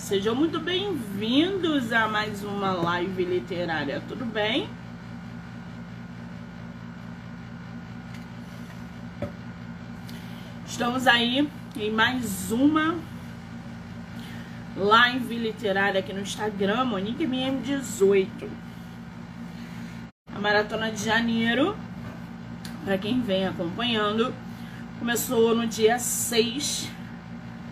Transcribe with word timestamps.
Sejam 0.00 0.34
muito 0.34 0.58
bem-vindos 0.58 1.92
a 1.92 2.08
mais 2.08 2.42
uma 2.42 2.72
live 2.72 3.22
literária, 3.22 4.02
tudo 4.08 4.24
bem? 4.24 4.66
Estamos 10.66 11.06
aí 11.06 11.46
em 11.76 11.90
mais 11.92 12.50
uma 12.50 12.98
live 14.74 15.36
literária 15.36 16.00
aqui 16.00 16.14
no 16.14 16.22
Instagram, 16.22 16.86
MoniqueMM18. 16.86 18.48
A 20.34 20.38
maratona 20.40 20.90
de 20.90 21.04
janeiro, 21.04 21.76
para 22.86 22.96
quem 22.96 23.20
vem 23.20 23.46
acompanhando, 23.46 24.34
começou 24.98 25.54
no 25.54 25.66
dia 25.66 25.98
6 25.98 26.99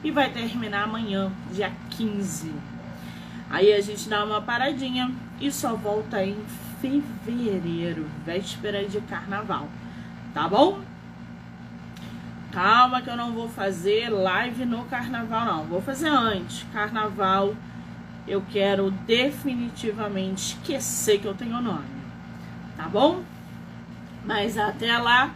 e 0.02 0.10
vai 0.10 0.30
terminar 0.30 0.84
amanhã, 0.84 1.30
dia 1.52 1.72
15. 1.90 2.52
Aí 3.50 3.72
a 3.72 3.80
gente 3.80 4.08
dá 4.08 4.24
uma 4.24 4.40
paradinha 4.40 5.10
e 5.40 5.50
só 5.50 5.74
volta 5.74 6.24
em 6.24 6.36
fevereiro, 6.80 8.06
véspera 8.24 8.84
de 8.84 9.00
carnaval. 9.02 9.68
Tá 10.34 10.48
bom? 10.48 10.80
Calma 12.52 13.02
que 13.02 13.10
eu 13.10 13.16
não 13.16 13.32
vou 13.32 13.48
fazer 13.48 14.08
live 14.08 14.64
no 14.64 14.84
carnaval 14.84 15.44
não. 15.44 15.64
Vou 15.64 15.82
fazer 15.82 16.08
antes. 16.08 16.64
Carnaval 16.72 17.54
eu 18.26 18.42
quero 18.50 18.90
definitivamente 18.90 20.54
esquecer 20.54 21.20
que 21.20 21.26
eu 21.26 21.34
tenho 21.34 21.60
nome. 21.60 21.86
Tá 22.76 22.88
bom? 22.88 23.22
Mas 24.24 24.58
até 24.58 24.98
lá 24.98 25.30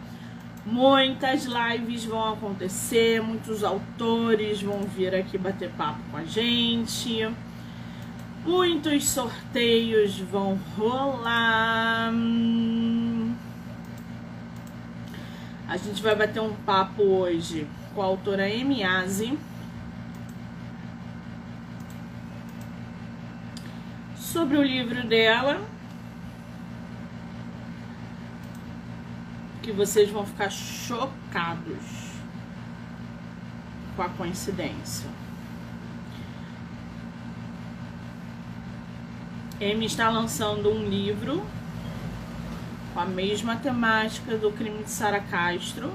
Muitas 0.65 1.45
lives 1.45 2.05
vão 2.05 2.33
acontecer, 2.33 3.21
muitos 3.21 3.65
autores 3.65 4.61
vão 4.61 4.83
vir 4.83 5.13
aqui 5.13 5.37
bater 5.37 5.69
papo 5.71 5.99
com 6.09 6.17
a 6.17 6.23
gente. 6.23 7.29
Muitos 8.45 9.09
sorteios 9.09 10.17
vão 10.19 10.57
rolar. 10.77 12.13
A 15.67 15.77
gente 15.77 16.01
vai 16.01 16.15
bater 16.15 16.41
um 16.41 16.53
papo 16.53 17.03
hoje 17.03 17.67
com 17.93 18.01
a 18.01 18.05
autora 18.05 18.49
Emiase. 18.49 19.37
Sobre 24.15 24.57
o 24.57 24.63
livro 24.63 25.05
dela, 25.05 25.61
que 29.63 29.71
vocês 29.71 30.09
vão 30.09 30.25
ficar 30.25 30.49
chocados 30.51 32.11
com 33.95 34.01
a 34.01 34.09
coincidência. 34.09 35.09
Amy 39.61 39.85
está 39.85 40.09
lançando 40.09 40.69
um 40.69 40.85
livro 40.89 41.41
com 42.93 42.99
a 42.99 43.05
mesma 43.05 43.55
temática 43.55 44.37
do 44.37 44.51
crime 44.51 44.83
de 44.83 44.89
Sara 44.89 45.21
Castro, 45.21 45.93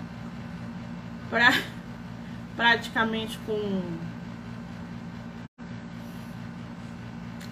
pra, 1.28 1.52
praticamente 2.56 3.38
com 3.40 3.82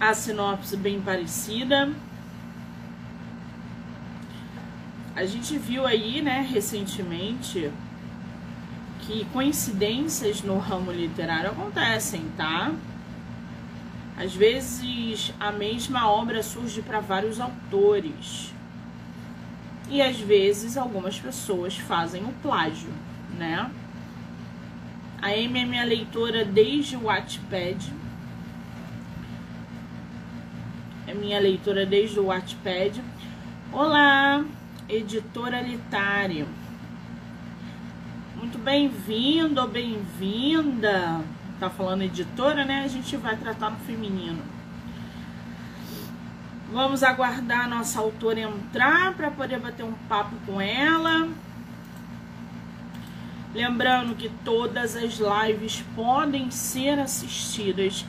a 0.00 0.14
sinopse 0.14 0.76
bem 0.78 1.00
parecida. 1.00 1.92
A 5.16 5.24
gente 5.24 5.56
viu 5.56 5.86
aí, 5.86 6.20
né, 6.20 6.46
recentemente, 6.46 7.72
que 9.00 9.24
coincidências 9.32 10.42
no 10.42 10.58
ramo 10.58 10.92
literário 10.92 11.52
acontecem, 11.52 12.22
tá? 12.36 12.70
Às 14.14 14.34
vezes 14.34 15.32
a 15.40 15.50
mesma 15.50 16.10
obra 16.10 16.42
surge 16.42 16.82
para 16.82 17.00
vários 17.00 17.40
autores. 17.40 18.52
E 19.88 20.02
às 20.02 20.18
vezes 20.18 20.76
algumas 20.76 21.18
pessoas 21.18 21.78
fazem 21.78 22.22
o 22.22 22.32
plágio, 22.42 22.90
né? 23.38 23.70
A 25.22 25.28
Amy 25.28 25.60
é 25.60 25.64
minha 25.64 25.84
leitora 25.84 26.44
desde 26.44 26.94
o 26.94 27.04
Wattpad. 27.04 27.90
É 31.06 31.14
minha 31.14 31.40
leitora 31.40 31.86
desde 31.86 32.20
o 32.20 32.26
Wattpad. 32.26 33.02
Olá! 33.72 34.44
Editora 34.88 35.60
Litário. 35.60 36.46
Muito 38.36 38.56
bem-vindo 38.58 39.60
ou 39.60 39.66
bem-vinda. 39.66 41.20
Tá 41.58 41.68
falando 41.68 42.02
editora, 42.02 42.64
né? 42.64 42.82
A 42.84 42.88
gente 42.88 43.16
vai 43.16 43.36
tratar 43.36 43.70
no 43.70 43.78
feminino. 43.78 44.42
Vamos 46.72 47.02
aguardar 47.02 47.64
a 47.64 47.68
nossa 47.68 47.98
autora 47.98 48.40
entrar 48.40 49.14
para 49.14 49.30
poder 49.30 49.58
bater 49.58 49.84
um 49.84 49.92
papo 50.08 50.36
com 50.46 50.60
ela. 50.60 51.28
Lembrando 53.54 54.14
que 54.14 54.28
todas 54.44 54.94
as 54.94 55.18
lives 55.18 55.82
podem 55.96 56.50
ser 56.50 56.98
assistidas 56.98 58.04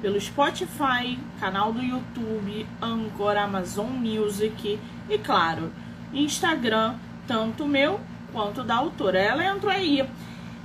pelo 0.00 0.20
Spotify, 0.20 1.18
canal 1.40 1.72
do 1.72 1.82
YouTube, 1.82 2.66
Anchor, 2.80 3.36
Amazon 3.36 3.90
Music 3.90 4.78
e, 5.08 5.18
claro, 5.18 5.72
Instagram, 6.12 6.96
tanto 7.26 7.66
meu 7.66 8.00
quanto 8.32 8.62
da 8.62 8.76
autora. 8.76 9.18
Ela 9.18 9.44
entrou 9.44 9.72
aí. 9.72 10.06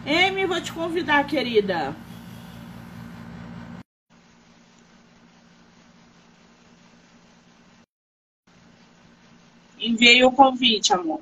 Amy, 0.05 0.45
vou 0.45 0.61
te 0.61 0.71
convidar, 0.71 1.25
querida. 1.25 1.95
Enviei 9.79 10.23
o 10.23 10.31
convite, 10.31 10.93
amor. 10.93 11.21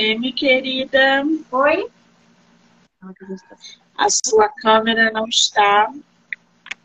M, 0.00 0.32
querida. 0.32 1.22
Oi? 1.52 1.90
A 3.98 4.08
sua 4.08 4.48
câmera 4.48 5.10
não 5.10 5.28
está. 5.28 5.92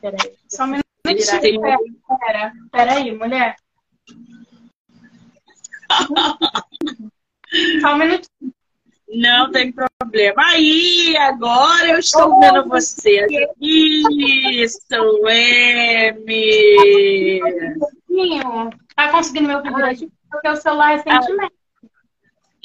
Peraí. 0.02 0.36
Só 0.50 0.66
um 0.66 0.68
minutinho. 0.68 1.62
Pera, 2.20 2.52
peraí, 2.70 3.18
mulher. 3.18 3.56
Só 7.80 7.94
um 7.94 7.98
minutinho. 7.98 8.54
Não 9.08 9.50
tem 9.50 9.72
problema. 9.72 10.44
Aí, 10.48 11.16
agora 11.16 11.88
eu 11.88 12.00
estou 12.00 12.36
oh, 12.36 12.42
vendo 12.42 12.68
você. 12.68 13.26
Isso, 13.62 14.82
M. 15.30 17.40
Tá 18.94 19.10
conseguindo 19.12 19.48
meu 19.48 19.64
vídeo? 19.64 20.12
Porque 20.30 20.50
o 20.50 20.58
celular 20.58 20.98
recentemente. 20.98 21.56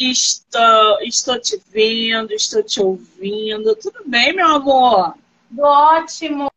Estou, 0.03 0.99
estou 1.03 1.38
te 1.38 1.61
vendo, 1.69 2.33
estou 2.33 2.62
te 2.62 2.81
ouvindo. 2.81 3.77
Tudo 3.77 4.00
bem, 4.06 4.34
meu 4.34 4.47
amor? 4.47 5.15
Ótimo! 5.59 6.50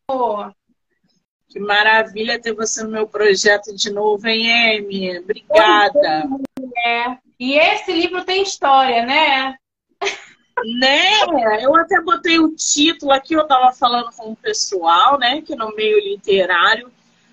Que 1.49 1.59
maravilha 1.59 2.39
ter 2.39 2.53
você 2.53 2.81
no 2.83 2.89
meu 2.89 3.05
projeto 3.05 3.75
de 3.75 3.91
novo, 3.91 4.25
hein, 4.29 4.79
Amy? 4.79 5.19
Obrigada. 5.19 6.23
É. 6.85 7.17
E 7.37 7.59
esse 7.59 7.91
livro 7.91 8.23
tem 8.23 8.43
história, 8.43 9.05
né? 9.05 9.57
Né? 10.79 11.09
Eu 11.61 11.75
até 11.75 11.99
botei 11.99 12.39
o 12.39 12.55
título 12.55 13.11
aqui, 13.11 13.33
eu 13.33 13.41
estava 13.41 13.73
falando 13.73 14.09
com 14.15 14.31
o 14.31 14.37
pessoal, 14.37 15.19
né? 15.19 15.41
Que 15.41 15.53
no 15.53 15.75
meio 15.75 15.99
literário 15.99 16.89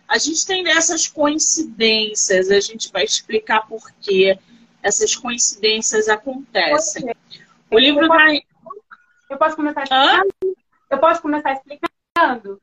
a 0.09 0.19
gente 0.19 0.45
tem 0.45 0.65
dessas 0.65 1.07
coincidências, 1.07 2.51
a 2.51 2.59
gente 2.59 2.91
vai 2.91 3.05
explicar 3.05 3.69
por 3.69 3.93
quê 4.01 4.37
essas 4.83 5.15
coincidências 5.15 6.09
acontecem. 6.09 7.15
O 7.71 7.79
livro 7.79 8.05
eu 8.05 8.09
posso, 8.09 8.43
eu 9.31 9.39
posso 9.39 9.57
começar 9.57 9.83
explicando? 9.83 10.29
Hã? 10.45 10.55
Eu 10.91 10.99
posso 10.99 11.23
começar 11.23 11.53
explicando? 11.53 12.61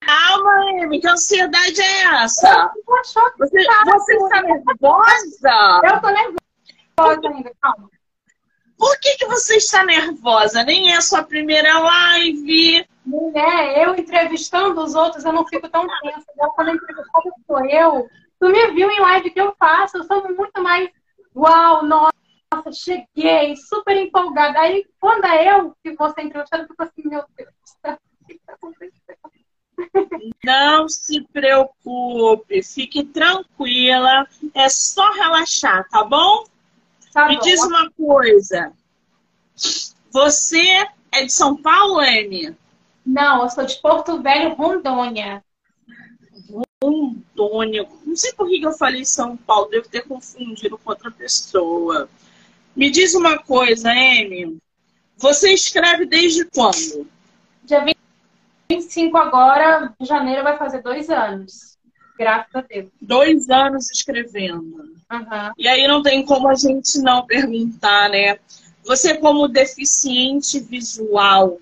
Calma, 0.00 0.82
Amy, 0.82 1.00
que 1.00 1.08
ansiedade 1.08 1.80
é 1.80 2.02
essa? 2.22 2.72
Você, 2.86 3.64
você 3.88 4.14
está 4.16 4.42
nervosa? 4.42 5.80
Eu 5.84 6.00
tô 6.00 6.08
nervosa 6.08 7.28
ainda, 7.28 7.52
calma. 7.60 7.90
Por 8.78 8.98
que, 8.98 9.16
que 9.16 9.26
você 9.26 9.56
está 9.56 9.84
nervosa? 9.84 10.64
Nem 10.64 10.92
é 10.92 10.96
a 10.96 11.00
sua 11.00 11.22
primeira 11.22 11.78
live. 11.78 12.86
Mulher, 13.04 13.78
eu 13.78 13.94
entrevistando 13.94 14.80
os 14.82 14.94
outros, 14.94 15.24
eu 15.24 15.32
não 15.32 15.46
fico 15.46 15.68
tão 15.68 15.86
tensa. 16.00 16.24
Eu 16.38 16.50
quando 16.50 16.70
entrevistando 16.70 17.34
sou 17.46 17.64
eu, 17.66 18.08
tu 18.42 18.48
me 18.48 18.72
viu 18.72 18.90
em 18.90 18.98
live 18.98 19.30
que 19.30 19.40
eu 19.40 19.54
faço, 19.56 19.98
eu 19.98 20.04
sou 20.04 20.20
muito 20.34 20.60
mais, 20.60 20.90
uau, 21.34 21.86
nossa, 21.86 22.12
cheguei, 22.72 23.54
super 23.54 23.96
empolgada. 23.96 24.58
Aí, 24.58 24.84
quando 24.98 25.24
é 25.26 25.48
eu 25.56 25.72
que 25.80 25.94
vou 25.94 26.10
ser 26.10 26.22
entrevistada, 26.22 26.64
eu 26.64 26.66
fico 26.66 26.82
assim, 26.82 27.08
meu 27.08 27.24
Deus 27.36 27.48
o 27.52 28.26
que 28.26 28.32
está 28.34 28.54
acontecendo? 28.54 30.32
Não 30.44 30.88
se 30.88 31.22
preocupe, 31.32 32.64
fique 32.64 33.04
tranquila, 33.04 34.26
é 34.54 34.68
só 34.68 35.12
relaxar, 35.12 35.88
tá 35.88 36.02
bom? 36.02 36.44
Tá 37.12 37.28
Me 37.28 37.36
bom. 37.36 37.42
diz 37.42 37.62
uma 37.62 37.92
coisa, 37.92 38.72
você 40.10 40.88
é 41.12 41.24
de 41.24 41.32
São 41.32 41.56
Paulo, 41.56 42.00
Amy? 42.00 42.56
Não, 43.06 43.42
eu 43.42 43.50
sou 43.50 43.64
de 43.64 43.80
Porto 43.80 44.20
Velho, 44.20 44.54
Rondônia. 44.54 45.44
Rondônia. 46.82 47.86
Não 48.04 48.16
sei 48.16 48.32
por 48.32 48.48
que 48.48 48.60
eu 48.60 48.72
falei 48.72 49.04
São 49.04 49.36
Paulo, 49.36 49.70
devo 49.70 49.88
ter 49.88 50.02
confundido 50.02 50.76
com 50.76 50.90
outra 50.90 51.10
pessoa. 51.10 52.08
Me 52.74 52.90
diz 52.90 53.14
uma 53.14 53.38
coisa, 53.38 53.90
Amy. 53.90 54.58
Você 55.16 55.52
escreve 55.52 56.06
desde 56.06 56.44
quando? 56.46 57.06
Dia 57.64 57.84
25 58.68 59.16
agora, 59.16 59.94
de 60.00 60.06
janeiro, 60.06 60.42
vai 60.42 60.58
fazer 60.58 60.82
dois 60.82 61.08
anos. 61.08 61.78
Graças 62.18 62.54
a 62.54 62.60
Deus. 62.62 62.90
Dois 63.00 63.48
anos 63.48 63.90
escrevendo. 63.90 64.62
Uhum. 65.10 65.52
E 65.58 65.68
aí 65.68 65.86
não 65.86 66.02
tem 66.02 66.24
como 66.24 66.48
a 66.48 66.54
gente 66.54 66.98
não 66.98 67.26
perguntar, 67.26 68.08
né? 68.08 68.38
Você, 68.84 69.16
como 69.16 69.46
deficiente 69.48 70.58
visual, 70.58 71.58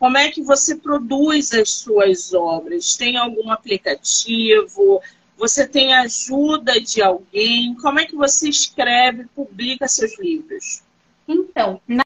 como 0.00 0.16
é 0.16 0.30
que 0.30 0.42
você 0.42 0.76
produz 0.76 1.52
as 1.52 1.74
suas 1.74 2.32
obras? 2.32 2.96
Tem 2.96 3.18
algum 3.18 3.50
aplicativo? 3.50 5.02
Você 5.36 5.68
tem 5.68 5.92
ajuda 5.92 6.80
de 6.80 7.02
alguém? 7.02 7.74
Como 7.74 8.00
é 8.00 8.06
que 8.06 8.16
você 8.16 8.48
escreve, 8.48 9.26
publica 9.36 9.86
seus 9.86 10.18
livros? 10.18 10.82
Então, 11.28 11.82
na 11.86 12.02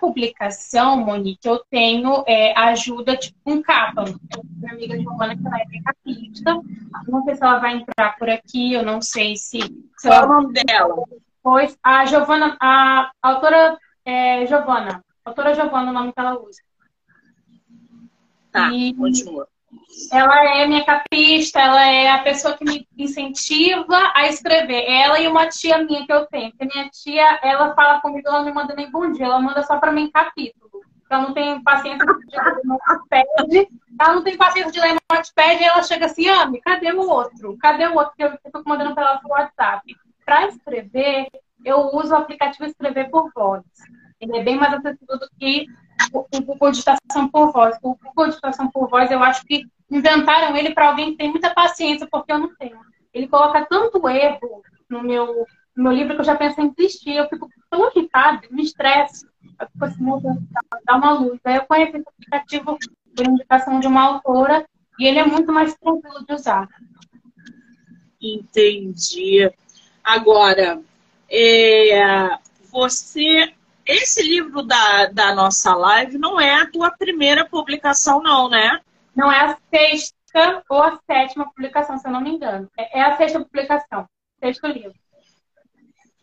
publicação, 0.00 0.96
Monique, 0.96 1.46
eu 1.46 1.62
tenho 1.70 2.24
é, 2.26 2.58
ajuda 2.58 3.16
tipo 3.16 3.38
um 3.46 3.62
capa. 3.62 4.04
Minha 4.56 4.72
amiga 4.72 4.98
Giovana, 4.98 5.36
que 5.36 5.46
ela 5.46 5.58
é 5.58 5.82
capista. 5.84 6.60
Não 7.06 7.22
sei 7.22 7.36
se 7.36 7.44
ela 7.44 7.60
vai 7.60 7.76
entrar 7.76 8.18
por 8.18 8.28
aqui, 8.28 8.72
eu 8.72 8.82
não 8.82 9.00
sei 9.00 9.36
se. 9.36 9.60
se 9.96 10.08
Qual 10.08 10.24
o 10.24 10.42
nome 10.42 10.54
dela? 10.54 11.04
Pois 11.40 11.78
a 11.84 12.04
Giovana, 12.04 12.56
a, 12.60 13.12
a 13.22 13.28
autora 13.28 13.78
é 14.04 14.44
Giovana. 14.44 15.04
A 15.24 15.30
autora 15.30 15.54
Giovana, 15.54 15.92
o 15.92 15.94
nome 15.94 16.12
que 16.12 16.18
ela 16.18 16.36
usa. 16.36 16.66
Tá, 18.52 18.70
e 18.72 18.94
continua. 18.94 19.48
Ela 20.10 20.56
é 20.56 20.66
minha 20.66 20.84
capista, 20.84 21.60
ela 21.60 21.86
é 21.86 22.10
a 22.10 22.22
pessoa 22.22 22.56
que 22.56 22.64
me 22.64 22.86
incentiva 22.96 24.12
a 24.14 24.26
escrever. 24.26 24.84
Ela 24.88 25.20
e 25.20 25.28
uma 25.28 25.46
tia 25.46 25.78
minha 25.78 26.06
que 26.06 26.12
eu 26.12 26.26
tenho. 26.26 26.50
Porque 26.50 26.72
minha 26.72 26.88
tia, 26.88 27.38
ela 27.42 27.74
fala 27.74 28.00
comigo, 28.00 28.26
ela 28.26 28.38
não 28.38 28.46
me 28.46 28.52
manda 28.52 28.74
nem 28.74 28.90
bom 28.90 29.12
dia, 29.12 29.26
ela 29.26 29.40
manda 29.40 29.62
só 29.62 29.78
para 29.78 29.92
mim 29.92 30.10
capítulo. 30.10 30.68
Ela 31.10 31.22
não 31.22 31.34
tem 31.34 31.62
paciência 31.62 32.06
de 32.06 32.36
ler 32.36 32.60
notepad. 32.64 33.68
Ela 34.00 34.14
não 34.14 34.22
tem 34.22 34.36
paciência 34.36 34.72
de 34.72 34.80
ler 34.80 34.96
notepad 35.10 35.60
e 35.60 35.64
ela 35.64 35.82
chega 35.82 36.06
assim, 36.06 36.28
Ami, 36.28 36.60
cadê 36.60 36.92
o 36.92 37.08
outro? 37.08 37.56
Cadê 37.58 37.86
o 37.86 37.94
outro 37.94 38.12
que 38.16 38.24
eu 38.24 38.34
estou 38.34 38.62
mandando 38.66 38.94
para 38.94 39.04
ela 39.04 39.18
pelo 39.18 39.32
WhatsApp? 39.32 39.96
Para 40.24 40.48
escrever, 40.48 41.28
eu 41.64 41.90
uso 41.94 42.12
o 42.12 42.16
aplicativo 42.16 42.66
Escrever 42.66 43.10
por 43.10 43.30
Voz. 43.34 43.64
Ele 44.20 44.36
é 44.36 44.42
bem 44.42 44.56
mais 44.56 44.74
acessível 44.74 45.18
do 45.18 45.28
que 45.38 45.66
o 46.12 46.42
Google 46.42 46.70
Digitação 46.70 47.28
por 47.28 47.52
Voz. 47.52 47.76
O 47.82 47.94
Google 47.94 48.28
Digitação 48.28 48.70
por 48.70 48.88
Voz, 48.88 49.10
eu 49.10 49.22
acho 49.22 49.44
que 49.44 49.66
inventaram 49.90 50.56
ele 50.56 50.72
para 50.72 50.88
alguém 50.88 51.12
que 51.12 51.18
tem 51.18 51.30
muita 51.30 51.50
paciência, 51.50 52.06
porque 52.10 52.32
eu 52.32 52.38
não 52.38 52.54
tenho. 52.56 52.78
Ele 53.12 53.26
coloca 53.26 53.66
tanto 53.66 54.08
erro 54.08 54.62
no 54.88 55.02
meu, 55.02 55.46
no 55.76 55.84
meu 55.84 55.92
livro 55.92 56.14
que 56.14 56.20
eu 56.20 56.24
já 56.24 56.36
penso 56.36 56.60
em 56.60 56.70
desistir. 56.70 57.16
Eu 57.16 57.28
fico 57.28 57.48
tão 57.70 57.90
irritada, 57.90 58.42
me 58.50 58.62
estresse. 58.62 59.26
Eu 59.60 59.66
fico 59.68 59.84
assim, 59.84 60.04
dá 60.84 60.96
uma 60.96 61.12
luz. 61.12 61.40
Aí 61.44 61.56
eu 61.56 61.64
conheci 61.64 61.96
esse 61.96 62.08
aplicativo 62.08 62.78
por 63.16 63.26
indicação 63.26 63.80
de 63.80 63.86
uma 63.86 64.02
autora 64.02 64.66
e 64.98 65.06
ele 65.06 65.18
é 65.18 65.26
muito 65.26 65.52
mais 65.52 65.74
tranquilo 65.74 66.24
de 66.26 66.34
usar. 66.34 66.68
Entendi. 68.20 69.50
Agora, 70.02 70.80
é, 71.30 72.38
você 72.70 73.52
esse 73.88 74.22
livro 74.22 74.62
da, 74.62 75.06
da 75.06 75.34
nossa 75.34 75.74
live 75.74 76.18
não 76.18 76.38
é 76.38 76.60
a 76.60 76.70
tua 76.70 76.90
primeira 76.90 77.48
publicação, 77.48 78.22
não, 78.22 78.48
né? 78.50 78.78
Não 79.16 79.32
é 79.32 79.40
a 79.40 79.58
sexta 79.74 80.62
ou 80.68 80.82
a 80.82 81.00
sétima 81.10 81.46
publicação, 81.46 81.98
se 81.98 82.06
eu 82.06 82.12
não 82.12 82.20
me 82.20 82.30
engano. 82.30 82.70
É, 82.76 82.98
é 82.98 83.02
a 83.02 83.16
sexta 83.16 83.40
publicação, 83.40 84.06
sexto 84.38 84.66
livro. 84.66 84.94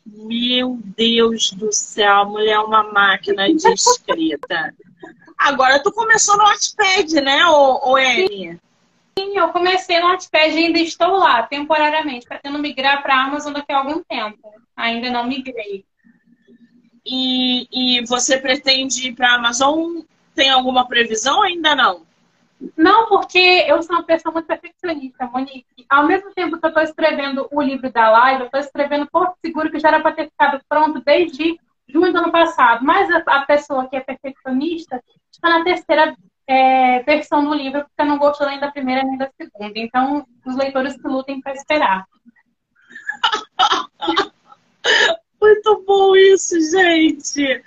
Meu 0.05 0.77
Deus 0.95 1.51
do 1.53 1.73
céu, 1.73 2.19
a 2.19 2.25
mulher 2.25 2.53
é 2.53 2.59
uma 2.59 2.83
máquina 2.83 3.51
de 3.51 3.67
escrita. 3.73 4.71
Agora, 5.35 5.81
tu 5.81 5.91
começou 5.91 6.37
no 6.37 6.43
Wattpad, 6.43 7.19
né, 7.21 7.47
ô, 7.47 7.93
ô 7.93 7.97
Sim, 7.97 9.37
eu 9.37 9.49
comecei 9.49 9.99
no 9.99 10.09
Wattpad 10.09 10.53
e 10.53 10.65
ainda 10.65 10.79
estou 10.79 11.17
lá, 11.17 11.43
temporariamente, 11.43 12.27
pretendo 12.27 12.59
migrar 12.59 13.01
para 13.01 13.15
a 13.15 13.23
Amazon 13.23 13.53
daqui 13.53 13.71
a 13.71 13.79
algum 13.79 14.03
tempo. 14.03 14.53
Ainda 14.75 15.09
não 15.09 15.25
migrei. 15.25 15.83
E, 17.05 17.67
e 17.71 18.05
você 18.05 18.37
pretende 18.37 19.09
ir 19.09 19.15
para 19.15 19.31
a 19.31 19.35
Amazon? 19.35 20.01
Tem 20.33 20.49
alguma 20.49 20.87
previsão? 20.87 21.41
Ainda 21.43 21.75
não? 21.75 22.01
Não, 22.75 23.07
porque 23.07 23.65
eu 23.67 23.81
sou 23.83 23.95
uma 23.95 24.03
pessoa 24.03 24.33
muito 24.33 24.47
perfeccionista, 24.47 25.25
Monique. 25.27 25.85
Ao 25.89 26.07
mesmo 26.07 26.33
tempo 26.33 26.57
que 26.57 26.65
eu 26.65 26.69
estou 26.69 26.83
escrevendo 26.83 27.47
o 27.51 27.61
livro 27.61 27.91
da 27.91 28.09
live, 28.09 28.41
eu 28.41 28.45
estou 28.45 28.59
escrevendo 28.59 29.09
Porto 29.11 29.35
Seguro, 29.45 29.69
que 29.69 29.79
já 29.79 29.89
era 29.89 29.99
para 29.99 30.13
ter 30.13 30.29
ficado 30.29 30.59
pronto 30.67 31.01
desde 31.05 31.59
junho 31.87 32.11
do 32.11 32.19
ano 32.19 32.31
passado. 32.31 32.83
Mas 32.83 33.09
a, 33.11 33.17
a 33.27 33.45
pessoa 33.45 33.87
que 33.87 33.95
é 33.97 33.99
perfeccionista 33.99 35.01
está 35.31 35.49
na 35.49 35.63
terceira 35.63 36.15
é, 36.47 37.03
versão 37.03 37.43
do 37.43 37.53
livro, 37.53 37.83
porque 37.83 38.09
não 38.09 38.17
gostou 38.17 38.47
nem 38.47 38.59
da 38.59 38.71
primeira 38.71 39.03
nem 39.03 39.17
da 39.17 39.29
segunda. 39.37 39.73
Então, 39.75 40.25
os 40.45 40.55
leitores 40.55 40.99
que 40.99 41.07
lutem 41.07 41.41
para 41.41 41.53
esperar. 41.53 42.05
Muito 45.45 45.83
bom 45.85 46.15
isso, 46.15 46.59
gente! 46.71 47.63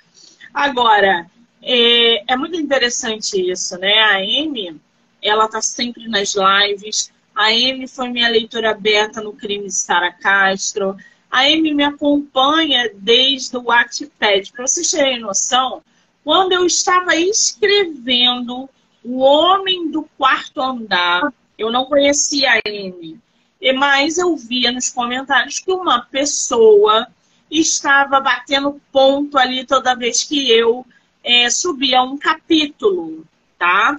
Agora, 0.53 1.31
é, 1.63 2.33
é, 2.33 2.37
muito 2.37 2.57
interessante 2.57 3.41
isso, 3.41 3.79
né? 3.79 4.01
A 4.01 4.17
Amy, 4.17 4.81
ela 5.23 5.47
tá 5.47 5.63
sempre 5.63 6.09
nas 6.09 6.35
lives. 6.35 7.13
A 7.33 7.51
Amy 7.51 7.87
foi 7.87 8.09
minha 8.09 8.29
leitora 8.29 8.73
aberta 8.73 9.21
no 9.21 9.33
crime 9.33 9.67
de 9.67 9.75
Sara 9.75 10.11
Castro. 10.11 10.97
A 11.31 11.43
Amy 11.43 11.73
me 11.73 11.85
acompanha 11.85 12.91
desde 12.95 13.57
o 13.57 13.63
Wattpad. 13.63 14.51
Para 14.51 14.67
vocês 14.67 14.91
terem 14.91 15.21
noção, 15.21 15.81
quando 16.25 16.51
eu 16.51 16.67
estava 16.67 17.15
escrevendo 17.15 18.69
O 19.05 19.21
Homem 19.21 19.89
do 19.89 20.03
Quarto 20.19 20.61
Andar, 20.61 21.33
eu 21.57 21.71
não 21.71 21.85
conhecia 21.85 22.55
a 22.55 22.61
Amy. 22.69 23.21
Mas 23.77 24.19
eu 24.19 24.37
via 24.37 24.73
nos 24.73 24.91
comentários 24.91 25.61
que 25.61 25.71
uma 25.71 26.01
pessoa 26.01 27.07
estava 27.51 28.21
batendo 28.21 28.81
ponto 28.93 29.39
ali 29.39 29.65
toda 29.65 29.95
vez 29.95 30.25
que 30.25 30.51
eu 30.51 30.85
é, 31.25 31.49
subia 31.51 32.03
um 32.03 32.17
capítulo, 32.17 33.25
tá? 33.59 33.97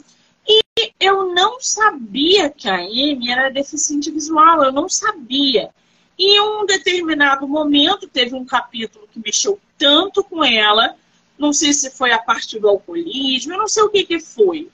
E 0.47 0.61
eu 0.99 1.33
não 1.33 1.59
sabia 1.59 2.49
que 2.49 2.67
a 2.67 2.75
Amy 2.75 3.31
era 3.31 3.49
deficiente 3.49 4.09
visual, 4.09 4.63
eu 4.63 4.71
não 4.71 4.89
sabia. 4.89 5.69
E 6.17 6.37
em 6.37 6.41
um 6.41 6.65
determinado 6.65 7.47
momento 7.47 8.07
teve 8.07 8.35
um 8.35 8.45
capítulo 8.45 9.07
que 9.11 9.21
mexeu 9.23 9.59
tanto 9.77 10.23
com 10.23 10.43
ela, 10.43 10.95
não 11.37 11.53
sei 11.53 11.71
se 11.71 11.89
foi 11.91 12.11
a 12.11 12.19
partir 12.19 12.59
do 12.59 12.67
alcoolismo, 12.67 13.53
eu 13.53 13.57
não 13.57 13.67
sei 13.67 13.83
o 13.83 13.89
que, 13.89 14.03
que 14.03 14.19
foi, 14.19 14.69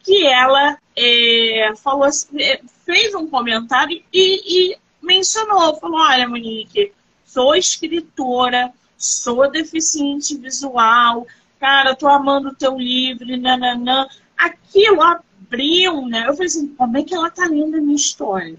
que 0.00 0.24
ela 0.24 0.78
é, 0.94 1.72
falou, 1.82 2.06
é, 2.38 2.60
fez 2.84 3.14
um 3.14 3.26
comentário 3.26 4.00
e, 4.12 4.72
e 4.72 4.78
mencionou, 5.02 5.74
falou, 5.80 5.98
olha, 5.98 6.28
Monique, 6.28 6.92
sou 7.26 7.54
escritora, 7.54 8.72
sou 8.96 9.50
deficiente 9.50 10.38
visual, 10.38 11.26
cara, 11.60 11.94
tô 11.94 12.08
amando 12.08 12.48
o 12.50 12.54
teu 12.54 12.78
livro, 12.78 13.36
nananã. 13.36 14.08
Aquilo 14.38 15.02
abriu, 15.02 16.06
né? 16.06 16.20
Eu 16.26 16.32
falei 16.32 16.46
assim, 16.46 16.68
como 16.68 16.96
é 16.96 17.02
que 17.02 17.14
ela 17.14 17.30
tá 17.30 17.46
lendo 17.46 17.76
a 17.76 17.80
minha 17.80 17.96
história? 17.96 18.56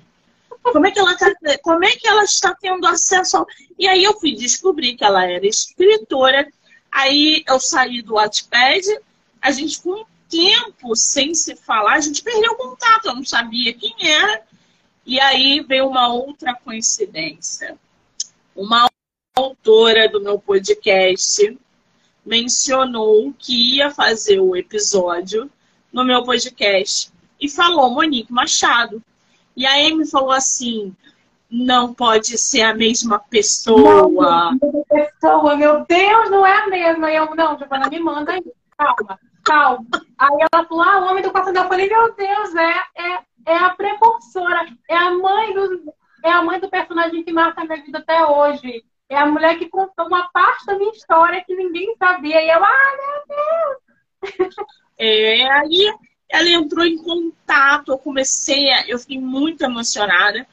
Como 0.61 0.85
é 0.85 0.91
que 0.91 0.99
ela, 0.99 1.15
tá, 1.15 1.33
como 1.63 1.85
é 1.85 1.91
que 1.91 2.07
ela 2.07 2.23
está 2.23 2.53
tendo 2.53 2.85
acesso 2.85 3.37
ao... 3.37 3.47
E 3.79 3.87
aí 3.87 4.03
eu 4.03 4.19
fui 4.19 4.35
descobrir 4.35 4.95
que 4.95 5.03
ela 5.03 5.25
era 5.25 5.47
escritora. 5.47 6.45
Aí 6.91 7.43
eu 7.47 7.59
saí 7.59 8.01
do 8.01 8.15
Wattpad, 8.15 8.83
a 9.41 9.51
gente 9.51 9.81
com 9.81 10.01
um 10.01 10.05
tempo 10.29 10.93
sem 10.93 11.33
se 11.33 11.55
falar, 11.55 11.93
a 11.93 12.01
gente 12.01 12.21
perdeu 12.21 12.51
o 12.51 12.55
contato, 12.55 13.05
eu 13.05 13.15
não 13.15 13.23
sabia 13.23 13.73
quem 13.73 13.95
era. 14.01 14.43
E 15.05 15.21
aí 15.21 15.61
veio 15.61 15.87
uma 15.87 16.09
outra 16.09 16.53
coincidência 16.53 17.77
uma 18.57 18.89
autora 19.37 20.09
do 20.09 20.19
meu 20.19 20.39
podcast 20.39 21.57
mencionou 22.25 23.31
que 23.37 23.75
ia 23.75 23.91
fazer 23.91 24.39
o 24.39 24.55
episódio 24.55 25.49
no 25.93 26.03
meu 26.03 26.23
podcast 26.23 27.13
e 27.39 27.47
falou 27.47 27.91
Monique 27.91 28.33
Machado. 28.33 29.01
E 29.55 29.65
a 29.65 29.87
Amy 29.87 30.09
falou 30.09 30.31
assim: 30.31 30.93
não 31.49 31.93
pode 31.93 32.37
ser 32.37 32.63
a 32.63 32.73
mesma 32.73 33.19
pessoa. 33.19 34.51
Não, 34.51 34.73
não 34.73 34.85
é 34.91 35.03
pessoa, 35.05 35.55
meu 35.55 35.85
Deus, 35.85 36.29
não 36.31 36.45
é 36.45 36.57
a 36.57 36.67
mesma. 36.67 37.11
E 37.11 37.15
eu, 37.15 37.35
não, 37.35 37.57
Giovana, 37.57 37.89
me 37.89 37.99
manda 37.99 38.33
aí. 38.33 38.43
Calma, 38.75 39.19
calma. 39.43 39.85
Aí 40.17 40.37
ela 40.51 40.65
falou, 40.65 40.83
ah, 40.83 40.99
o 40.99 41.11
homem 41.11 41.23
do 41.23 41.31
quarto 41.31 41.53
dela. 41.53 41.65
Eu 41.65 41.69
falei, 41.69 41.87
meu 41.87 42.13
Deus, 42.15 42.55
é, 42.55 42.83
é, 42.95 43.19
é 43.45 43.57
a 43.57 43.69
precursora, 43.69 44.67
é 44.89 44.95
a 44.97 45.11
mãe 45.11 45.53
do. 45.53 45.93
É 46.23 46.31
a 46.31 46.41
mãe 46.41 46.59
do 46.59 46.69
personagem 46.69 47.23
que 47.23 47.31
marca 47.31 47.61
a 47.61 47.65
minha 47.65 47.81
vida 47.81 47.99
até 47.99 48.25
hoje. 48.25 48.83
É 49.09 49.17
a 49.17 49.25
mulher 49.25 49.57
que 49.57 49.69
contou 49.69 50.07
uma 50.07 50.29
parte 50.29 50.65
da 50.65 50.77
minha 50.77 50.91
história 50.91 51.43
que 51.45 51.55
ninguém 51.55 51.95
sabia. 51.97 52.41
E 52.41 52.49
eu, 52.49 52.63
ah, 52.63 52.97
meu 52.97 54.39
Deus! 54.39 54.55
É, 54.99 55.47
aí 55.51 55.93
ela 56.29 56.49
entrou 56.49 56.83
em 56.83 56.97
contato, 56.97 57.91
eu 57.91 57.97
comecei, 57.99 58.69
a, 58.71 58.87
eu 58.87 58.97
fiquei 58.97 59.19
muito 59.19 59.63
emocionada 59.63 60.45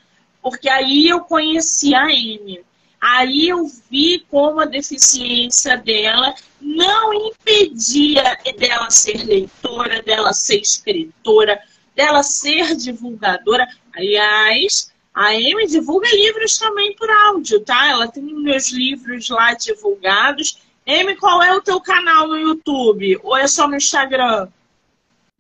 porque 0.45 0.69
aí 0.69 1.09
eu 1.09 1.21
conheci 1.23 1.95
a 1.95 2.03
Amy. 2.03 2.63
Aí 3.01 3.49
eu 3.49 3.67
vi 3.91 4.21
como 4.31 4.61
a 4.61 4.67
deficiência 4.67 5.77
dela 5.79 6.35
não 6.61 7.15
impedia 7.15 8.39
dela 8.59 8.91
ser 8.91 9.25
leitora, 9.25 10.03
dela 10.03 10.35
ser 10.35 10.61
escritora, 10.61 11.59
dela 11.95 12.23
ser 12.23 12.77
divulgadora. 12.77 13.67
Aliás, 13.95 14.93
a 15.15 15.29
Amy 15.29 15.67
divulga 15.69 16.09
livros 16.11 16.59
também 16.59 16.95
por 16.97 17.09
áudio, 17.09 17.65
tá? 17.65 17.87
Ela 17.89 18.09
tem 18.09 18.23
meus 18.23 18.71
livros 18.71 19.29
lá 19.29 19.55
divulgados. 19.55 20.61
Amy, 20.87 21.17
qual 21.17 21.43
é 21.43 21.55
o 21.55 21.63
teu 21.63 21.81
canal 21.81 22.27
no 22.27 22.37
YouTube? 22.37 23.21
Ou 23.23 23.37
é 23.37 23.47
só 23.47 23.69
no 23.69 23.77
Instagram? 23.77 24.49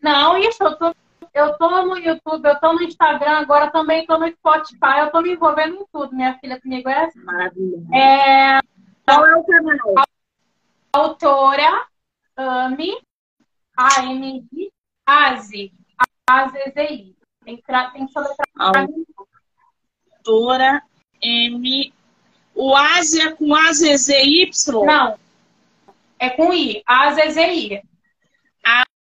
Não, 0.00 0.38
isso, 0.38 0.62
eu 0.62 0.76
tô 0.76 0.94
eu 1.34 1.58
tô 1.58 1.68
no 1.82 1.98
YouTube, 1.98 2.48
eu 2.48 2.60
tô 2.60 2.72
no 2.74 2.82
Instagram, 2.82 3.38
agora 3.38 3.68
também 3.68 4.06
tô 4.06 4.16
no 4.16 4.28
Spotify, 4.28 5.00
eu 5.00 5.10
tô 5.10 5.20
me 5.20 5.32
envolvendo 5.32 5.74
em 5.74 5.84
tudo. 5.92 6.14
Minha 6.14 6.38
filha 6.38 6.60
comigo 6.60 6.88
é 6.88 7.06
assim. 7.06 7.20
Maravilha. 7.24 7.78
É... 7.92 8.60
Qual 9.04 9.26
é 9.26 9.34
o 9.34 9.42
canal? 9.42 9.94
A 9.98 10.04
autora 10.98 11.86
Ami, 12.36 12.96
A-M-I, 13.76 14.70
Azi, 15.04 15.72
A-Z-Z-I. 16.30 17.16
Tem 17.44 17.56
que, 17.56 17.62
tem 17.92 18.06
que 18.06 18.12
soletrar. 18.12 18.86
Autora 20.26 20.82
M. 21.20 21.92
O 22.54 22.74
é 22.78 23.32
com 23.32 23.54
A-Z-Z-Y? 23.54 24.50
Não. 24.86 25.18
É 26.18 26.30
com 26.30 26.52
I. 26.52 26.82
A-Z-Z-I. 26.86 27.82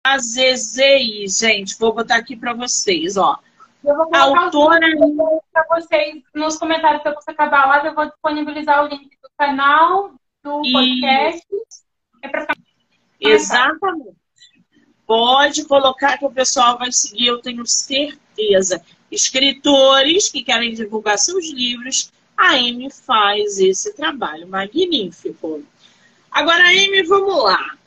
AZZI, 0.05 1.27
gente. 1.27 1.77
Vou 1.79 1.93
botar 1.93 2.17
aqui 2.17 2.35
para 2.35 2.53
vocês, 2.53 3.17
ó. 3.17 3.39
Eu 3.83 3.95
vou 3.95 4.05
colocar 4.05 4.43
Autora... 4.43 4.79
para 5.51 5.65
vocês 5.69 6.23
nos 6.35 6.57
comentários 6.57 7.01
que 7.01 7.11
você 7.11 7.31
acabar 7.31 7.67
lá, 7.67 7.85
eu 7.85 7.95
vou 7.95 8.05
disponibilizar 8.05 8.83
o 8.83 8.87
link 8.87 9.09
do 9.09 9.29
canal, 9.37 10.11
do 10.43 10.61
podcast. 10.71 11.47
É 12.21 12.27
para 12.27 12.47
Exatamente. 13.19 14.15
Pode 15.05 15.65
colocar 15.65 16.17
que 16.17 16.25
o 16.25 16.31
pessoal 16.31 16.77
vai 16.77 16.91
seguir, 16.91 17.27
eu 17.27 17.41
tenho 17.41 17.65
certeza. 17.65 18.83
Escritores 19.11 20.29
que 20.29 20.43
querem 20.43 20.73
divulgar 20.73 21.17
seus 21.17 21.49
livros, 21.49 22.11
a 22.35 22.51
Amy 22.51 22.89
faz 22.91 23.59
esse 23.59 23.93
trabalho 23.93 24.47
magnífico. 24.47 25.63
Agora, 26.31 26.69
Amy, 26.69 27.03
vamos 27.03 27.43
lá. 27.43 27.77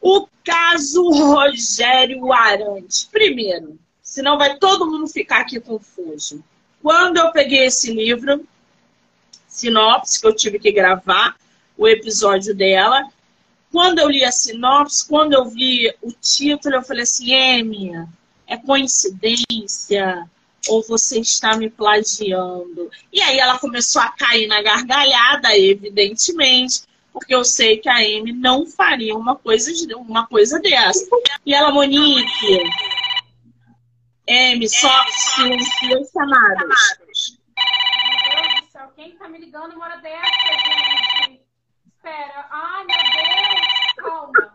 O 0.00 0.28
caso 0.44 1.08
Rogério 1.10 2.32
Arantes. 2.32 3.08
Primeiro, 3.10 3.78
senão 4.02 4.38
vai 4.38 4.56
todo 4.56 4.90
mundo 4.90 5.08
ficar 5.08 5.40
aqui 5.40 5.58
confuso. 5.60 6.44
Quando 6.82 7.18
eu 7.18 7.32
peguei 7.32 7.66
esse 7.66 7.92
livro, 7.92 8.46
sinopse, 9.48 10.20
que 10.20 10.26
eu 10.26 10.34
tive 10.34 10.58
que 10.58 10.72
gravar 10.72 11.36
o 11.76 11.88
episódio 11.88 12.54
dela, 12.54 13.08
quando 13.70 13.98
eu 13.98 14.08
li 14.08 14.24
a 14.24 14.32
sinopse, 14.32 15.06
quando 15.06 15.32
eu 15.32 15.46
vi 15.46 15.94
o 16.02 16.12
título, 16.12 16.76
eu 16.76 16.82
falei 16.82 17.02
assim, 17.02 17.34
Amy, 17.34 17.92
é 18.50 18.56
coincidência 18.58 20.28
ou 20.68 20.82
você 20.82 21.20
está 21.20 21.56
me 21.56 21.70
plagiando? 21.70 22.90
E 23.10 23.22
aí 23.22 23.38
ela 23.38 23.58
começou 23.58 24.02
a 24.02 24.10
cair 24.10 24.46
na 24.46 24.60
gargalhada, 24.60 25.56
evidentemente 25.56 26.82
porque 27.12 27.34
eu 27.34 27.44
sei 27.44 27.78
que 27.78 27.88
a 27.88 27.96
Amy 27.96 28.32
não 28.32 28.66
faria 28.66 29.16
uma 29.16 29.36
coisa, 29.36 29.70
uma 29.96 30.26
coisa 30.26 30.60
dessa. 30.60 31.06
E 31.44 31.52
ela, 31.52 31.72
Monique, 31.72 32.62
Amy, 34.28 34.68
só 34.68 35.04
silencia 35.08 35.98
as 35.98 36.10
chamadas. 36.10 36.58
Meu 36.58 38.42
Deus 38.42 38.60
do 38.60 38.72
céu, 38.72 38.92
quem 38.94 39.16
tá 39.16 39.28
me 39.28 39.38
ligando 39.38 39.74
uma 39.74 39.86
hora 39.86 39.96
dessa, 39.96 41.26
gente? 41.26 41.40
Espera. 41.96 42.46
Ai, 42.50 42.84
meu 42.84 42.96
Deus, 42.96 43.94
calma. 43.96 44.52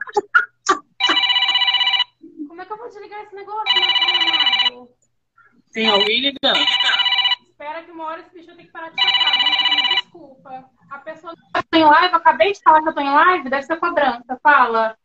Eu 2.76 2.80
vou 2.80 2.90
desligar 2.90 3.24
esse 3.24 3.34
negócio, 3.34 3.64
meu 4.70 4.92
Tem 5.72 5.88
alguém 5.88 6.20
ligando? 6.20 6.60
Espera 7.50 7.82
que 7.82 7.92
uma 7.92 8.04
hora 8.04 8.20
esse 8.20 8.32
bicho 8.32 8.54
tem 8.54 8.66
que 8.66 8.72
parar 8.74 8.90
de 8.90 8.98
tocar. 8.98 9.96
Desculpa. 9.96 10.66
A 10.92 10.98
pessoa 10.98 11.34
tá 11.54 11.64
em 11.74 11.86
live, 11.86 12.12
eu 12.12 12.18
acabei 12.18 12.52
de 12.52 12.62
falar 12.62 12.82
que 12.84 12.90
eu 12.90 12.94
tô 12.94 13.00
em 13.00 13.10
live, 13.10 13.50
deve 13.50 13.64
ser 13.64 13.78
cobrança. 13.78 14.38
Fala. 14.44 14.98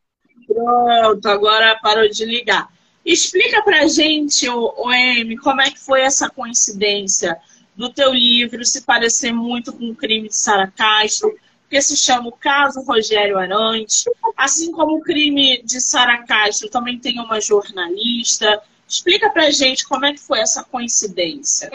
Pronto, 0.49 1.29
agora 1.29 1.79
parou 1.81 2.09
de 2.09 2.25
ligar. 2.25 2.69
Explica 3.07 3.63
pra 3.63 3.87
gente, 3.87 4.49
o 4.49 4.93
M, 4.93 5.39
como 5.39 5.61
é 5.61 5.71
que 5.71 5.79
foi 5.79 6.01
essa 6.01 6.29
coincidência 6.29 7.41
do 7.77 7.89
teu 7.89 8.13
livro 8.13 8.65
se 8.65 8.85
parecer 8.85 9.33
muito 9.33 9.73
com 9.73 9.91
o 9.91 9.95
crime 9.95 10.27
de 10.27 10.37
Sara 10.37 10.67
Castro, 10.77 11.33
que 11.71 11.81
se 11.81 11.97
chama 11.97 12.29
o 12.29 12.33
caso 12.33 12.83
Rogério 12.83 13.39
Arantes. 13.39 14.05
Assim 14.37 14.73
como 14.73 14.97
o 14.97 15.01
crime 15.01 15.63
de 15.63 15.81
Sara 15.81 16.25
Castro, 16.25 16.69
também 16.69 16.99
tem 16.99 17.21
uma 17.21 17.41
jornalista. 17.41 18.61
Explica 18.89 19.31
pra 19.31 19.53
gente 19.53 19.87
como 19.87 20.05
é 20.05 20.13
que 20.13 20.19
foi 20.19 20.41
essa 20.41 20.65
coincidência. 20.65 21.71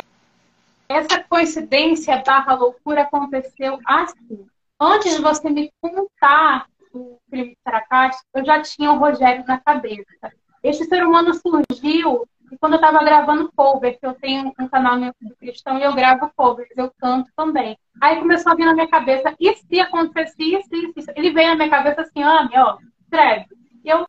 Essa 0.90 1.24
coincidência 1.24 2.22
barra 2.26 2.56
loucura 2.56 3.04
aconteceu 3.04 3.80
assim. 3.86 4.46
Antes 4.80 5.16
de 5.16 5.22
você 5.22 5.50
me 5.50 5.72
contar 5.80 6.68
o 6.94 7.18
crime 7.30 7.52
de 7.52 7.58
Saracate, 7.64 8.18
eu 8.34 8.46
já 8.46 8.62
tinha 8.62 8.92
o 8.92 9.00
Rogério 9.00 9.46
na 9.48 9.60
cabeça. 9.62 10.34
Este 10.62 10.84
ser 10.84 11.06
humano 11.06 11.34
surgiu 11.34 12.28
quando 12.60 12.74
eu 12.74 12.78
estava 12.78 13.04
gravando 13.04 13.52
cover, 13.56 14.00
que 14.00 14.06
eu 14.06 14.14
tenho 14.14 14.54
um 14.60 14.68
canal 14.68 14.98
no 14.98 15.06
YouTube 15.06 15.36
cristão 15.40 15.78
e 15.78 15.84
eu 15.84 15.94
gravo 15.94 16.32
covers, 16.36 16.70
eu 16.76 16.92
canto 17.00 17.30
também. 17.36 17.78
Aí 18.02 18.18
começou 18.18 18.52
a 18.52 18.56
vir 18.56 18.66
na 18.66 18.74
minha 18.74 18.88
cabeça, 18.88 19.34
e 19.40 19.56
se 19.56 19.80
acontecesse 19.80 20.36
isso, 20.42 20.68
isso, 20.72 20.94
isso? 20.96 21.12
Ele 21.16 21.32
veio 21.32 21.50
na 21.50 21.56
minha 21.56 21.70
cabeça 21.70 22.02
assim, 22.02 22.24
Ami, 22.24 22.58
ó, 22.58 22.78
escreve. 23.02 23.46
E 23.84 23.90
eu, 23.90 24.06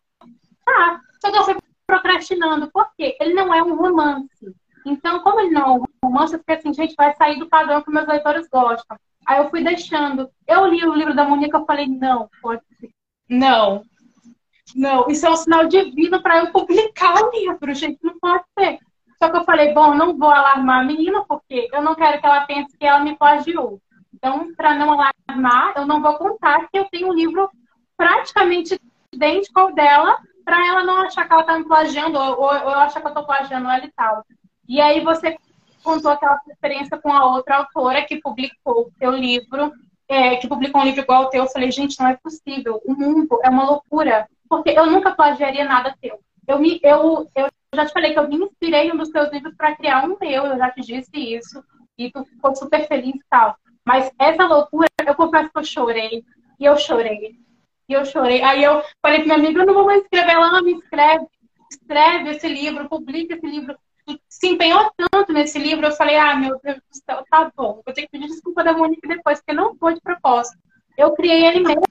tá. 0.64 1.00
Só 1.20 1.30
que 1.30 1.38
eu 1.38 1.44
fui 1.44 1.56
procrastinando, 1.86 2.70
por 2.70 2.88
quê? 2.96 3.16
Ele 3.20 3.34
não 3.34 3.54
é 3.54 3.62
um 3.62 3.76
romance. 3.76 4.54
Então, 4.84 5.20
como 5.20 5.40
ele 5.40 5.50
não 5.50 5.62
é 5.62 5.70
um 5.70 5.84
romance, 6.04 6.34
eu 6.34 6.38
fiquei 6.38 6.56
assim, 6.56 6.72
gente, 6.72 6.94
vai 6.96 7.14
sair 7.14 7.38
do 7.38 7.48
padrão 7.48 7.82
que 7.82 7.90
meus 7.90 8.06
leitores 8.06 8.48
gostam. 8.48 8.96
Aí 9.26 9.38
eu 9.38 9.50
fui 9.50 9.62
deixando. 9.62 10.30
Eu 10.46 10.66
li 10.66 10.84
o 10.84 10.94
livro 10.94 11.14
da 11.14 11.24
Mônica, 11.24 11.56
eu 11.56 11.66
falei, 11.66 11.86
não, 11.86 12.30
pode 12.40 12.62
ser. 12.78 12.90
Não. 13.28 13.82
Não, 14.74 15.06
isso 15.08 15.26
é 15.26 15.30
um 15.30 15.36
sinal 15.36 15.66
divino 15.66 16.22
para 16.22 16.38
eu 16.38 16.52
publicar 16.52 17.22
o 17.22 17.30
livro, 17.30 17.72
gente, 17.74 17.98
não 18.02 18.18
pode 18.18 18.44
ser. 18.58 18.78
Só 19.18 19.30
que 19.30 19.36
eu 19.36 19.44
falei, 19.44 19.72
bom, 19.72 19.94
não 19.94 20.16
vou 20.16 20.30
alarmar 20.30 20.80
a 20.80 20.84
menina, 20.84 21.24
porque 21.26 21.68
eu 21.72 21.82
não 21.82 21.94
quero 21.94 22.20
que 22.20 22.26
ela 22.26 22.46
pense 22.46 22.76
que 22.76 22.84
ela 22.84 23.00
me 23.00 23.16
plagiou. 23.16 23.80
Então, 24.12 24.52
para 24.54 24.74
não 24.74 24.92
alarmar, 24.92 25.72
eu 25.76 25.86
não 25.86 26.02
vou 26.02 26.16
contar 26.18 26.68
que 26.68 26.78
eu 26.78 26.86
tenho 26.90 27.08
um 27.08 27.14
livro 27.14 27.50
praticamente 27.96 28.78
idêntico 29.12 29.58
ao 29.58 29.72
dela, 29.72 30.18
para 30.44 30.64
ela 30.66 30.84
não 30.84 30.98
achar 30.98 31.26
que 31.26 31.32
ela 31.32 31.42
está 31.42 31.58
me 31.58 31.64
plagiando, 31.64 32.18
ou, 32.18 32.40
ou, 32.40 32.52
eu 32.52 32.78
achar 32.78 33.00
que 33.00 33.06
eu 33.06 33.10
estou 33.10 33.24
plagiando 33.24 33.68
ela 33.68 33.84
e 33.84 33.92
tal. 33.92 34.24
E 34.68 34.80
aí 34.80 35.00
você 35.02 35.36
contou 35.82 36.10
aquela 36.10 36.40
experiência 36.48 36.98
com 36.98 37.12
a 37.12 37.24
outra 37.24 37.58
autora 37.58 38.04
que 38.04 38.20
publicou 38.20 38.86
o 38.86 38.92
seu 38.98 39.10
livro, 39.10 39.72
é, 40.08 40.36
que 40.36 40.48
publicou 40.48 40.80
um 40.80 40.84
livro 40.84 41.00
igual 41.00 41.24
ao 41.24 41.30
teu. 41.30 41.44
Eu 41.44 41.50
falei, 41.50 41.70
gente, 41.70 41.98
não 41.98 42.08
é 42.08 42.16
possível. 42.16 42.80
O 42.84 42.94
mundo 42.94 43.38
é 43.42 43.48
uma 43.48 43.64
loucura. 43.64 44.28
Porque 44.48 44.70
eu 44.70 44.86
nunca 44.86 45.14
plagiaria 45.14 45.64
nada 45.64 45.96
teu. 46.00 46.18
Eu, 46.46 46.58
me, 46.58 46.80
eu, 46.82 47.28
eu 47.34 47.48
já 47.74 47.86
te 47.86 47.92
falei 47.92 48.12
que 48.12 48.18
eu 48.18 48.28
me 48.28 48.36
inspirei 48.36 48.88
em 48.88 48.92
um 48.92 48.96
dos 48.96 49.10
teus 49.10 49.30
livros 49.32 49.54
para 49.56 49.74
criar 49.76 50.04
um 50.04 50.16
meu, 50.20 50.46
eu 50.46 50.58
já 50.58 50.70
te 50.70 50.80
disse 50.80 51.10
isso. 51.14 51.62
E 51.98 52.10
tu 52.10 52.24
ficou 52.24 52.54
super 52.54 52.86
feliz 52.86 53.14
e 53.14 53.24
tal. 53.28 53.56
Mas 53.84 54.10
essa 54.18 54.46
loucura, 54.46 54.88
eu 55.06 55.14
confesso 55.14 55.50
que 55.50 55.58
eu 55.58 55.64
chorei. 55.64 56.24
E 56.58 56.64
eu 56.64 56.76
chorei. 56.76 57.36
E 57.88 57.92
eu 57.92 58.04
chorei. 58.04 58.42
Aí 58.42 58.62
eu 58.62 58.82
falei 59.02 59.18
pra 59.18 59.26
minha 59.26 59.38
amiga, 59.38 59.62
eu 59.62 59.66
não 59.66 59.74
vou 59.74 59.86
mais 59.86 60.02
escrever. 60.02 60.32
Ela, 60.32 60.50
não, 60.50 60.62
me 60.62 60.72
escreve. 60.72 61.26
Escreve 61.70 62.30
esse 62.30 62.48
livro, 62.48 62.88
publica 62.88 63.34
esse 63.34 63.46
livro 63.46 63.76
se 64.28 64.46
empenhou 64.48 64.90
tanto 64.96 65.32
nesse 65.32 65.58
livro, 65.58 65.86
eu 65.86 65.92
falei, 65.92 66.16
ah, 66.16 66.36
meu 66.36 66.60
Deus 66.62 66.76
do 66.76 66.96
céu, 67.04 67.24
tá 67.28 67.50
bom, 67.56 67.82
vou 67.84 67.94
ter 67.94 68.02
que 68.02 68.08
pedir 68.08 68.28
desculpa 68.28 68.62
da 68.62 68.72
Monique 68.72 69.06
depois, 69.08 69.38
porque 69.38 69.52
não 69.52 69.74
foi 69.76 69.94
de 69.94 70.00
propósito. 70.00 70.58
Eu 70.96 71.12
criei 71.12 71.46
ele 71.46 71.60
mesmo 71.60 71.82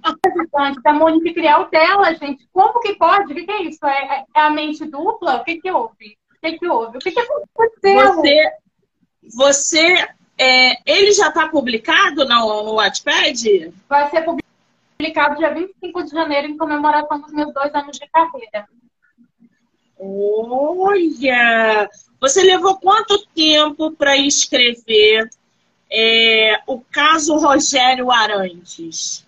da 0.84 0.94
Monique 0.94 1.34
criar 1.34 1.62
o 1.62 1.70
dela, 1.70 2.14
gente. 2.16 2.48
Como 2.52 2.80
que 2.80 2.96
pode? 2.96 3.32
O 3.32 3.36
que, 3.36 3.44
que 3.44 3.52
é 3.52 3.64
isso? 3.64 3.86
É, 3.86 4.26
é, 4.36 4.40
a 4.40 4.50
mente 4.50 4.84
dupla? 4.86 5.38
O 5.38 5.44
que, 5.44 5.58
que 5.62 5.72
houve? 5.72 6.18
que, 6.52 6.60
que 6.60 6.68
houve? 6.68 6.98
O 6.98 7.00
que, 7.00 7.12
que 7.12 7.20
aconteceu? 7.20 8.14
Você, 8.14 8.52
você 9.36 10.08
é, 10.38 10.74
ele 10.86 11.12
já 11.12 11.30
está 11.30 11.50
publicado 11.50 12.26
no, 12.26 12.64
no 12.64 12.76
Wattpad? 12.76 13.74
Vai 13.90 14.10
ser 14.10 14.26
publicado 14.26 15.38
dia 15.38 15.54
25 15.54 16.04
de 16.04 16.12
janeiro 16.12 16.48
em 16.48 16.58
comemoração 16.58 17.20
dos 17.22 17.34
meus 17.34 17.54
dois 17.54 17.74
anos 17.74 17.98
de 17.98 18.08
carreira. 18.08 18.68
Olha! 19.98 21.90
Você 22.20 22.44
levou 22.44 22.78
quanto 22.78 23.26
tempo 23.28 23.92
para 23.92 24.18
escrever 24.18 25.30
é, 25.92 26.62
o 26.68 26.82
caso 26.82 27.38
Rogério 27.38 28.12
Arantes? 28.12 29.26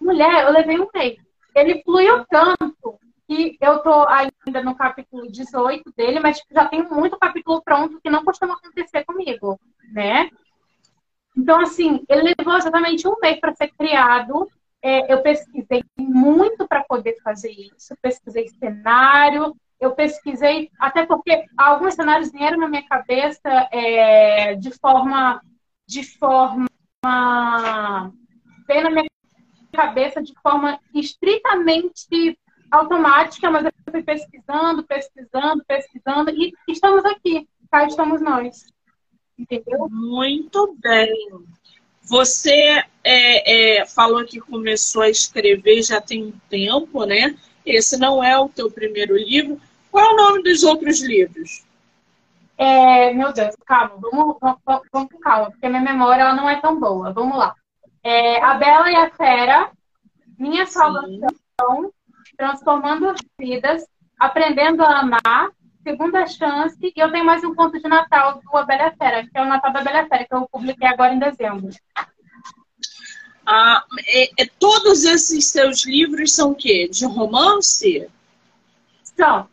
Mulher, 0.00 0.44
eu 0.44 0.52
levei 0.52 0.80
um 0.80 0.88
mês. 0.92 1.16
Ele 1.54 1.82
fluiu 1.82 2.24
tanto 2.26 2.98
que 3.26 3.56
eu 3.60 3.78
tô 3.78 4.06
ainda 4.08 4.62
no 4.62 4.74
capítulo 4.74 5.30
18 5.30 5.92
dele, 5.96 6.20
mas 6.20 6.38
tipo, 6.38 6.52
já 6.52 6.66
tem 6.66 6.82
muito 6.82 7.18
capítulo 7.18 7.62
pronto 7.62 8.00
que 8.00 8.10
não 8.10 8.24
costuma 8.24 8.54
acontecer 8.54 9.04
comigo, 9.04 9.58
né? 9.92 10.28
Então, 11.36 11.60
assim, 11.60 12.04
ele 12.08 12.34
levou 12.38 12.56
exatamente 12.56 13.08
um 13.08 13.16
mês 13.20 13.40
para 13.40 13.54
ser 13.54 13.68
criado. 13.68 14.50
É, 14.82 15.12
eu 15.12 15.22
pesquisei 15.22 15.84
muito 15.96 16.66
para 16.66 16.84
poder 16.84 17.16
fazer 17.22 17.50
isso. 17.50 17.96
Pesquisei 18.02 18.48
cenário, 18.48 19.54
eu 19.82 19.90
pesquisei, 19.90 20.70
até 20.78 21.04
porque 21.04 21.44
alguns 21.58 21.94
cenários 21.94 22.30
vieram 22.30 22.58
na 22.58 22.68
minha 22.68 22.86
cabeça 22.86 23.68
é, 23.72 24.54
de 24.54 24.70
forma. 24.70 25.42
De 25.88 26.04
forma. 26.18 26.68
Veio 28.68 28.84
na 28.84 28.90
minha 28.90 29.06
cabeça 29.72 30.22
de 30.22 30.32
forma 30.40 30.78
estritamente 30.94 32.38
automática, 32.70 33.50
mas 33.50 33.64
eu 33.64 33.72
fui 33.90 34.02
pesquisando, 34.04 34.84
pesquisando, 34.84 35.64
pesquisando, 35.66 36.30
e 36.30 36.54
estamos 36.68 37.04
aqui, 37.04 37.48
cá 37.70 37.84
estamos 37.84 38.22
nós. 38.22 38.72
Entendeu? 39.36 39.88
Muito 39.90 40.76
bem. 40.78 41.12
Você 42.02 42.84
é, 43.02 43.80
é, 43.80 43.86
falou 43.86 44.24
que 44.24 44.38
começou 44.40 45.02
a 45.02 45.10
escrever 45.10 45.82
já 45.82 46.00
tem 46.00 46.26
um 46.26 46.32
tempo, 46.48 47.04
né? 47.04 47.36
Esse 47.66 47.96
não 47.98 48.22
é 48.22 48.38
o 48.38 48.48
teu 48.48 48.70
primeiro 48.70 49.16
livro. 49.16 49.60
Qual 49.92 50.04
é 50.04 50.14
o 50.14 50.16
nome 50.16 50.42
dos 50.42 50.64
outros 50.64 51.02
livros? 51.02 51.66
É, 52.56 53.12
meu 53.12 53.30
Deus, 53.30 53.54
calma, 53.66 53.96
vamos, 53.98 54.38
vamos, 54.40 54.58
vamos 54.90 55.10
com 55.10 55.18
calma, 55.20 55.50
porque 55.50 55.66
a 55.66 55.68
minha 55.68 55.82
memória 55.82 56.22
ela 56.22 56.34
não 56.34 56.48
é 56.48 56.58
tão 56.60 56.80
boa. 56.80 57.12
Vamos 57.12 57.36
lá. 57.36 57.54
É, 58.02 58.42
a 58.42 58.54
Bela 58.54 58.90
e 58.90 58.96
a 58.96 59.10
Fera, 59.10 59.70
Minha 60.38 60.64
Salvação, 60.64 61.92
Transformando 62.38 63.14
Vidas, 63.38 63.84
Aprendendo 64.18 64.82
a 64.82 65.00
Amar, 65.00 65.50
Segunda 65.82 66.26
Chance, 66.26 66.78
e 66.80 66.92
eu 66.96 67.12
tenho 67.12 67.26
mais 67.26 67.44
um 67.44 67.54
conto 67.54 67.78
de 67.78 67.86
Natal 67.86 68.40
do 68.40 68.56
A 68.56 68.64
Bela 68.64 68.94
Fera, 68.96 69.24
que 69.24 69.36
é 69.36 69.42
o 69.42 69.46
Natal 69.46 69.74
da 69.74 69.82
Bela 69.82 70.08
Fera, 70.08 70.24
que 70.24 70.34
eu 70.34 70.48
publiquei 70.50 70.88
agora 70.88 71.12
em 71.12 71.18
dezembro. 71.18 71.68
Ah, 73.44 73.84
e, 74.08 74.32
e, 74.38 74.46
todos 74.58 75.04
esses 75.04 75.48
seus 75.48 75.84
livros 75.84 76.32
são 76.32 76.52
o 76.52 76.54
quê? 76.54 76.88
De 76.88 77.04
romance? 77.04 78.08
São. 79.02 79.51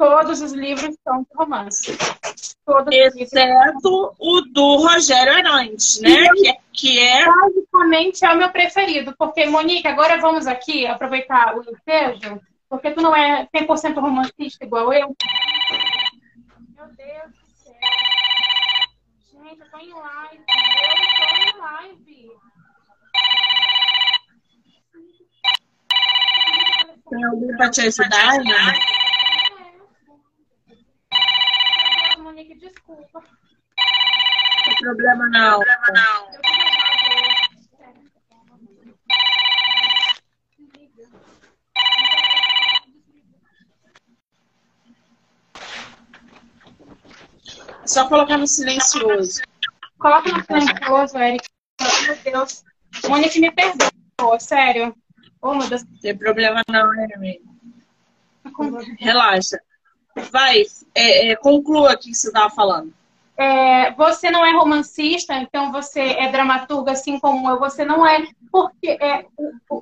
Todos 0.00 0.40
os 0.40 0.52
livros 0.52 0.96
são 1.04 1.20
de 1.20 1.28
romance. 1.34 1.94
Todos 2.64 2.88
Exceto 2.90 4.14
o 4.18 4.40
do 4.50 4.76
Rogério 4.76 5.30
Arantes, 5.30 6.00
né? 6.00 6.26
que, 6.32 6.48
é, 6.48 6.56
que 6.72 6.98
é. 6.98 7.26
Basicamente 7.26 8.24
é 8.24 8.32
o 8.32 8.38
meu 8.38 8.48
preferido, 8.48 9.14
porque, 9.18 9.44
Monique, 9.44 9.86
agora 9.86 10.18
vamos 10.18 10.46
aqui 10.46 10.86
aproveitar 10.86 11.54
o 11.54 11.60
ensejo, 11.60 12.40
porque 12.66 12.92
tu 12.92 13.02
não 13.02 13.14
é 13.14 13.46
100% 13.54 14.00
romancista 14.00 14.64
igual 14.64 14.90
eu. 14.90 15.14
Meu 16.74 16.86
Deus 16.96 17.32
do 17.32 17.50
céu. 17.62 17.74
Gente, 19.30 19.60
eu 19.60 19.70
tô 19.70 19.78
em 19.80 19.92
live. 19.92 20.38
Eu 20.38 21.28
tô 21.28 21.58
em 21.58 21.60
live. 21.60 22.30
Tem 27.10 27.24
alguém 27.24 27.56
para 27.58 27.70
te 27.70 27.80
ajudar, 27.82 28.38
né? 28.38 28.99
Monique, 32.40 32.58
desculpa. 32.58 33.20
Não 33.20 34.64
tem 34.64 34.76
problema 34.76 35.28
não. 35.28 35.58
Não 35.58 35.64
tem 35.64 35.76
problema 35.76 35.92
não. 35.92 36.30
Só 47.84 48.08
colocar 48.08 48.38
no 48.38 48.46
silencioso. 48.46 49.42
Coloca 49.98 50.32
no 50.32 50.42
silencioso, 50.42 51.18
Eric. 51.18 51.46
Meu 52.06 52.16
Deus. 52.16 52.64
Monique, 53.06 53.38
me 53.38 53.50
perdoa, 53.50 54.40
sério. 54.40 54.96
Oh, 55.42 55.54
meu 55.54 55.68
Deus. 55.68 55.84
Não 55.84 56.00
tem 56.00 56.16
problema 56.16 56.62
não, 56.68 56.90
né, 56.92 57.06
amigo? 57.14 57.50
Relaxa. 58.98 59.60
Vai, 60.30 60.62
é, 60.94 61.30
é, 61.30 61.36
conclua 61.36 61.92
o 61.92 61.98
que 61.98 62.14
você 62.14 62.28
estava 62.28 62.50
falando. 62.50 62.92
É, 63.36 63.92
você 63.92 64.30
não 64.30 64.44
é 64.44 64.52
romancista, 64.52 65.34
então 65.34 65.72
você 65.72 66.00
é 66.00 66.30
dramaturga 66.30 66.92
assim 66.92 67.18
como 67.18 67.48
eu. 67.48 67.58
Você 67.58 67.84
não 67.84 68.06
é, 68.06 68.26
porque 68.52 68.98
é, 69.00 69.24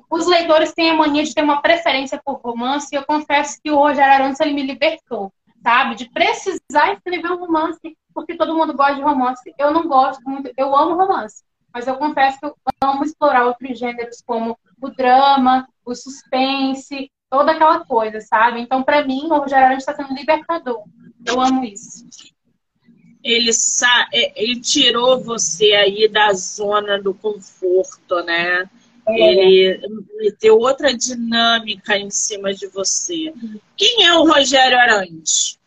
os 0.09 0.27
leitores 0.27 0.71
têm 0.71 0.91
a 0.91 0.93
mania 0.93 1.23
de 1.23 1.33
ter 1.33 1.43
uma 1.43 1.61
preferência 1.61 2.21
por 2.23 2.39
romance. 2.41 2.87
E 2.91 2.95
eu 2.95 3.03
confesso 3.03 3.59
que 3.61 3.69
o 3.69 3.77
Rogério 3.77 4.13
Arantes 4.13 4.39
ele 4.39 4.53
me 4.53 4.61
libertou, 4.61 5.33
sabe? 5.61 5.95
De 5.95 6.09
precisar 6.09 6.93
escrever 6.93 7.31
um 7.31 7.39
romance, 7.39 7.97
porque 8.13 8.37
todo 8.37 8.55
mundo 8.55 8.73
gosta 8.73 8.95
de 8.95 9.01
romance. 9.01 9.53
Eu 9.57 9.71
não 9.71 9.87
gosto 9.87 10.21
muito, 10.23 10.51
eu 10.55 10.73
amo 10.73 10.95
romance, 10.95 11.43
mas 11.73 11.85
eu 11.85 11.97
confesso 11.97 12.39
que 12.39 12.45
eu 12.45 12.55
amo 12.81 13.03
explorar 13.03 13.45
outros 13.45 13.77
gêneros 13.77 14.21
como 14.25 14.57
o 14.81 14.89
drama, 14.89 15.67
o 15.85 15.93
suspense, 15.93 17.11
toda 17.29 17.51
aquela 17.51 17.85
coisa, 17.85 18.19
sabe? 18.19 18.59
Então, 18.59 18.83
para 18.83 19.05
mim, 19.05 19.25
o 19.25 19.37
Rogério 19.37 19.65
Arantes 19.65 19.87
está 19.87 19.95
sendo 19.95 20.17
libertador. 20.17 20.83
Eu 21.25 21.39
amo 21.39 21.63
isso. 21.63 22.07
Ele, 23.23 23.51
sa 23.53 24.07
é, 24.13 24.41
ele 24.41 24.59
tirou 24.61 25.21
você 25.21 25.73
aí 25.73 26.07
da 26.07 26.33
zona 26.33 27.01
do 27.01 27.13
conforto, 27.13 28.23
né? 28.23 28.69
É. 29.07 29.31
Ele, 29.31 30.31
tem 30.39 30.51
outra 30.51 30.95
dinâmica 30.95 31.97
em 31.97 32.09
cima 32.09 32.53
de 32.53 32.67
você. 32.67 33.33
Quem 33.75 34.05
é 34.05 34.13
o 34.13 34.25
Rogério 34.25 34.77
Arantes? 34.77 35.59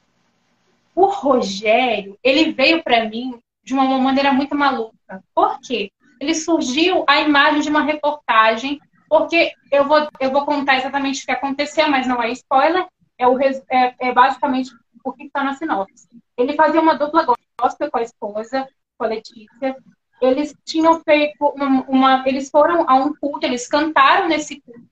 O 0.94 1.07
Rogério, 1.07 2.18
ele 2.22 2.53
veio 2.53 2.83
para 2.83 3.09
mim 3.09 3.38
de 3.64 3.75
uma 3.75 3.85
maneira 3.98 4.33
muito 4.33 4.55
maluca. 4.55 5.22
Por 5.35 5.61
quê? 5.61 5.90
Ele 6.20 6.35
surgiu 6.35 7.05
a 7.09 7.20
imagem 7.20 7.62
de 7.62 7.68
uma 7.68 7.83
reportagem 7.83 8.81
porque 9.12 9.53
eu 9.70 9.87
vou, 9.87 10.09
eu 10.18 10.31
vou 10.31 10.46
contar 10.46 10.79
exatamente 10.79 11.22
o 11.22 11.27
que 11.27 11.33
aconteceu, 11.33 11.87
mas 11.87 12.07
não 12.07 12.22
é 12.22 12.31
spoiler, 12.31 12.87
é, 13.18 13.29
o, 13.29 13.38
é, 13.38 13.94
é 13.98 14.11
basicamente 14.11 14.70
o 15.05 15.12
que 15.12 15.25
está 15.25 15.44
na 15.44 15.53
sinopse. 15.53 16.09
Ele 16.35 16.55
fazia 16.55 16.81
uma 16.81 16.94
dupla 16.94 17.27
gospel 17.61 17.90
com 17.90 17.98
a 17.98 18.03
esposa, 18.03 18.66
com 18.96 19.05
a 19.05 19.09
Letícia. 19.09 19.77
Eles 20.18 20.55
tinham 20.64 20.98
feito 21.03 21.44
uma, 21.44 21.85
uma, 21.87 22.25
Eles 22.27 22.48
foram 22.48 22.88
a 22.88 22.94
um 22.94 23.14
culto, 23.14 23.44
eles 23.44 23.68
cantaram 23.68 24.29
nesse 24.29 24.62
culto, 24.62 24.88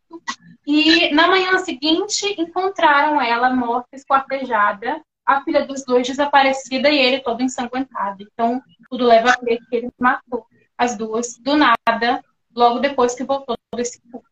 e 0.66 1.10
na 1.14 1.26
manhã 1.26 1.56
seguinte 1.56 2.34
encontraram 2.38 3.22
ela 3.22 3.48
morta, 3.48 3.88
esquartejada, 3.94 5.00
a 5.24 5.42
filha 5.44 5.66
dos 5.66 5.82
dois 5.82 6.06
desaparecida 6.06 6.90
e 6.90 6.98
ele 6.98 7.20
todo 7.20 7.42
ensanguentado. 7.42 8.22
Então, 8.22 8.62
tudo 8.90 9.06
leva 9.06 9.30
a 9.30 9.38
crer 9.38 9.60
que 9.66 9.76
ele 9.76 9.88
matou 9.98 10.44
as 10.76 10.94
duas 10.94 11.38
do 11.38 11.56
nada, 11.56 12.22
logo 12.54 12.78
depois 12.78 13.14
que 13.14 13.24
voltou 13.24 13.56
desse 13.74 14.00
culto. 14.10 14.28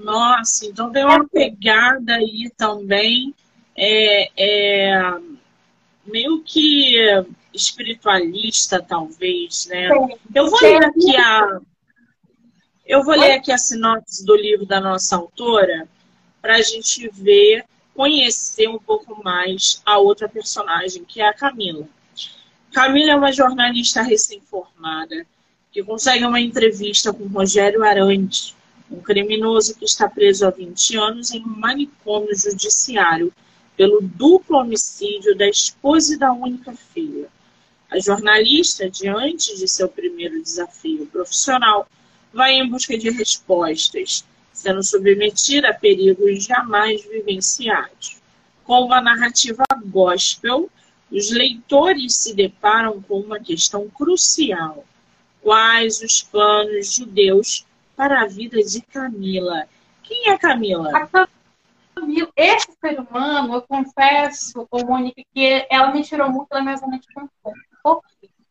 Nossa, 0.00 0.66
então 0.66 0.90
tem 0.90 1.04
uma 1.04 1.28
pegada 1.28 2.14
aí 2.14 2.50
também, 2.56 3.34
é, 3.76 4.30
é, 4.36 5.20
meio 6.06 6.42
que 6.42 6.96
espiritualista, 7.52 8.82
talvez, 8.82 9.66
né? 9.66 9.88
Eu 10.34 10.50
vou 10.50 10.60
ler 10.60 10.84
aqui 10.84 11.16
a. 11.16 11.60
Eu 12.84 13.04
vou 13.04 13.14
ler 13.14 13.32
aqui 13.32 13.52
a 13.52 13.58
sinopse 13.58 14.24
do 14.24 14.34
livro 14.34 14.66
da 14.66 14.80
nossa 14.80 15.16
autora 15.16 15.88
para 16.40 16.56
a 16.56 16.62
gente 16.62 17.08
ver, 17.10 17.64
conhecer 17.94 18.68
um 18.68 18.78
pouco 18.78 19.22
mais 19.22 19.80
a 19.86 19.98
outra 19.98 20.28
personagem, 20.28 21.04
que 21.04 21.20
é 21.20 21.28
a 21.28 21.34
Camila. 21.34 21.86
Camila 22.72 23.12
é 23.12 23.16
uma 23.16 23.32
jornalista 23.32 24.02
recém-formada 24.02 25.24
que 25.72 25.82
consegue 25.82 26.24
uma 26.26 26.38
entrevista 26.38 27.14
com 27.14 27.26
Rogério 27.28 27.82
Arantes, 27.82 28.54
um 28.90 29.00
criminoso 29.00 29.74
que 29.74 29.86
está 29.86 30.06
preso 30.06 30.46
há 30.46 30.50
20 30.50 30.96
anos 30.98 31.30
em 31.32 31.42
um 31.42 31.58
manicômio 31.58 32.36
judiciário 32.36 33.32
pelo 33.74 34.02
duplo 34.02 34.58
homicídio 34.58 35.34
da 35.34 35.48
esposa 35.48 36.14
e 36.14 36.18
da 36.18 36.30
única 36.30 36.74
filha. 36.92 37.26
A 37.90 37.98
jornalista, 37.98 38.90
diante 38.90 39.56
de 39.56 39.66
seu 39.66 39.88
primeiro 39.88 40.42
desafio 40.42 41.06
profissional, 41.06 41.88
vai 42.32 42.52
em 42.52 42.68
busca 42.68 42.96
de 42.98 43.10
respostas, 43.10 44.26
sendo 44.52 44.82
submetida 44.82 45.70
a 45.70 45.74
perigos 45.74 46.44
jamais 46.44 47.02
vivenciados. 47.04 48.20
com 48.64 48.84
uma 48.84 49.00
narrativa 49.00 49.64
gospel, 49.86 50.70
os 51.10 51.30
leitores 51.30 52.14
se 52.14 52.34
deparam 52.34 53.02
com 53.02 53.20
uma 53.20 53.40
questão 53.40 53.88
crucial: 53.88 54.84
quais 55.42 56.00
os 56.00 56.22
planos 56.22 56.94
de 56.94 57.04
Deus 57.04 57.66
para 57.96 58.22
a 58.22 58.26
vida 58.26 58.62
de 58.62 58.80
Camila? 58.80 59.66
Quem 60.02 60.30
é 60.30 60.38
Camila? 60.38 60.90
Camila, 61.94 62.30
esse 62.36 62.68
ser 62.80 63.00
humano, 63.00 63.54
eu 63.54 63.62
confesso, 63.62 64.66
ô 64.70 64.84
Mônica, 64.84 65.22
que 65.34 65.66
ela 65.70 65.92
me 65.92 66.02
tirou 66.02 66.30
muito 66.30 66.48
da 66.48 66.62
minha 66.62 66.76
zona 66.76 66.98
de 66.98 67.06
conforto. 67.12 68.04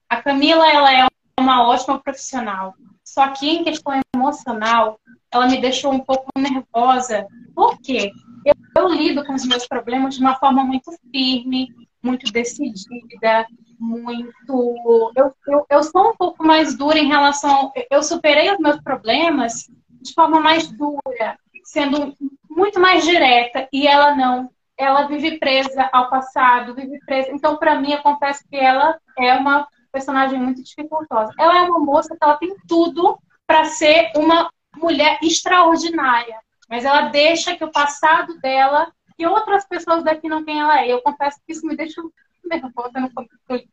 A 0.10 0.22
Camila, 0.22 0.70
ela 0.70 0.94
é 0.94 1.08
uma 1.40 1.68
ótima 1.68 2.00
profissional. 2.00 2.76
Só 3.04 3.30
que 3.30 3.50
em 3.50 3.64
questão 3.64 4.00
emocional, 4.16 5.00
ela 5.32 5.48
me 5.48 5.60
deixou 5.60 5.92
um 5.94 6.00
pouco 6.00 6.28
nervosa. 6.38 7.26
Por 7.56 7.78
quê? 7.82 8.12
Eu, 8.46 8.54
eu 8.78 8.90
lido 8.90 9.26
com 9.26 9.34
os 9.34 9.46
meus 9.46 9.68
problemas 9.68 10.16
de 10.16 10.22
uma 10.22 10.36
forma 10.36 10.64
muito 10.64 10.92
firme, 11.12 11.74
muito 12.02 12.32
decidida, 12.32 13.46
muito. 13.82 15.12
Eu, 15.16 15.34
eu, 15.48 15.66
eu 15.70 15.84
sou 15.84 16.12
um 16.12 16.16
pouco 16.16 16.46
mais 16.46 16.78
dura 16.78 17.00
em 17.00 17.08
relação. 17.08 17.72
Eu 17.90 18.04
superei 18.04 18.52
os 18.52 18.60
meus 18.60 18.80
problemas 18.82 19.70
de 19.90 20.14
forma 20.14 20.40
mais 20.40 20.72
dura, 20.72 21.38
sendo 21.64 22.16
muito 22.50 22.80
mais 22.80 23.04
direta, 23.04 23.68
e 23.74 23.88
ela 23.88 24.16
não. 24.16 24.50
Ela 24.78 25.08
vive 25.08 25.38
presa 25.38 25.90
ao 25.92 26.10
passado, 26.10 26.74
vive 26.74 27.00
presa. 27.06 27.32
Então, 27.32 27.58
para 27.58 27.80
mim, 27.80 27.92
eu 27.92 28.02
confesso 28.02 28.44
que 28.50 28.56
ela 28.56 28.98
é 29.18 29.34
uma 29.34 29.68
personagem 29.92 30.40
muito 30.40 30.64
dificultosa. 30.64 31.34
Ela 31.38 31.60
é 31.60 31.62
uma 31.64 31.80
moça 31.80 32.16
que 32.16 32.24
ela 32.24 32.38
tem 32.38 32.56
tudo 32.68 33.20
para 33.46 33.66
ser 33.66 34.12
uma 34.16 34.50
mulher 34.76 35.20
extraordinária, 35.22 36.40
mas 36.70 36.86
ela 36.86 37.10
deixa 37.10 37.56
que 37.56 37.64
o 37.64 37.72
passado 37.72 38.40
dela 38.40 38.92
e 39.20 39.26
outras 39.26 39.68
pessoas 39.68 40.04
daqui 40.04 40.28
não 40.28 40.44
quem 40.44 40.60
ela 40.60 40.82
é. 40.82 40.92
Eu 40.92 41.02
confesso 41.02 41.38
que 41.46 41.52
isso 41.52 41.68
me 41.68 41.76
deixa 41.76 42.02
nervosa 42.48 43.00
no 43.00 43.14
começo. 43.14 43.68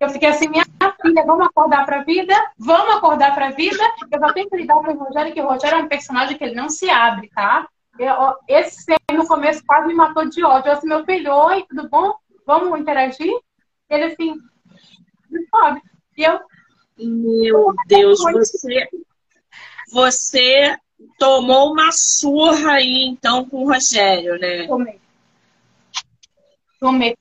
Eu 0.00 0.08
fiquei 0.08 0.30
assim, 0.30 0.48
minha 0.48 0.64
filha, 1.02 1.24
vamos 1.26 1.46
acordar 1.46 1.84
para 1.84 2.00
a 2.00 2.04
vida? 2.04 2.34
Vamos 2.58 2.96
acordar 2.96 3.34
para 3.34 3.48
a 3.48 3.50
vida? 3.50 3.82
Eu 4.10 4.18
só 4.18 4.32
tenho 4.32 4.48
que 4.48 4.56
lidar 4.56 4.74
com 4.76 4.92
o 4.92 5.04
Rogério, 5.04 5.34
que 5.34 5.40
o 5.40 5.46
Rogério 5.46 5.78
é 5.78 5.82
um 5.82 5.88
personagem 5.88 6.38
que 6.38 6.44
ele 6.44 6.54
não 6.54 6.70
se 6.70 6.88
abre, 6.88 7.28
tá? 7.28 7.68
Eu, 7.98 8.14
esse 8.48 8.94
no 9.12 9.26
começo 9.26 9.62
quase 9.66 9.88
me 9.88 9.94
matou 9.94 10.26
de 10.26 10.42
ódio. 10.42 10.68
Eu 10.68 10.72
assim, 10.72 10.88
meu 10.88 11.04
filho, 11.04 11.34
oi, 11.34 11.64
tudo 11.68 11.88
bom? 11.88 12.14
Vamos 12.46 12.80
interagir? 12.80 13.30
Ele 13.90 14.04
assim, 14.04 14.36
sobe. 15.50 15.82
E 16.16 16.24
eu. 16.24 16.40
Meu 16.98 17.74
Deus, 17.86 18.20
você. 18.20 18.88
Você 19.92 20.78
tomou 21.18 21.72
uma 21.72 21.90
surra 21.92 22.72
aí, 22.72 23.06
então, 23.06 23.44
com 23.44 23.64
o 23.64 23.72
Rogério, 23.72 24.38
né? 24.38 24.66
Tomei. 24.66 25.00
Tomei. 26.78 27.16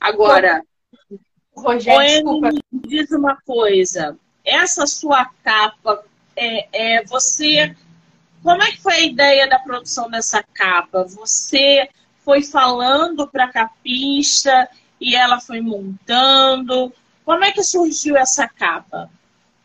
Agora, 0.00 0.62
Rogério, 1.54 2.40
me 2.40 2.80
diz 2.86 3.10
uma 3.10 3.36
coisa. 3.42 4.16
Essa 4.44 4.86
sua 4.86 5.26
capa, 5.44 6.02
é, 6.34 6.68
é, 6.72 7.04
você. 7.04 7.76
Como 8.42 8.62
é 8.62 8.70
que 8.70 8.80
foi 8.80 8.94
a 8.94 9.00
ideia 9.02 9.48
da 9.48 9.58
produção 9.58 10.10
dessa 10.10 10.42
capa? 10.42 11.04
Você 11.04 11.88
foi 12.24 12.42
falando 12.42 13.28
para 13.28 13.44
a 13.44 13.52
capista 13.52 14.68
e 14.98 15.14
ela 15.14 15.38
foi 15.38 15.60
montando? 15.60 16.92
Como 17.22 17.44
é 17.44 17.52
que 17.52 17.62
surgiu 17.62 18.16
essa 18.16 18.48
capa? 18.48 19.10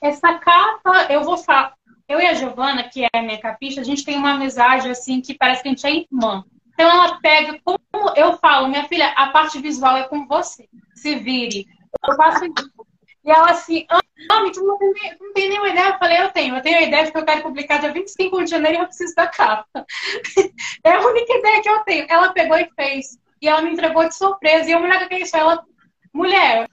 Essa 0.02 0.34
capa, 0.34 1.08
eu 1.10 1.24
vou 1.24 1.38
falar. 1.38 1.74
Eu 2.08 2.20
e 2.20 2.28
a 2.28 2.34
Giovana, 2.34 2.84
que 2.84 3.04
é 3.04 3.10
a 3.14 3.22
minha 3.22 3.40
capista, 3.40 3.82
a 3.82 3.84
gente 3.84 4.04
tem 4.04 4.18
uma 4.18 4.34
amizade 4.34 4.90
assim 4.90 5.22
que 5.22 5.34
parece 5.34 5.64
que 5.64 5.70
a 5.70 5.72
gente 5.72 5.88
é 5.88 5.96
irmã. 5.96 6.44
Então 6.76 6.90
ela 6.90 7.20
pega, 7.22 7.60
como 7.64 7.80
eu 8.16 8.38
falo, 8.38 8.68
minha 8.68 8.88
filha, 8.88 9.08
a 9.12 9.28
parte 9.28 9.60
visual 9.60 9.96
é 9.96 10.04
com 10.04 10.28
você. 10.28 10.68
Se 10.94 11.16
vire. 11.16 11.66
Eu 12.06 12.16
faço 12.16 12.46
isso. 12.46 12.72
E 13.24 13.32
ela 13.32 13.50
assim, 13.50 13.88
ah, 13.90 14.02
tu 14.54 14.64
não 14.64 14.78
tem, 14.78 14.94
não 15.20 15.34
tem 15.34 15.50
nenhuma 15.50 15.70
ideia? 15.70 15.88
Eu 15.88 15.98
falei, 15.98 16.22
eu 16.22 16.32
tenho. 16.32 16.56
Eu 16.56 16.62
tenho 16.62 16.78
a 16.78 16.82
ideia 16.84 17.06
de 17.06 17.12
que 17.12 17.18
eu 17.18 17.26
quero 17.26 17.42
publicar 17.42 17.80
dia 17.80 17.92
25 17.92 18.44
de 18.44 18.50
janeiro 18.52 18.78
e 18.78 18.82
eu 18.82 18.86
preciso 18.86 19.16
da 19.16 19.26
capa. 19.26 19.68
é 20.84 20.92
a 20.92 21.00
única 21.00 21.34
ideia 21.34 21.62
que 21.62 21.70
eu 21.70 21.80
tenho. 21.80 22.06
Ela 22.08 22.34
pegou 22.34 22.58
e 22.58 22.70
fez. 22.76 23.18
E 23.42 23.48
ela 23.48 23.62
me 23.62 23.72
entregou 23.72 24.08
de 24.08 24.16
surpresa. 24.16 24.70
E 24.70 24.74
eu, 24.74 24.80
mulher, 24.80 25.04
o 25.04 25.08
que 25.08 25.16
é 25.16 25.22
isso? 25.22 25.36
Ela, 25.36 25.64
mulher, 26.14 26.70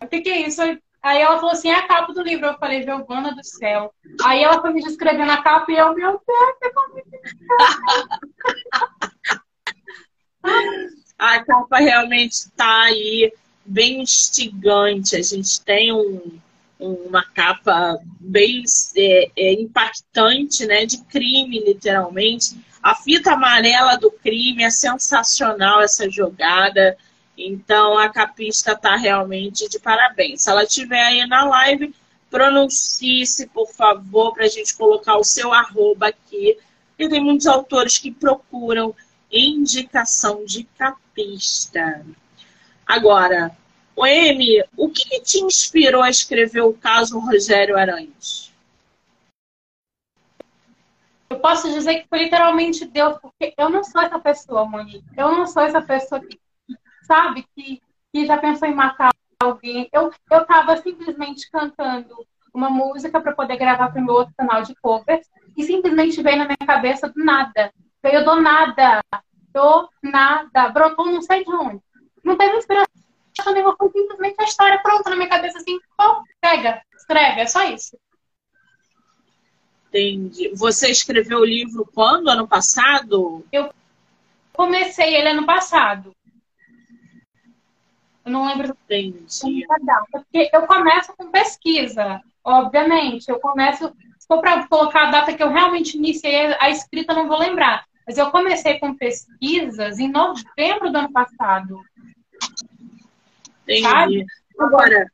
o 0.00 0.06
que, 0.06 0.22
que 0.22 0.30
é 0.30 0.46
isso? 0.46 0.62
Aí 1.02 1.20
ela 1.20 1.36
falou 1.36 1.52
assim, 1.52 1.70
é 1.70 1.74
a 1.74 1.86
capa 1.86 2.12
do 2.12 2.22
livro. 2.22 2.46
Eu 2.46 2.58
falei, 2.58 2.82
Giovana 2.82 3.34
do 3.34 3.44
céu. 3.44 3.92
Aí 4.24 4.42
ela 4.42 4.60
foi 4.60 4.72
me 4.72 4.82
descrever 4.82 5.26
na 5.26 5.42
capa 5.42 5.70
e 5.70 5.76
eu, 5.76 5.94
meu 5.94 6.20
Deus, 6.26 6.56
que 6.60 6.70
A 11.18 11.39
capa 11.50 11.78
realmente 11.78 12.32
está 12.32 12.82
aí 12.82 13.32
bem 13.66 14.02
instigante. 14.02 15.16
A 15.16 15.22
gente 15.22 15.60
tem 15.62 15.92
um, 15.92 16.38
uma 16.78 17.24
capa 17.24 17.98
bem 18.20 18.62
é, 18.96 19.30
é, 19.36 19.52
impactante, 19.54 20.64
né? 20.66 20.86
De 20.86 20.98
crime, 21.04 21.58
literalmente. 21.58 22.56
A 22.80 22.94
fita 22.94 23.32
amarela 23.32 23.98
do 23.98 24.12
crime 24.12 24.62
é 24.62 24.70
sensacional 24.70 25.82
essa 25.82 26.08
jogada. 26.08 26.96
Então 27.36 27.98
a 27.98 28.08
capista 28.08 28.72
está 28.72 28.94
realmente 28.96 29.68
de 29.68 29.80
parabéns. 29.80 30.42
Se 30.42 30.50
ela 30.50 30.62
estiver 30.62 31.02
aí 31.02 31.26
na 31.26 31.44
live, 31.44 31.92
pronuncie-se, 32.30 33.48
por 33.48 33.68
favor, 33.72 34.32
para 34.34 34.44
a 34.44 34.48
gente 34.48 34.76
colocar 34.76 35.16
o 35.16 35.24
seu 35.24 35.52
arroba 35.52 36.08
aqui. 36.08 36.56
E 36.96 37.08
tem 37.08 37.20
muitos 37.20 37.46
autores 37.46 37.98
que 37.98 38.12
procuram 38.12 38.94
indicação 39.30 40.44
de 40.44 40.64
capista. 40.64 42.04
Agora, 42.86 43.56
o 43.94 44.06
Emi, 44.06 44.64
o 44.76 44.88
que, 44.88 45.20
te 45.20 45.38
inspirou 45.38 46.02
a 46.02 46.10
escrever 46.10 46.62
o 46.62 46.72
caso 46.72 47.18
Rogério 47.18 47.76
Arantes? 47.76 48.52
Eu 51.28 51.38
posso 51.38 51.70
dizer 51.72 52.00
que 52.00 52.08
foi 52.08 52.24
literalmente 52.24 52.84
Deus, 52.84 53.16
porque 53.18 53.54
eu 53.56 53.68
não 53.68 53.84
sou 53.84 54.02
essa 54.02 54.18
pessoa, 54.18 54.64
Monique. 54.64 55.04
Eu 55.16 55.30
não 55.30 55.46
sou 55.46 55.62
essa 55.62 55.80
pessoa 55.80 56.20
que 56.20 56.38
sabe, 57.02 57.46
que, 57.54 57.80
que 58.12 58.26
já 58.26 58.36
pensou 58.38 58.66
em 58.66 58.74
matar 58.74 59.10
alguém. 59.40 59.88
Eu, 59.92 60.12
eu 60.30 60.44
tava 60.44 60.76
simplesmente 60.78 61.50
cantando 61.50 62.26
uma 62.52 62.68
música 62.68 63.20
para 63.20 63.32
poder 63.32 63.56
gravar 63.56 63.90
para 63.90 64.00
o 64.00 64.04
meu 64.04 64.14
outro 64.14 64.34
canal 64.36 64.62
de 64.62 64.74
covers 64.76 65.28
e 65.56 65.62
simplesmente 65.62 66.22
veio 66.22 66.38
na 66.38 66.44
minha 66.44 66.66
cabeça 66.66 67.08
do 67.08 67.24
nada. 67.24 67.72
Veio 68.02 68.24
do 68.24 68.40
nada. 68.40 69.02
Do 69.52 69.88
nada. 70.02 70.68
Brotou 70.68 71.06
não 71.06 71.22
sei 71.22 71.44
de 71.44 71.50
onde. 71.52 71.80
Não 72.24 72.36
teve 72.36 72.56
inspiração 72.56 73.00
nenhuma, 73.48 73.76
foi 73.76 73.90
simplesmente 73.90 74.36
a 74.38 74.44
história 74.44 74.78
pronta 74.82 75.08
na 75.10 75.16
minha 75.16 75.28
cabeça 75.28 75.58
assim, 75.58 75.78
pô, 75.96 76.22
pega, 76.40 76.82
escreve, 76.94 77.40
é 77.40 77.46
só 77.46 77.64
isso. 77.64 77.96
Entendi. 79.88 80.52
Você 80.54 80.90
escreveu 80.90 81.40
o 81.40 81.44
livro 81.44 81.88
quando? 81.94 82.28
Ano 82.28 82.46
passado? 82.46 83.44
Eu 83.50 83.72
comecei 84.52 85.16
ele 85.16 85.30
ano 85.30 85.44
passado. 85.44 86.14
Eu 88.24 88.30
não 88.30 88.46
lembro 88.46 88.76
Entendi. 88.84 89.66
data. 89.82 90.06
Porque 90.12 90.48
eu 90.52 90.66
começo 90.66 91.12
com 91.16 91.30
pesquisa, 91.30 92.20
obviamente. 92.44 93.28
Eu 93.28 93.40
começo. 93.40 93.92
Se 94.18 94.28
for 94.28 94.40
para 94.40 94.68
colocar 94.68 95.08
a 95.08 95.10
data 95.10 95.34
que 95.34 95.42
eu 95.42 95.50
realmente 95.50 95.96
iniciei 95.96 96.54
a 96.60 96.70
escrita, 96.70 97.12
não 97.12 97.26
vou 97.26 97.38
lembrar. 97.38 97.84
Mas 98.06 98.18
eu 98.18 98.30
comecei 98.30 98.78
com 98.78 98.94
pesquisas 98.94 99.98
em 99.98 100.10
novembro 100.10 100.90
do 100.90 100.98
ano 100.98 101.12
passado. 101.12 101.80
Entendi. 103.62 103.82
Sabe? 103.82 104.26
Agora, 104.58 105.10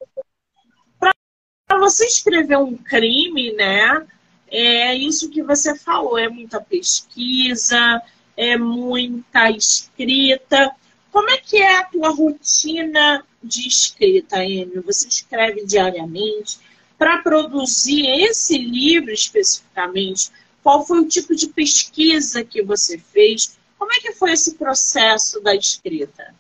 para 0.98 1.78
você 1.78 2.06
escrever 2.06 2.58
um 2.58 2.76
crime, 2.76 3.52
né? 3.52 4.06
É 4.48 4.94
isso 4.94 5.30
que 5.30 5.42
você 5.42 5.76
falou, 5.76 6.16
é 6.16 6.28
muita 6.28 6.60
pesquisa, 6.60 8.00
é 8.36 8.56
muita 8.56 9.50
escrita. 9.50 10.72
Como 11.10 11.30
é 11.30 11.36
que 11.38 11.56
é 11.56 11.78
a 11.78 11.84
tua 11.84 12.10
rotina 12.10 13.24
de 13.42 13.66
escrita, 13.66 14.44
Emil? 14.44 14.82
Você 14.82 15.08
escreve 15.08 15.64
diariamente? 15.64 16.58
Para 16.96 17.18
produzir 17.18 18.06
esse 18.06 18.56
livro 18.56 19.10
especificamente, 19.12 20.30
qual 20.66 20.84
foi 20.84 20.98
o 20.98 21.06
tipo 21.06 21.32
de 21.32 21.46
pesquisa 21.46 22.42
que 22.42 22.60
você 22.60 22.98
fez? 22.98 23.56
Como 23.78 23.92
é 23.92 24.00
que 24.00 24.12
foi 24.14 24.32
esse 24.32 24.56
processo 24.56 25.40
da 25.40 25.54
escrita? 25.54 26.34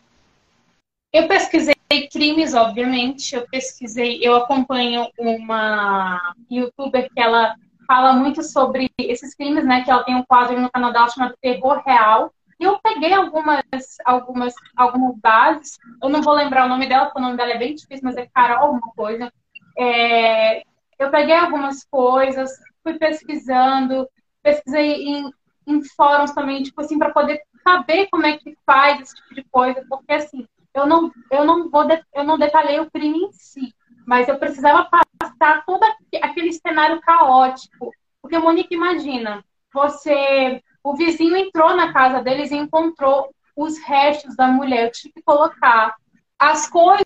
Eu 1.12 1.28
pesquisei 1.28 1.76
crimes, 2.10 2.52
obviamente. 2.52 3.36
Eu 3.36 3.46
pesquisei, 3.48 4.18
eu 4.20 4.34
acompanho 4.34 5.06
uma 5.16 6.34
youtuber 6.50 7.08
que 7.08 7.20
ela 7.20 7.54
fala 7.86 8.14
muito 8.14 8.42
sobre 8.42 8.90
esses 8.98 9.32
crimes, 9.32 9.64
né? 9.64 9.84
Que 9.84 9.92
ela 9.92 10.02
tem 10.02 10.16
um 10.16 10.24
quadro 10.24 10.60
no 10.60 10.72
canal 10.72 10.92
dela 10.92 11.08
chamado 11.08 11.38
Terror 11.40 11.80
Real. 11.86 12.32
E 12.58 12.64
eu 12.64 12.80
peguei 12.80 13.12
algumas, 13.12 13.62
algumas, 14.04 14.54
algumas 14.76 15.16
bases. 15.20 15.78
Eu 16.02 16.08
não 16.08 16.20
vou 16.20 16.34
lembrar 16.34 16.66
o 16.66 16.68
nome 16.68 16.88
dela, 16.88 17.04
porque 17.04 17.20
o 17.20 17.22
nome 17.22 17.36
dela 17.36 17.52
é 17.52 17.58
bem 17.58 17.76
difícil, 17.76 18.02
mas 18.02 18.16
é 18.16 18.26
Carol 18.26 18.58
alguma 18.58 18.92
coisa. 18.92 19.32
É, 19.78 20.64
eu 20.98 21.12
peguei 21.12 21.36
algumas 21.36 21.84
coisas, 21.84 22.50
fui 22.86 22.94
pesquisando, 22.94 24.08
pesquisei 24.40 25.02
em, 25.02 25.30
em 25.66 25.82
fóruns 25.96 26.30
também, 26.30 26.62
tipo 26.62 26.80
assim, 26.80 26.96
para 26.96 27.10
poder 27.10 27.42
saber 27.64 28.06
como 28.12 28.24
é 28.24 28.36
que 28.36 28.56
faz 28.64 29.00
esse 29.00 29.16
tipo 29.16 29.34
de 29.34 29.42
coisa, 29.50 29.84
porque 29.88 30.12
assim, 30.12 30.46
eu 30.72 30.86
não, 30.86 31.10
eu 31.32 31.44
não 31.44 31.68
vou, 31.68 31.84
eu 32.14 32.22
não 32.22 32.38
detalhei 32.38 32.78
o 32.78 32.88
crime 32.88 33.18
em 33.18 33.32
si, 33.32 33.74
mas 34.06 34.28
eu 34.28 34.38
precisava 34.38 34.88
passar 35.18 35.64
todo 35.66 35.82
aquele 36.22 36.52
cenário 36.52 37.00
caótico. 37.00 37.90
Porque, 38.22 38.38
Monique, 38.38 38.74
imagina, 38.74 39.44
você, 39.72 40.62
o 40.84 40.94
vizinho 40.94 41.36
entrou 41.36 41.74
na 41.74 41.92
casa 41.92 42.22
deles 42.22 42.52
e 42.52 42.56
encontrou 42.56 43.34
os 43.56 43.78
restos 43.78 44.36
da 44.36 44.46
mulher. 44.46 44.84
Eu 44.84 44.92
tive 44.92 45.14
que 45.14 45.22
colocar 45.22 45.96
as 46.38 46.68
coisas 46.68 47.04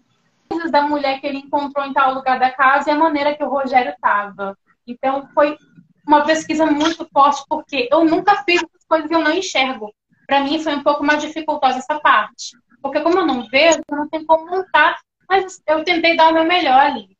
da 0.70 0.82
mulher 0.82 1.20
que 1.20 1.26
ele 1.26 1.38
encontrou 1.38 1.86
em 1.86 1.92
tal 1.94 2.12
lugar 2.12 2.38
da 2.38 2.50
casa 2.50 2.90
e 2.90 2.92
a 2.92 2.98
maneira 2.98 3.34
que 3.34 3.44
o 3.44 3.48
Rogério 3.48 3.92
estava. 3.92 4.58
Então, 4.86 5.28
foi 5.32 5.56
uma 6.06 6.24
pesquisa 6.24 6.66
muito 6.66 7.08
forte, 7.12 7.44
porque 7.48 7.88
eu 7.90 8.04
nunca 8.04 8.42
fiz 8.44 8.62
essas 8.62 8.84
coisas 8.88 9.08
que 9.08 9.14
eu 9.14 9.20
não 9.20 9.32
enxergo. 9.32 9.94
Para 10.26 10.44
mim, 10.44 10.62
foi 10.62 10.74
um 10.74 10.82
pouco 10.82 11.04
mais 11.04 11.22
dificultosa 11.22 11.78
essa 11.78 11.98
parte. 12.00 12.56
Porque, 12.82 13.00
como 13.00 13.18
eu 13.18 13.26
não 13.26 13.46
vejo, 13.48 13.80
eu 13.90 13.96
não 13.96 14.08
tenho 14.08 14.24
como 14.24 14.46
montar, 14.46 14.98
mas 15.28 15.60
eu 15.66 15.84
tentei 15.84 16.16
dar 16.16 16.30
o 16.30 16.34
meu 16.34 16.44
melhor 16.44 16.78
ali. 16.78 17.16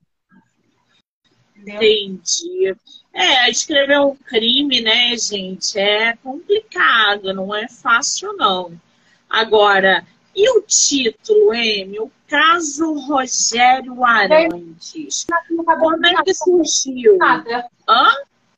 Entendeu? 1.57 1.77
Entendi. 1.77 2.75
É, 3.13 3.51
escrever 3.51 4.01
um 4.01 4.17
crime, 4.17 4.81
né, 4.81 5.17
gente, 5.17 5.79
é 5.79 6.17
complicado, 6.17 7.35
não 7.35 7.55
é 7.55 7.69
fácil, 7.69 8.33
não. 8.35 8.81
Agora, 9.29 10.07
e 10.35 10.49
o 10.57 10.63
título, 10.63 11.53
M? 11.53 12.01
O 12.01 12.11
caso 12.29 12.95
Rogério 12.95 14.05
Arantes. 14.05 15.27
Como 15.49 16.07
é 16.07 16.23
que 16.23 16.35
surgiu? 16.35 17.19
Nada. 17.19 17.69
Hã? 17.89 18.11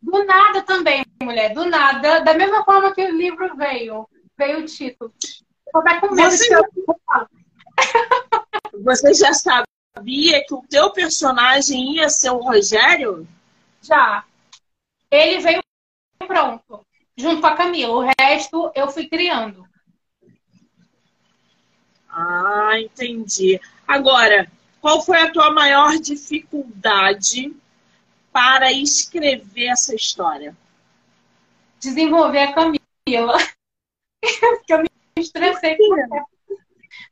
Do 0.02 0.24
nada 0.24 0.62
também, 0.62 1.04
mulher, 1.22 1.54
do 1.54 1.64
nada. 1.64 2.20
Da 2.20 2.34
mesma 2.34 2.64
forma 2.64 2.92
que 2.92 3.04
o 3.04 3.16
livro 3.16 3.56
veio. 3.56 4.08
Veio 4.36 4.60
o 4.60 4.66
título. 4.66 5.12
Você, 6.10 6.48
já... 6.48 6.62
Você 8.82 9.14
já 9.14 9.32
sabia 9.32 10.44
que 10.44 10.54
o 10.54 10.64
teu 10.68 10.90
personagem 10.90 11.96
ia 11.96 12.08
ser 12.08 12.30
o 12.30 12.38
Rogério? 12.38 13.26
Já. 13.80 14.24
Ele 15.10 15.40
veio 15.40 15.62
pronto, 16.26 16.84
junto 17.16 17.40
com 17.40 17.46
a 17.46 17.56
Camila. 17.56 17.94
O 17.94 18.06
resto 18.18 18.72
eu 18.74 18.88
fui 18.88 19.08
criando. 19.08 19.66
Ah, 22.08 22.78
entendi. 22.78 23.60
Agora, 23.86 24.50
qual 24.80 25.00
foi 25.00 25.20
a 25.20 25.30
tua 25.30 25.50
maior 25.50 25.98
dificuldade 25.98 27.54
para 28.32 28.72
escrever 28.72 29.66
essa 29.66 29.94
história? 29.94 30.56
Desenvolver 31.78 32.40
a 32.40 32.52
Camila. 32.52 33.36
Porque 34.40 34.72
eu 34.72 34.78
me 34.78 34.88
estressei. 35.16 35.76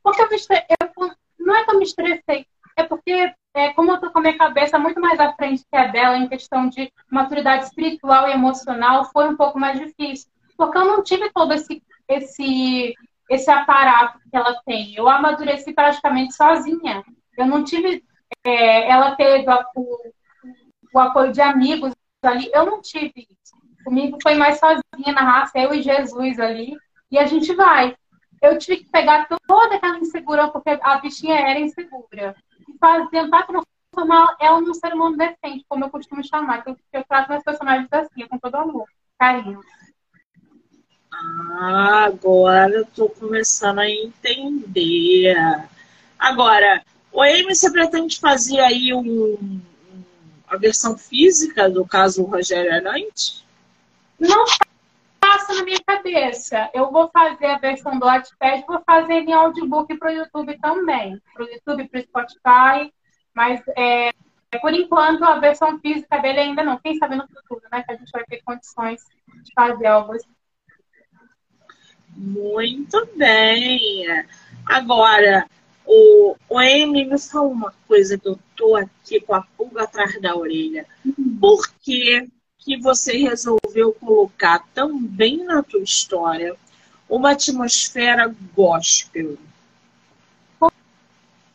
Porque 0.02 0.22
eu 0.22 0.28
me 0.28 0.36
estressei. 0.36 0.76
Eu, 0.80 1.10
não 1.38 1.56
é 1.56 1.64
que 1.64 1.70
eu 1.70 1.78
me 1.78 1.84
estressei, 1.84 2.46
é 2.76 2.84
porque, 2.84 3.32
é, 3.54 3.72
como 3.72 3.92
eu 3.92 3.98
tô 3.98 4.10
com 4.10 4.18
a 4.18 4.22
minha 4.22 4.38
cabeça 4.38 4.78
muito 4.78 5.00
mais 5.00 5.18
à 5.18 5.32
frente 5.32 5.64
que 5.68 5.76
a 5.76 5.88
dela 5.88 6.16
em 6.16 6.28
questão 6.28 6.68
de 6.68 6.92
maturidade 7.10 7.64
espiritual 7.64 8.28
e 8.28 8.32
emocional, 8.32 9.10
foi 9.10 9.28
um 9.28 9.36
pouco 9.36 9.58
mais 9.58 9.78
difícil. 9.80 10.30
Porque 10.56 10.78
eu 10.78 10.84
não 10.84 11.02
tive 11.02 11.30
todo 11.32 11.52
esse, 11.52 11.82
esse 12.08 12.94
esse 13.30 13.48
aparato 13.48 14.18
que 14.28 14.36
ela 14.36 14.60
tem. 14.66 14.94
Eu 14.96 15.08
amadureci 15.08 15.72
praticamente 15.72 16.34
sozinha. 16.34 17.04
Eu 17.38 17.46
não 17.46 17.62
tive. 17.62 18.04
É, 18.44 18.90
ela 18.90 19.14
teve 19.14 19.46
o, 19.76 20.12
o, 20.92 20.98
apoio 20.98 21.32
de 21.32 21.40
amigos 21.40 21.92
ali. 22.22 22.50
Eu 22.52 22.66
não 22.66 22.80
tive 22.80 23.12
isso. 23.16 23.54
Comigo 23.84 24.18
foi 24.22 24.34
mais 24.34 24.58
sozinha 24.58 25.12
na 25.14 25.22
raça, 25.22 25.58
eu 25.58 25.74
e 25.74 25.82
Jesus 25.82 26.38
ali. 26.38 26.76
E 27.10 27.18
a 27.18 27.26
gente 27.26 27.54
vai. 27.54 27.96
Eu 28.40 28.58
tive 28.58 28.78
que 28.78 28.90
pegar 28.90 29.28
toda 29.46 29.74
aquela 29.74 29.98
insegurança, 29.98 30.52
porque 30.52 30.78
a 30.82 30.98
bichinha 30.98 31.36
era 31.36 31.60
insegura. 31.60 32.34
E 32.68 32.78
fazer, 32.78 33.08
tentar 33.08 33.46
transformar 33.46 34.36
ela 34.40 34.60
num 34.60 34.74
ser 34.74 34.94
humano 34.94 35.16
decente, 35.16 35.64
como 35.68 35.84
eu 35.84 35.90
costumo 35.90 36.24
chamar. 36.24 36.62
Eu, 36.66 36.76
eu 36.92 37.04
trato 37.04 37.30
meus 37.30 37.42
personagens 37.42 37.88
assim, 37.92 38.26
com 38.28 38.38
todo 38.38 38.54
amor, 38.56 38.86
carinho. 39.18 39.60
Ah, 41.12 42.04
agora 42.06 42.70
eu 42.70 42.86
tô 42.86 43.08
começando 43.08 43.80
a 43.80 43.90
entender. 43.90 45.34
Agora, 46.18 46.82
o 47.12 47.22
Amy, 47.22 47.54
você 47.54 47.70
pretende 47.70 48.20
fazer 48.20 48.60
aí 48.60 48.94
um, 48.94 49.60
a 50.50 50.56
versão 50.56 50.98
física 50.98 51.70
do 51.70 51.86
caso 51.86 52.24
Rogério 52.24 52.74
Arantes? 52.74 53.44
Não 54.18 54.44
passa 55.20 55.54
na 55.54 55.62
minha 55.62 55.80
cabeça. 55.86 56.68
Eu 56.74 56.90
vou 56.90 57.08
fazer 57.12 57.46
a 57.46 57.58
versão 57.58 57.98
do 57.98 58.04
Wattpad, 58.04 58.64
vou 58.66 58.82
fazer 58.84 59.20
em 59.20 59.32
audiobook 59.32 59.96
para 59.96 60.10
o 60.10 60.14
YouTube 60.14 60.58
também. 60.58 61.22
Para 61.32 61.44
o 61.44 61.48
YouTube, 61.48 61.88
para 61.88 62.00
o 62.00 62.02
Spotify. 62.02 62.92
Mas, 63.32 63.62
é, 63.76 64.10
por 64.60 64.74
enquanto, 64.74 65.22
a 65.22 65.38
versão 65.38 65.78
física 65.78 66.18
dele 66.18 66.40
ainda 66.40 66.64
não. 66.64 66.78
Quem 66.78 66.98
sabe 66.98 67.14
no 67.14 67.28
futuro, 67.28 67.62
né? 67.70 67.84
Que 67.84 67.92
a 67.92 67.96
gente 67.96 68.10
vai 68.10 68.24
ter 68.24 68.42
condições 68.42 69.00
de 69.44 69.52
fazer 69.54 69.86
algo 69.86 70.12
assim. 70.14 70.28
Muito 72.16 73.08
bem. 73.16 74.04
Agora, 74.66 75.46
o, 75.92 76.36
o 76.48 76.56
Amy 76.56 77.04
me 77.04 77.18
fala 77.18 77.48
uma 77.48 77.74
coisa 77.88 78.16
que 78.16 78.28
eu 78.28 78.38
tô 78.54 78.76
aqui 78.76 79.20
com 79.20 79.34
a 79.34 79.42
pulga 79.42 79.82
atrás 79.82 80.20
da 80.20 80.36
orelha. 80.36 80.86
Por 81.40 81.68
que, 81.82 82.28
que 82.58 82.76
você 82.78 83.16
resolveu 83.16 83.92
colocar 83.94 84.64
também 84.72 85.38
na 85.42 85.64
tua 85.64 85.82
história 85.82 86.54
uma 87.08 87.32
atmosfera 87.32 88.32
gospel? 88.54 89.36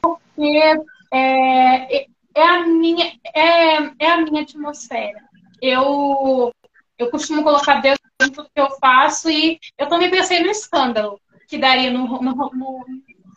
Porque 0.01 0.83
é, 1.13 2.03
é, 2.03 2.07
a, 2.35 2.67
minha, 2.67 3.17
é, 3.33 3.75
é 3.99 4.11
a 4.11 4.17
minha 4.17 4.41
atmosfera. 4.41 5.23
Eu, 5.61 6.53
eu 6.99 7.09
costumo 7.09 7.41
colocar 7.41 7.79
Deus 7.79 7.97
em 8.21 8.29
tudo 8.29 8.49
que 8.53 8.59
eu 8.59 8.69
faço 8.81 9.29
e 9.29 9.57
eu 9.77 9.87
também 9.87 10.11
pensei 10.11 10.41
no 10.43 10.51
escândalo 10.51 11.21
que 11.47 11.57
daria 11.57 11.89
no, 11.89 12.05
no, 12.21 12.35
no, 12.53 12.85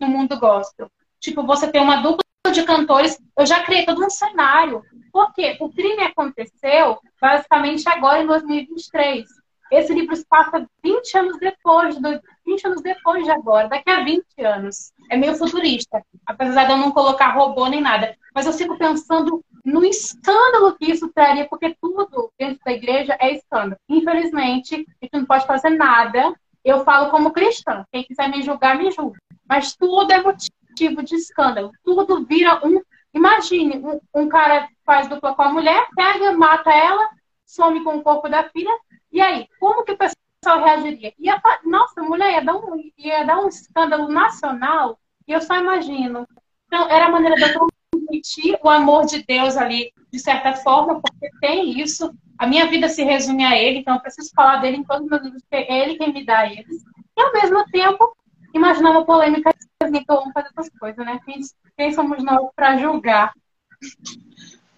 no 0.00 0.08
mundo 0.08 0.38
gospel. 0.38 0.90
Tipo, 1.20 1.44
você 1.44 1.70
tem 1.70 1.80
uma 1.80 1.96
dupla 1.96 2.22
de 2.52 2.62
cantores, 2.62 3.18
eu 3.36 3.46
já 3.46 3.62
criei 3.62 3.84
todo 3.84 4.04
um 4.04 4.10
cenário. 4.10 4.82
Porque 5.12 5.56
o 5.60 5.70
crime 5.70 6.02
aconteceu 6.02 6.98
basicamente 7.20 7.88
agora 7.88 8.22
em 8.22 8.26
2023. 8.26 9.26
Esse 9.70 9.92
livro 9.92 10.16
se 10.16 10.24
passa 10.26 10.66
20 10.82 11.18
anos 11.18 11.38
depois, 11.38 11.98
20 12.46 12.66
anos 12.66 12.82
depois 12.82 13.24
de 13.24 13.30
agora, 13.30 13.68
daqui 13.68 13.90
a 13.90 14.02
20 14.02 14.24
anos. 14.42 14.92
É 15.10 15.16
meio 15.16 15.34
futurista, 15.34 16.02
apesar 16.26 16.64
de 16.64 16.72
eu 16.72 16.78
não 16.78 16.90
colocar 16.90 17.34
robô 17.34 17.66
nem 17.66 17.80
nada. 17.80 18.16
Mas 18.34 18.46
eu 18.46 18.52
fico 18.52 18.78
pensando 18.78 19.44
no 19.64 19.84
escândalo 19.84 20.74
que 20.76 20.90
isso 20.90 21.08
traria, 21.08 21.46
porque 21.46 21.76
tudo 21.80 22.30
dentro 22.38 22.58
da 22.64 22.72
igreja 22.72 23.16
é 23.20 23.34
escândalo. 23.34 23.76
Infelizmente, 23.88 24.74
a 24.74 25.04
gente 25.04 25.12
não 25.12 25.26
pode 25.26 25.46
fazer 25.46 25.70
nada. 25.70 26.34
Eu 26.64 26.84
falo 26.84 27.10
como 27.10 27.32
cristã. 27.32 27.84
Quem 27.92 28.04
quiser 28.04 28.28
me 28.28 28.42
julgar, 28.42 28.76
me 28.76 28.90
julga. 28.90 29.18
Mas 29.48 29.74
tudo 29.74 30.12
é 30.12 30.22
motivo 30.22 31.02
de 31.02 31.14
escândalo. 31.14 31.72
Tudo 31.84 32.24
vira 32.24 32.60
um. 32.66 32.80
Imagine, 33.14 33.78
um, 33.78 34.00
um 34.14 34.28
cara 34.28 34.68
faz 34.84 35.08
dupla 35.08 35.34
com 35.34 35.42
a 35.42 35.52
mulher, 35.52 35.88
pega, 35.96 36.32
mata 36.32 36.70
ela, 36.70 37.08
some 37.46 37.82
com 37.82 37.96
o 37.96 38.02
corpo 38.02 38.28
da 38.28 38.44
filha. 38.50 38.70
E 39.10 39.20
aí, 39.20 39.46
como 39.58 39.84
que 39.84 39.92
o 39.92 39.98
pessoal 39.98 40.64
reagiria? 40.64 41.14
Ia, 41.18 41.40
nossa, 41.64 42.02
mulher 42.02 42.32
ia 42.34 42.44
dar, 42.44 42.56
um, 42.56 42.90
ia 42.98 43.24
dar 43.24 43.40
um 43.40 43.48
escândalo 43.48 44.08
nacional. 44.08 44.98
E 45.26 45.32
eu 45.32 45.40
só 45.40 45.56
imagino. 45.56 46.26
Então, 46.66 46.88
era 46.90 47.06
a 47.06 47.10
maneira 47.10 47.34
de 47.34 47.42
eu 47.42 47.68
transmitir 47.90 48.58
o 48.62 48.68
amor 48.68 49.06
de 49.06 49.24
Deus 49.24 49.56
ali, 49.56 49.92
de 50.12 50.18
certa 50.18 50.54
forma, 50.54 51.00
porque 51.00 51.28
tem 51.40 51.80
isso. 51.80 52.12
A 52.38 52.46
minha 52.46 52.66
vida 52.66 52.88
se 52.88 53.02
resume 53.02 53.44
a 53.44 53.56
Ele, 53.56 53.78
então 53.78 53.94
eu 53.94 54.00
preciso 54.00 54.30
falar 54.34 54.58
dele 54.58 54.76
em 54.76 54.84
todos 54.84 55.02
os 55.04 55.10
meus 55.10 55.22
livros, 55.22 55.42
porque 55.42 55.56
é 55.56 55.82
Ele 55.82 55.96
quem 55.96 56.12
me 56.12 56.24
dá 56.24 56.46
eles. 56.46 56.82
E 57.16 57.20
ao 57.20 57.32
mesmo 57.32 57.64
tempo, 57.70 58.16
imaginar 58.54 58.90
uma 58.90 59.04
polêmica 59.04 59.52
que 59.52 60.04
amo 60.08 60.32
fazer 60.32 60.48
essas 60.56 60.70
coisas, 60.78 61.04
né? 61.04 61.20
Quem, 61.24 61.40
quem 61.76 61.92
somos 61.92 62.22
nós 62.22 62.50
para 62.54 62.76
julgar? 62.78 63.32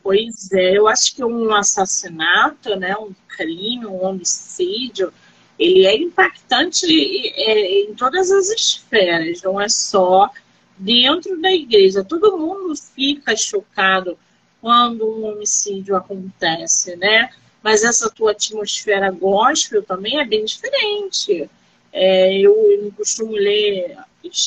Pois 0.03 0.51
é, 0.53 0.77
eu 0.77 0.89
acho 0.89 1.15
que 1.15 1.25
um 1.25 1.55
assassinato, 1.55 2.75
né, 2.77 2.97
um 2.97 3.15
crime, 3.29 3.87
um 3.87 4.03
homicídio, 4.05 5.13
ele 5.59 5.87
é 5.87 5.95
impactante 5.97 6.87
é, 6.87 7.83
em 7.83 7.95
todas 7.95 8.31
as 8.31 8.49
esferas, 8.49 9.43
não 9.43 9.61
é 9.61 9.69
só 9.69 10.31
dentro 10.77 11.39
da 11.41 11.53
igreja. 11.53 12.03
Todo 12.03 12.39
mundo 12.39 12.75
fica 12.75 13.37
chocado 13.37 14.19
quando 14.61 15.07
um 15.07 15.27
homicídio 15.27 15.97
acontece, 15.97 16.97
né? 16.97 17.31
Mas 17.63 17.85
essa 17.85 18.11
tua 18.11 18.33
atmosfera 18.33 19.11
gospel 19.11 19.83
também 19.83 20.19
é 20.19 20.25
bem 20.25 20.47
diferente. 20.47 21.51
É, 21.93 22.39
eu, 22.39 22.55
eu 22.71 22.93
costumo 22.93 23.33
ler 23.33 23.97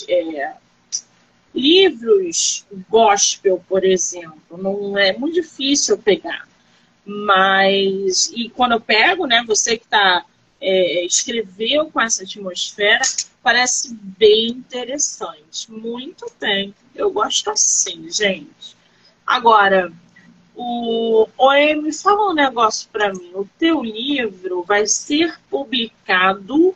é, 0.07 0.53
livros 1.53 2.65
gospel, 2.89 3.63
por 3.67 3.83
exemplo. 3.83 4.57
Não 4.57 4.97
é 4.97 5.13
muito 5.13 5.35
difícil 5.35 5.95
eu 5.95 6.01
pegar. 6.01 6.47
Mas, 7.05 8.31
e 8.33 8.49
quando 8.49 8.73
eu 8.73 8.81
pego, 8.81 9.25
né, 9.25 9.43
você 9.45 9.77
que 9.77 9.83
está 9.83 10.25
é, 10.61 11.05
escreveu 11.05 11.91
com 11.91 11.99
essa 11.99 12.23
atmosfera, 12.23 13.01
parece 13.41 13.93
bem 13.93 14.47
interessante. 14.47 15.69
Muito 15.69 16.25
bem. 16.39 16.73
Eu 16.95 17.11
gosto 17.11 17.49
assim, 17.49 18.09
gente. 18.09 18.77
Agora, 19.27 19.91
o 20.55 21.27
OM 21.37 21.91
fala 21.91 22.31
um 22.31 22.33
negócio 22.33 22.87
para 22.91 23.13
mim. 23.13 23.31
O 23.33 23.47
teu 23.57 23.83
livro 23.83 24.63
vai 24.63 24.87
ser 24.87 25.37
publicado 25.49 26.73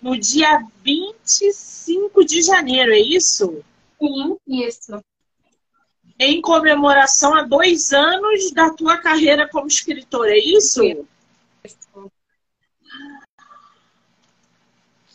no 0.00 0.18
dia 0.18 0.64
25 0.82 2.24
de 2.24 2.42
janeiro, 2.42 2.92
é 2.92 2.98
isso? 2.98 3.62
Sim, 4.00 4.36
isso. 4.46 5.02
Em 6.18 6.40
comemoração 6.40 7.34
a 7.34 7.42
dois 7.42 7.92
anos 7.92 8.52
da 8.52 8.70
tua 8.70 8.96
carreira 8.98 9.48
como 9.48 9.66
escritora, 9.66 10.30
é 10.30 10.38
isso? 10.38 10.82
Isso. 11.64 12.12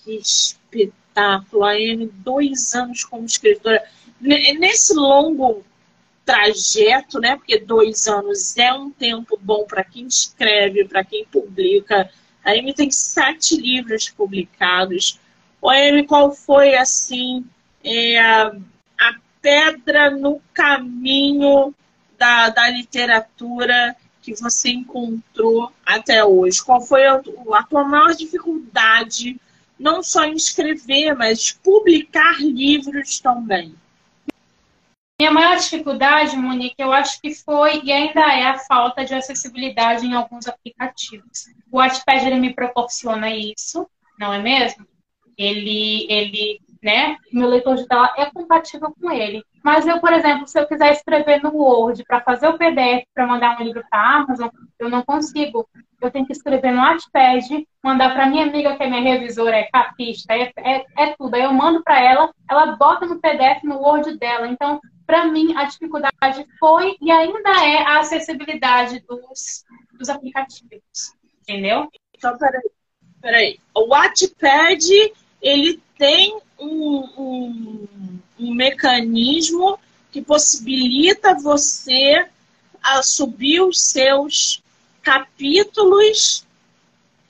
Que 0.04 0.16
espetáculo! 0.16 1.64
A 1.64 1.72
Amy, 1.72 2.08
dois 2.08 2.74
anos 2.74 3.04
como 3.04 3.26
escritora. 3.26 3.84
Nesse 4.20 4.94
longo 4.94 5.64
trajeto, 6.26 7.20
né? 7.20 7.36
Porque 7.36 7.60
dois 7.60 8.08
anos 8.08 8.58
é 8.58 8.74
um 8.74 8.90
tempo 8.90 9.38
bom 9.42 9.66
para 9.66 9.84
quem 9.84 10.08
escreve, 10.08 10.86
para 10.86 11.04
quem 11.04 11.26
publica. 11.26 12.10
A 12.44 12.52
Amy 12.52 12.74
tem 12.74 12.92
sete 12.92 13.56
livros 13.56 14.10
publicados. 14.10 15.20
O 15.62 15.70
Amy, 15.70 16.06
qual 16.06 16.34
foi 16.34 16.76
assim 16.76 17.46
é, 17.84 18.20
a 18.20 18.62
pedra 19.42 20.10
no 20.12 20.42
caminho 20.54 21.74
da, 22.18 22.50
da 22.50 22.70
literatura 22.70 23.96
que 24.22 24.34
você 24.36 24.70
encontrou 24.70 25.72
até 25.86 26.24
hoje? 26.24 26.64
Qual 26.64 26.82
foi 26.82 27.06
a, 27.06 27.22
a 27.54 27.64
tua 27.64 27.84
maior 27.84 28.14
dificuldade, 28.14 29.40
não 29.80 30.04
só 30.04 30.24
em 30.26 30.36
escrever, 30.36 31.14
mas 31.14 31.52
publicar 31.52 32.42
livros 32.42 33.20
também? 33.20 33.76
Minha 35.24 35.32
maior 35.32 35.56
dificuldade, 35.56 36.36
Monique, 36.36 36.76
eu 36.78 36.92
acho 36.92 37.22
que 37.22 37.34
foi 37.34 37.80
e 37.82 37.94
ainda 37.94 38.20
é 38.20 38.46
a 38.46 38.58
falta 38.58 39.06
de 39.06 39.16
acessibilidade 39.16 40.06
em 40.06 40.14
alguns 40.14 40.50
aplicativos. 40.50 41.46
O 41.72 41.78
Wattpad 41.78 42.26
ele 42.26 42.42
me 42.42 42.54
proporciona 42.54 43.34
isso, 43.34 43.90
não 44.20 44.34
é 44.34 44.40
mesmo? 44.40 44.86
Ele, 45.38 46.06
ele, 46.10 46.60
né? 46.84 47.16
Meu 47.32 47.48
leitor 47.48 47.78
de 47.78 47.88
tela 47.88 48.14
é 48.18 48.26
compatível 48.26 48.94
com 49.00 49.10
ele. 49.10 49.42
Mas 49.64 49.88
eu, 49.88 50.02
por 50.02 50.12
exemplo, 50.12 50.46
se 50.46 50.60
eu 50.60 50.68
quiser 50.68 50.92
escrever 50.92 51.42
no 51.42 51.56
Word 51.56 52.04
para 52.04 52.20
fazer 52.20 52.50
o 52.50 52.58
PDF 52.58 53.06
para 53.14 53.26
mandar 53.26 53.58
um 53.58 53.64
livro 53.64 53.82
para 53.90 53.98
a 53.98 54.16
Amazon, 54.18 54.50
eu 54.78 54.90
não 54.90 55.04
consigo. 55.04 55.66
Eu 56.02 56.12
tenho 56.12 56.26
que 56.26 56.34
escrever 56.34 56.74
no 56.74 56.82
Wattpad, 56.82 57.66
mandar 57.82 58.14
para 58.14 58.26
minha 58.26 58.44
amiga, 58.44 58.76
que 58.76 58.84
é 58.84 58.90
minha 58.90 59.02
revisora, 59.02 59.56
é 59.56 59.70
capista, 59.72 60.34
é, 60.34 60.52
é, 60.58 60.86
é 60.98 61.16
tudo. 61.18 61.34
Aí 61.34 61.44
eu 61.44 61.54
mando 61.54 61.82
para 61.82 61.98
ela, 61.98 62.30
ela 62.52 62.76
bota 62.76 63.06
no 63.06 63.22
PDF 63.22 63.64
no 63.64 63.78
Word 63.78 64.18
dela. 64.18 64.50
Então, 64.50 64.82
para 65.06 65.26
mim, 65.28 65.56
a 65.56 65.66
dificuldade 65.66 66.46
foi 66.60 66.96
e 67.02 67.12
ainda 67.12 67.50
é 67.66 67.78
a 67.84 68.00
acessibilidade 68.00 69.00
dos, 69.08 69.64
dos 69.92 70.10
aplicativos. 70.10 71.14
Entendeu? 71.42 71.90
Então, 72.16 72.38
peraí. 72.38 72.70
peraí. 73.22 73.60
O 73.76 73.88
Wattpad, 73.88 75.14
ele 75.42 75.82
tem 75.98 76.40
um, 76.60 77.10
um, 77.18 78.20
um 78.40 78.54
mecanismo 78.54 79.78
que 80.12 80.22
possibilita 80.22 81.36
você 81.36 82.28
a 82.82 83.02
subir 83.02 83.62
os 83.62 83.82
seus 83.82 84.62
capítulos. 85.02 86.46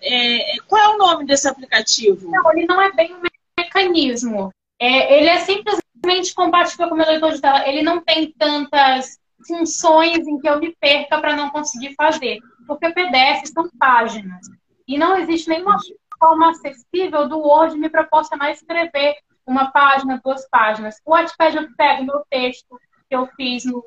É, 0.02 0.58
qual 0.68 0.82
é 0.82 0.96
o 0.96 0.98
nome 0.98 1.26
desse 1.26 1.48
aplicativo? 1.48 2.30
Não, 2.30 2.52
ele 2.52 2.66
não 2.66 2.82
é 2.82 2.92
bem 2.92 3.16
um 3.16 3.22
mecanismo. 3.58 4.54
É, 4.84 5.18
ele 5.18 5.30
é 5.30 5.38
simplesmente 5.38 6.36
compatível 6.36 6.90
com 6.90 6.96
o 6.96 6.98
meu 6.98 7.08
leitor 7.08 7.32
de 7.32 7.40
tela. 7.40 7.66
Ele 7.66 7.82
não 7.82 8.02
tem 8.02 8.34
tantas 8.34 9.18
funções 9.48 10.28
em 10.28 10.38
que 10.38 10.50
eu 10.50 10.60
me 10.60 10.76
perca 10.78 11.22
para 11.22 11.38
não 11.38 11.50
conseguir 11.52 11.96
fazer. 11.96 12.40
Porque 12.68 12.92
PDF 12.92 13.48
são 13.48 13.70
páginas. 13.80 14.46
E 14.86 14.98
não 14.98 15.16
existe 15.16 15.48
nenhuma 15.48 15.78
forma 16.20 16.50
acessível 16.50 17.30
do 17.30 17.40
Word 17.40 17.78
me 17.78 17.90
proporcionar 17.90 18.52
escrever 18.52 19.16
uma 19.48 19.72
página, 19.72 20.20
duas 20.22 20.46
páginas. 20.50 21.00
O 21.06 21.12
Wattpad 21.12 21.56
eu 21.56 21.68
pego 21.78 22.04
meu 22.04 22.22
texto 22.30 22.78
que 23.10 23.16
eu 23.16 23.26
fiz 23.38 23.64
no, 23.64 23.82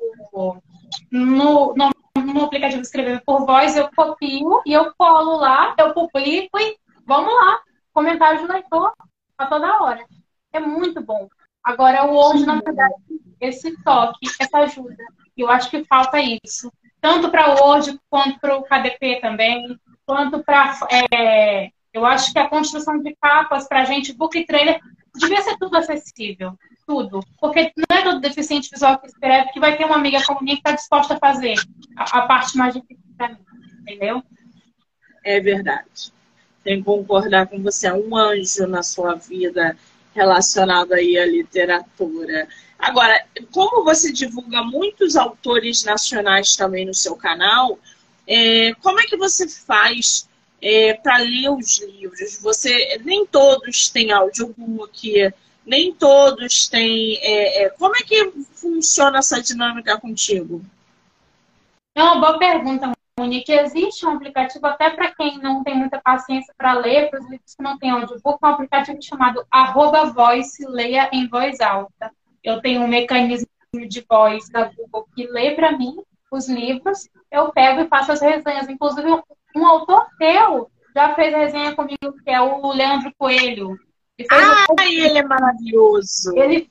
no, 1.11 1.75
no, 1.75 1.91
no 2.33 2.43
aplicativo 2.43 2.81
Escrever 2.81 3.21
por 3.23 3.45
Voz, 3.45 3.77
eu 3.77 3.87
copio 3.95 4.63
e 4.65 4.73
eu 4.73 4.91
colo 4.97 5.37
lá, 5.37 5.75
eu 5.77 5.93
publico 5.93 6.57
e 6.57 6.75
vamos 7.05 7.31
lá. 7.35 7.59
Comentário 7.93 8.39
de 8.39 8.51
leitor 8.51 8.93
a 9.37 9.45
toda 9.45 9.83
hora. 9.83 10.03
É 10.57 10.59
muito 10.59 11.01
bom. 11.01 11.29
Agora, 11.63 12.05
o 12.05 12.15
Word, 12.15 12.45
na 12.45 12.59
verdade, 12.59 12.95
esse 13.39 13.75
toque, 13.83 14.27
essa 14.39 14.59
ajuda. 14.59 15.03
Eu 15.37 15.49
acho 15.51 15.69
que 15.69 15.83
falta 15.83 16.17
isso. 16.19 16.71
Tanto 16.99 17.29
para 17.29 17.53
o 17.53 17.63
Word 17.63 17.99
quanto 18.09 18.39
para 18.39 18.57
o 18.57 18.63
KDP 18.63 19.19
também, 19.21 19.79
quanto 20.03 20.43
para. 20.43 20.75
É, 21.13 21.69
eu 21.93 22.05
acho 22.05 22.33
que 22.33 22.39
a 22.39 22.49
construção 22.49 22.97
de 23.03 23.15
capas 23.21 23.67
para 23.67 23.81
a 23.81 23.85
gente, 23.85 24.13
book 24.13 24.43
trailer, 24.45 24.79
devia 25.15 25.41
ser 25.41 25.57
tudo 25.57 25.77
acessível. 25.77 26.57
Tudo. 26.87 27.19
Porque 27.39 27.71
não 27.75 27.97
é 27.97 28.01
todo 28.01 28.19
deficiente 28.19 28.69
visual 28.71 28.97
que 28.97 29.07
escreve 29.07 29.51
que 29.51 29.59
vai 29.59 29.77
ter 29.77 29.85
uma 29.85 29.97
amiga 29.97 30.23
como 30.25 30.41
minha 30.41 30.55
que 30.55 30.61
está 30.61 30.71
disposta 30.71 31.13
a 31.13 31.19
fazer 31.19 31.55
a, 31.95 32.19
a 32.19 32.21
parte 32.25 32.57
mais 32.57 32.73
difícil 32.73 33.03
para 33.15 33.29
mim. 33.29 33.45
Entendeu? 33.81 34.23
É 35.23 35.39
verdade. 35.39 36.11
Tenho 36.63 36.79
que 36.79 36.85
concordar 36.85 37.47
com 37.47 37.61
você. 37.61 37.87
É 37.87 37.93
um 37.93 38.15
anjo 38.15 38.65
na 38.65 38.81
sua 38.81 39.13
vida 39.13 39.77
relacionado 40.17 40.93
aí 40.93 41.17
à 41.17 41.25
literatura. 41.25 42.47
Agora, 42.79 43.23
como 43.51 43.83
você 43.83 44.11
divulga 44.11 44.63
muitos 44.63 45.15
autores 45.15 45.83
nacionais 45.83 46.55
também 46.55 46.85
no 46.85 46.93
seu 46.93 47.15
canal, 47.15 47.77
é, 48.27 48.73
como 48.81 48.99
é 48.99 49.03
que 49.03 49.15
você 49.15 49.47
faz 49.47 50.27
é, 50.61 50.95
para 50.95 51.17
ler 51.17 51.49
os 51.49 51.79
livros. 51.81 52.39
Você 52.41 52.99
nem 53.03 53.25
todos 53.25 53.89
têm 53.89 54.11
audiobook, 54.11 55.33
nem 55.65 55.93
todos 55.93 56.67
têm. 56.67 57.17
É, 57.21 57.65
é, 57.65 57.69
como 57.69 57.95
é 57.95 57.99
que 57.99 58.33
funciona 58.53 59.19
essa 59.19 59.41
dinâmica 59.41 59.99
contigo? 59.99 60.63
É 61.95 62.03
uma 62.03 62.19
boa 62.19 62.39
pergunta, 62.39 62.91
Monique. 63.17 63.51
Existe 63.51 64.05
um 64.05 64.11
aplicativo 64.11 64.65
até 64.67 64.89
para 64.89 65.13
quem 65.13 65.39
não 65.39 65.63
tem 65.63 65.75
muita 65.75 65.99
paciência 65.99 66.53
para 66.57 66.73
ler, 66.73 67.09
para 67.09 67.19
os 67.19 67.29
livros 67.29 67.55
que 67.55 67.63
não 67.63 67.77
têm 67.77 67.89
audiobook, 67.89 68.39
um 68.43 68.47
aplicativo 68.47 69.01
chamado 69.01 69.45
arroba 69.51 70.05
voice, 70.05 70.65
leia 70.67 71.09
em 71.11 71.27
voz 71.27 71.59
alta. 71.59 72.11
Eu 72.43 72.61
tenho 72.61 72.81
um 72.81 72.87
mecanismo 72.87 73.47
de 73.73 74.05
voz 74.07 74.47
da 74.49 74.65
Google 74.65 75.07
que 75.15 75.25
lê 75.27 75.55
para 75.55 75.77
mim 75.77 75.97
os 76.31 76.47
livros, 76.47 77.09
eu 77.31 77.51
pego 77.51 77.81
e 77.81 77.87
faço 77.87 78.11
as 78.11 78.21
resenhas. 78.21 78.69
Inclusive, 78.69 79.07
um 79.55 79.65
autor 79.65 80.07
teu 80.17 80.69
já 80.95 81.13
fez 81.15 81.33
resenha 81.33 81.75
comigo, 81.75 82.13
que 82.23 82.29
é 82.29 82.41
o 82.41 82.71
Leandro 82.71 83.11
Coelho. 83.17 83.77
Ele 84.17 84.27
ah, 84.31 84.65
ele 84.83 85.17
é 85.19 85.23
maravilhoso. 85.23 86.35
Ele 86.35 86.69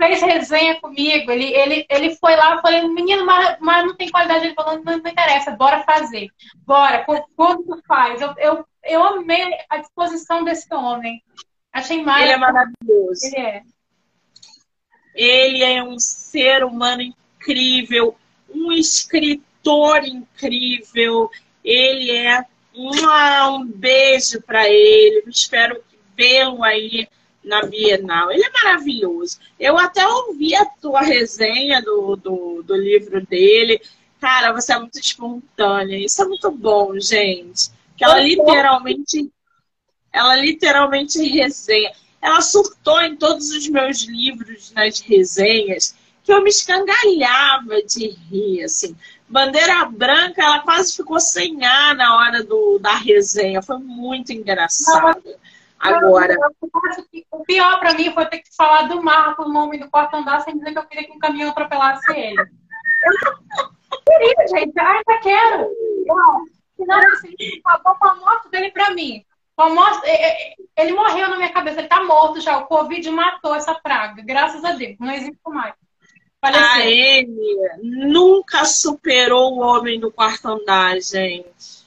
fez 0.00 0.22
resenha 0.22 0.80
comigo, 0.80 1.30
ele, 1.30 1.52
ele, 1.52 1.86
ele 1.90 2.16
foi 2.16 2.34
lá, 2.34 2.54
eu 2.54 2.62
falei, 2.62 2.88
menino, 2.88 3.26
mas, 3.26 3.58
mas 3.60 3.84
não 3.84 3.94
tem 3.94 4.10
qualidade. 4.10 4.46
Ele 4.46 4.54
falou, 4.54 4.82
não, 4.82 4.96
não 4.98 5.10
interessa, 5.10 5.50
bora 5.50 5.82
fazer. 5.82 6.30
Bora, 6.64 7.04
quando 7.36 7.64
tu 7.64 7.82
faz? 7.86 8.22
Eu, 8.22 8.34
eu, 8.38 8.64
eu 8.82 9.04
amei 9.04 9.58
a 9.68 9.76
disposição 9.76 10.42
desse 10.42 10.72
homem. 10.74 11.22
Achei 11.70 12.02
mais. 12.02 12.22
Ele 12.22 12.32
é 12.32 12.36
maravilhoso. 12.38 13.26
Ele 13.26 13.36
é. 13.36 13.62
Ele 15.14 15.64
é 15.64 15.82
um 15.82 15.98
ser 15.98 16.64
humano 16.64 17.02
incrível, 17.02 18.16
um 18.48 18.72
escritor 18.72 20.02
incrível. 20.04 21.30
Ele 21.62 22.10
é 22.10 22.42
uma, 22.74 23.50
um 23.50 23.66
beijo 23.66 24.40
para 24.40 24.66
ele. 24.66 25.24
Espero 25.28 25.82
vê-lo 26.16 26.64
aí 26.64 27.06
na 27.42 27.62
Bienal. 27.62 28.30
Ele 28.30 28.44
é 28.44 28.50
maravilhoso. 28.50 29.38
Eu 29.58 29.78
até 29.78 30.06
ouvi 30.06 30.54
a 30.54 30.64
tua 30.64 31.00
resenha 31.00 31.82
do, 31.82 32.16
do, 32.16 32.62
do 32.62 32.76
livro 32.76 33.24
dele. 33.26 33.80
Cara, 34.20 34.52
você 34.52 34.72
é 34.72 34.78
muito 34.78 34.98
espontânea. 34.98 35.96
Isso 35.96 36.22
é 36.22 36.26
muito 36.26 36.50
bom, 36.50 36.98
gente. 37.00 37.70
Que 37.96 38.04
ela 38.04 38.20
literalmente, 38.20 39.30
ela 40.12 40.36
literalmente 40.36 41.22
resenha. 41.22 41.92
Ela 42.20 42.40
surtou 42.42 43.00
em 43.00 43.16
todos 43.16 43.50
os 43.50 43.66
meus 43.68 44.02
livros 44.02 44.72
nas 44.72 45.00
resenhas 45.00 45.94
que 46.22 46.32
eu 46.32 46.42
me 46.42 46.50
escangalhava 46.50 47.82
de 47.82 48.08
rir, 48.08 48.62
assim. 48.62 48.94
Bandeira 49.28 49.84
Branca, 49.86 50.42
ela 50.42 50.60
quase 50.60 50.94
ficou 50.94 51.18
sem 51.18 51.64
ar 51.64 51.94
na 51.94 52.16
hora 52.16 52.44
do, 52.44 52.78
da 52.78 52.94
resenha. 52.96 53.62
Foi 53.62 53.78
muito 53.78 54.32
engraçado. 54.32 55.22
Agora. 55.80 56.36
O 57.30 57.44
pior 57.44 57.80
para 57.80 57.94
mim 57.94 58.12
foi 58.12 58.26
ter 58.26 58.38
que 58.38 58.54
falar 58.54 58.82
do 58.82 59.02
Marco, 59.02 59.44
o 59.44 59.52
nome 59.52 59.78
do 59.78 59.90
quarto 59.90 60.14
andar, 60.14 60.40
sem 60.42 60.56
dizer 60.56 60.72
que 60.72 60.78
eu 60.78 60.86
queria 60.86 61.06
que 61.06 61.12
um 61.12 61.18
caminhão 61.18 61.50
atropelasse 61.50 62.12
ele. 62.12 62.38
Eu 62.38 63.98
queria, 64.06 64.48
gente. 64.48 64.78
Ainda 64.78 65.20
quero. 65.22 65.70
Assim, 67.12 67.34
acabou 67.64 67.94
com 67.96 68.06
a 68.06 68.14
morte 68.16 68.50
dele 68.50 68.70
para 68.70 68.90
mim. 68.90 69.24
É, 70.04 70.52
é, 70.52 70.54
ele 70.78 70.92
morreu 70.92 71.28
na 71.28 71.36
minha 71.36 71.52
cabeça, 71.52 71.80
ele 71.80 71.88
tá 71.88 72.02
morto 72.02 72.40
já. 72.40 72.58
O 72.58 72.66
Covid 72.66 73.10
matou 73.10 73.54
essa 73.54 73.74
praga, 73.74 74.22
graças 74.22 74.64
a 74.64 74.72
Deus. 74.72 74.96
Não 74.98 75.12
existe 75.12 75.38
mais. 75.46 75.74
Faleceu. 76.40 76.66
A 76.66 76.76
Amy 76.76 77.56
nunca 77.82 78.64
superou 78.64 79.52
o 79.52 79.60
homem 79.60 80.00
do 80.00 80.10
quarto 80.10 80.46
andar, 80.46 80.98
gente. 81.00 81.79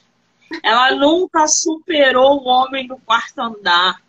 Ela 0.62 0.94
nunca 0.94 1.46
superou 1.46 2.40
o 2.40 2.46
homem 2.46 2.86
do 2.86 2.96
quarto 2.96 3.38
andar. 3.40 4.02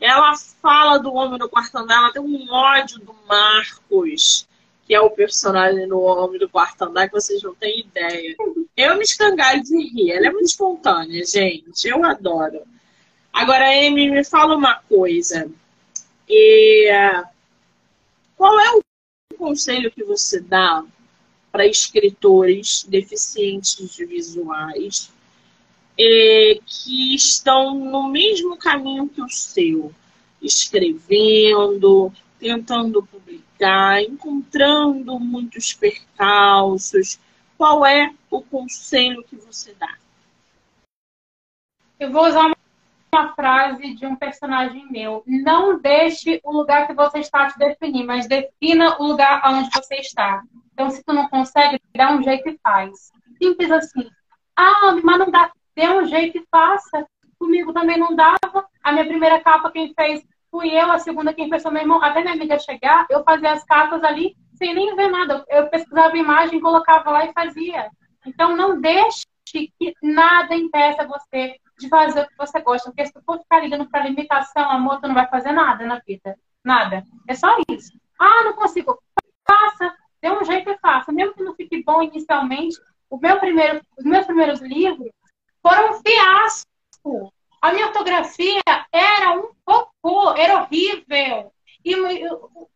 Ela 0.00 0.34
fala 0.60 0.98
do 0.98 1.12
homem 1.12 1.38
do 1.38 1.48
quarto 1.48 1.78
andar, 1.78 1.96
ela 1.96 2.12
tem 2.12 2.22
um 2.22 2.50
ódio 2.50 2.98
do 2.98 3.14
Marcos, 3.26 4.46
que 4.86 4.94
é 4.94 5.00
o 5.00 5.10
personagem 5.10 5.88
do 5.88 5.98
homem 5.98 6.38
do 6.38 6.48
quarto 6.48 6.82
andar, 6.82 7.08
que 7.08 7.14
vocês 7.14 7.42
não 7.42 7.54
têm 7.54 7.80
ideia. 7.80 8.36
Eu 8.76 8.96
me 8.96 9.02
escangalho 9.02 9.62
de 9.62 9.76
rir. 9.76 10.12
Ela 10.12 10.26
é 10.26 10.30
muito 10.30 10.46
espontânea, 10.46 11.24
gente. 11.24 11.88
Eu 11.88 12.04
adoro. 12.04 12.62
Agora, 13.32 13.66
Amy, 13.66 14.10
me 14.10 14.24
fala 14.24 14.56
uma 14.56 14.74
coisa. 14.74 15.50
E, 16.28 16.90
qual 18.36 18.58
é 18.60 18.72
o 18.72 18.82
conselho 19.38 19.90
que 19.90 20.04
você 20.04 20.40
dá 20.40 20.84
para 21.50 21.66
escritores 21.66 22.84
deficientes 22.84 23.94
de 23.94 24.04
visuais 24.04 25.13
é, 25.98 26.58
que 26.64 27.14
estão 27.14 27.74
no 27.74 28.08
mesmo 28.08 28.56
caminho 28.56 29.08
que 29.08 29.22
o 29.22 29.28
seu, 29.28 29.92
escrevendo, 30.42 32.12
tentando 32.38 33.02
publicar, 33.02 34.02
encontrando 34.02 35.18
muitos 35.18 35.72
percalços? 35.72 37.18
Qual 37.56 37.86
é 37.86 38.12
o 38.30 38.42
conselho 38.42 39.22
que 39.24 39.36
você 39.36 39.74
dá? 39.74 39.96
Eu 41.98 42.10
vou 42.10 42.26
usar 42.26 42.52
uma 43.14 43.34
frase 43.34 43.94
de 43.94 44.04
um 44.04 44.16
personagem 44.16 44.86
meu. 44.90 45.22
Não 45.24 45.78
deixe 45.78 46.40
o 46.42 46.52
lugar 46.52 46.86
que 46.86 46.94
você 46.94 47.20
está 47.20 47.46
te 47.46 47.58
definir, 47.58 48.04
mas 48.04 48.26
defina 48.26 48.96
o 49.00 49.06
lugar 49.06 49.40
onde 49.46 49.70
você 49.70 49.96
está. 49.96 50.42
Então, 50.72 50.90
se 50.90 51.02
tu 51.04 51.12
não 51.12 51.28
consegue, 51.28 51.80
dá 51.94 52.12
um 52.12 52.22
jeito 52.22 52.48
e 52.48 52.58
faz. 52.60 53.12
Simples 53.40 53.70
assim. 53.70 54.10
Ah, 54.56 54.96
mas 55.02 55.18
não 55.18 55.30
dá. 55.30 55.52
Dê 55.76 55.88
um 55.88 56.04
jeito 56.06 56.38
e 56.38 56.46
faça. 56.50 57.06
Comigo 57.38 57.72
também 57.72 57.98
não 57.98 58.14
dava. 58.14 58.66
A 58.82 58.92
minha 58.92 59.06
primeira 59.06 59.40
capa 59.40 59.70
quem 59.70 59.92
fez 59.94 60.24
fui 60.50 60.70
eu, 60.70 60.92
a 60.92 60.98
segunda 60.98 61.34
quem 61.34 61.48
fez 61.48 61.62
foi 61.62 61.72
meu 61.72 61.82
irmão. 61.82 62.02
Até 62.02 62.20
minha 62.20 62.34
amiga 62.34 62.58
chegar, 62.58 63.06
eu 63.10 63.24
fazia 63.24 63.52
as 63.52 63.64
capas 63.64 64.02
ali 64.04 64.36
sem 64.54 64.74
nem 64.74 64.94
ver 64.94 65.08
nada. 65.08 65.44
Eu 65.48 65.68
pesquisava 65.68 66.16
imagem, 66.16 66.60
colocava 66.60 67.10
lá 67.10 67.24
e 67.24 67.32
fazia. 67.32 67.90
Então, 68.24 68.56
não 68.56 68.80
deixe 68.80 69.24
que 69.44 69.72
nada 70.02 70.54
impeça 70.54 71.06
você 71.06 71.56
de 71.78 71.88
fazer 71.88 72.22
o 72.22 72.28
que 72.28 72.36
você 72.36 72.60
gosta. 72.60 72.90
Porque 72.90 73.06
se 73.06 73.12
tu 73.12 73.22
for 73.24 73.38
ficar 73.40 73.60
ligando 73.60 73.88
para 73.88 74.04
limitação, 74.04 74.70
amor, 74.70 75.00
tu 75.00 75.08
não 75.08 75.14
vai 75.14 75.28
fazer 75.28 75.52
nada 75.52 75.84
na 75.84 76.00
vida. 76.06 76.36
Nada. 76.64 77.04
É 77.28 77.34
só 77.34 77.48
isso. 77.68 77.92
Ah, 78.18 78.44
não 78.44 78.54
consigo. 78.54 78.98
Faça. 79.46 79.94
Dê 80.22 80.30
um 80.30 80.44
jeito 80.44 80.70
e 80.70 80.78
faça. 80.78 81.12
Mesmo 81.12 81.34
que 81.34 81.42
não 81.42 81.54
fique 81.54 81.82
bom 81.82 82.02
inicialmente, 82.02 82.76
o 83.10 83.18
meu 83.18 83.38
primeiro, 83.38 83.80
os 83.98 84.04
meus 84.04 84.24
primeiros 84.24 84.60
livros 84.60 85.10
foram 85.66 85.92
um 85.92 86.00
fiasco. 86.02 87.32
A 87.62 87.72
minha 87.72 87.86
ortografia 87.86 88.60
era 88.92 89.32
um 89.32 89.50
cocô, 89.64 90.34
era 90.36 90.60
horrível. 90.60 91.50
E, 91.82 91.94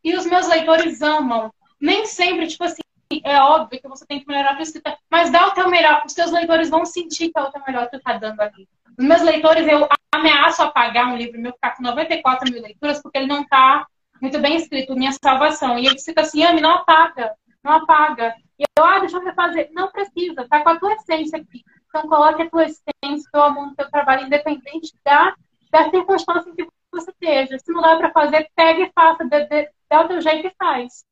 e 0.03 0.17
os 0.17 0.25
meus 0.25 0.49
leitores 0.49 1.03
amam. 1.03 1.53
Nem 1.79 2.07
sempre, 2.07 2.47
tipo 2.47 2.65
assim, 2.65 2.81
é 3.23 3.39
óbvio 3.41 3.81
que 3.81 3.89
você 3.89 4.07
tem 4.07 4.21
que 4.21 4.27
melhorar 4.27 4.53
a 4.53 4.55
tua 4.55 4.63
escrita, 4.63 4.97
mas 5.11 5.31
dá 5.31 5.47
o 5.47 5.53
teu 5.53 5.69
melhor, 5.69 6.03
os 6.05 6.13
teus 6.13 6.31
leitores 6.31 6.69
vão 6.69 6.85
sentir 6.85 7.31
que 7.31 7.39
é 7.39 7.43
o 7.43 7.51
teu 7.51 7.63
melhor 7.67 7.89
que 7.89 7.99
tu 7.99 8.03
tá 8.03 8.15
dando 8.15 8.41
ali. 8.41 8.69
Os 8.99 9.05
meus 9.05 9.23
leitores, 9.23 9.67
eu 9.69 9.89
ameaço 10.13 10.63
apagar 10.63 11.07
um 11.09 11.17
livro 11.17 11.41
meu 11.41 11.53
está 11.53 11.71
com 11.71 11.83
94 11.83 12.51
mil 12.51 12.61
leituras 12.61 13.01
porque 13.01 13.19
ele 13.19 13.27
não 13.27 13.43
está 13.43 13.87
muito 14.21 14.39
bem 14.41 14.57
escrito, 14.57 14.97
Minha 14.97 15.13
Salvação. 15.13 15.79
E 15.79 15.87
ele 15.87 15.99
fica 16.01 16.23
assim, 16.23 16.43
Ami, 16.45 16.61
não 16.61 16.73
apaga, 16.73 17.33
não 17.63 17.73
apaga. 17.73 18.35
E 18.59 18.65
eu, 18.77 18.85
ah, 18.85 18.99
deixa 18.99 19.17
eu 19.17 19.25
refazer. 19.25 19.71
Não 19.73 19.91
precisa, 19.91 20.47
tá 20.49 20.61
com 20.63 20.71
a 20.71 20.79
tua 20.79 20.93
essência 20.95 21.39
aqui. 21.39 21.63
Então 21.89 22.09
coloque 22.09 22.43
a 22.43 22.51
tua 22.51 22.65
essência, 22.65 23.31
teu 23.33 23.43
amor 23.43 23.67
no 23.67 23.75
teu 23.75 23.91
trabalho, 23.91 24.27
independente 24.27 24.95
da, 25.05 25.35
da 25.71 25.91
circunstância 25.91 26.51
em 26.51 26.55
que 26.55 26.69
você 26.93 27.11
esteja. 27.11 27.59
Se 27.59 27.73
não 27.73 27.81
dá 27.81 27.97
para 27.97 28.13
fazer, 28.13 28.49
pega 28.55 28.83
e 28.83 28.93
faça, 28.95 29.25
dê, 29.25 29.47
dê, 29.47 29.71
dá 29.89 30.03
o 30.03 30.09
teu 30.09 30.21
jeito 30.21 30.47
e 30.47 30.55
faz. 30.59 31.05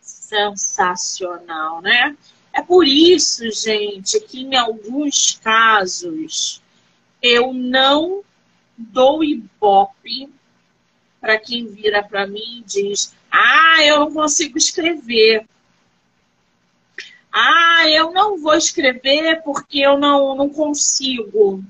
Sensacional, 0.00 1.80
né? 1.80 2.16
É 2.52 2.62
por 2.62 2.86
isso, 2.86 3.50
gente, 3.50 4.18
que 4.20 4.42
em 4.42 4.56
alguns 4.56 5.38
casos 5.42 6.62
eu 7.20 7.52
não 7.52 8.22
dou 8.76 9.22
ibope 9.22 10.32
para 11.20 11.38
quem 11.38 11.66
vira 11.66 12.02
para 12.02 12.26
mim 12.26 12.60
e 12.60 12.64
diz: 12.64 13.14
Ah, 13.30 13.84
eu 13.84 14.00
não 14.00 14.12
consigo 14.12 14.56
escrever. 14.56 15.46
Ah, 17.38 17.88
eu 17.88 18.12
não 18.12 18.38
vou 18.38 18.54
escrever 18.54 19.42
porque 19.42 19.80
eu 19.80 19.98
não, 19.98 20.34
não 20.34 20.48
consigo. 20.48 21.62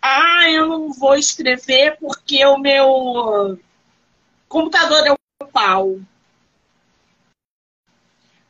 Ah, 0.00 0.48
eu 0.50 0.68
não 0.68 0.92
vou 0.92 1.16
escrever 1.16 1.96
porque 1.98 2.44
o 2.46 2.58
meu 2.58 3.58
computador 4.48 5.06
é 5.06 5.12
o 5.12 5.46
pau 5.46 5.98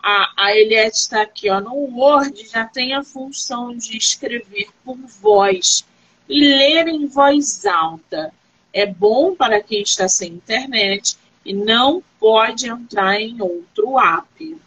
a, 0.06 0.32
a 0.36 0.54
Eliette 0.54 0.98
está 0.98 1.22
aqui, 1.22 1.48
ó. 1.48 1.62
No 1.62 1.74
Word 1.74 2.46
já 2.46 2.66
tem 2.66 2.92
a 2.92 3.02
função 3.02 3.74
de 3.74 3.96
escrever 3.96 4.68
por 4.84 4.98
voz 4.98 5.82
e 6.28 6.40
ler 6.40 6.88
em 6.88 7.06
voz 7.06 7.64
alta. 7.64 8.30
É 8.70 8.84
bom 8.84 9.34
para 9.34 9.62
quem 9.62 9.80
está 9.80 10.06
sem 10.06 10.34
internet 10.34 11.16
e 11.42 11.54
não 11.54 12.02
pode 12.20 12.68
entrar 12.68 13.18
em 13.18 13.40
outro 13.40 13.98
app. 13.98 14.58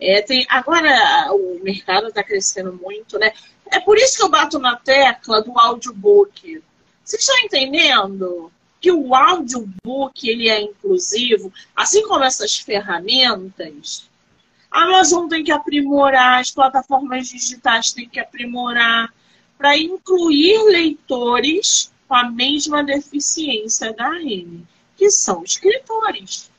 É, 0.00 0.22
tem, 0.22 0.46
agora 0.48 1.30
o 1.32 1.60
mercado 1.62 2.08
está 2.08 2.24
crescendo 2.24 2.72
muito, 2.72 3.18
né? 3.18 3.32
É 3.70 3.78
por 3.78 3.96
isso 3.98 4.16
que 4.16 4.22
eu 4.22 4.30
bato 4.30 4.58
na 4.58 4.76
tecla 4.76 5.42
do 5.42 5.58
audiobook. 5.58 6.62
Vocês 7.04 7.22
estão 7.22 7.38
entendendo? 7.40 8.50
Que 8.80 8.90
o 8.90 9.14
audiobook 9.14 10.28
ele 10.28 10.48
é 10.48 10.60
inclusivo, 10.60 11.52
assim 11.76 12.06
como 12.08 12.24
essas 12.24 12.56
ferramentas, 12.56 14.08
a 14.70 14.84
Amazon 14.84 15.28
tem 15.28 15.42
que 15.42 15.50
aprimorar, 15.50 16.40
as 16.40 16.50
plataformas 16.50 17.28
digitais 17.28 17.92
têm 17.92 18.08
que 18.08 18.20
aprimorar 18.20 19.12
para 19.58 19.76
incluir 19.76 20.62
leitores 20.70 21.92
com 22.06 22.14
a 22.14 22.30
mesma 22.30 22.82
deficiência 22.82 23.92
da 23.92 24.06
Amy, 24.06 24.66
que 24.96 25.10
são 25.10 25.42
escritores. 25.42 26.50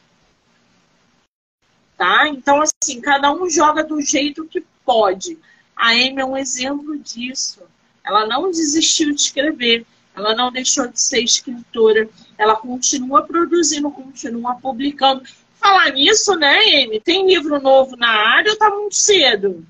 Tá? 2.02 2.28
Então, 2.28 2.64
assim, 2.64 3.00
cada 3.00 3.32
um 3.32 3.48
joga 3.48 3.84
do 3.84 4.02
jeito 4.02 4.48
que 4.48 4.66
pode. 4.84 5.38
A 5.76 5.90
Amy 5.90 6.20
é 6.20 6.26
um 6.26 6.36
exemplo 6.36 6.98
disso. 6.98 7.62
Ela 8.04 8.26
não 8.26 8.50
desistiu 8.50 9.14
de 9.14 9.22
escrever, 9.22 9.86
ela 10.16 10.34
não 10.34 10.52
deixou 10.52 10.88
de 10.88 11.00
ser 11.00 11.22
escritora, 11.22 12.10
ela 12.40 12.56
continua 12.56 13.22
produzindo, 13.22 13.92
continua 13.92 14.56
publicando. 14.56 15.22
Falar 15.58 15.92
nisso, 15.92 16.36
né, 16.38 16.58
Amy? 16.82 17.00
Tem 17.00 17.24
livro 17.24 17.62
novo 17.62 17.96
na 17.96 18.10
área 18.10 18.52
ou 18.52 18.58
tá 18.58 18.72
muito 18.72 18.96
cedo? 18.96 19.64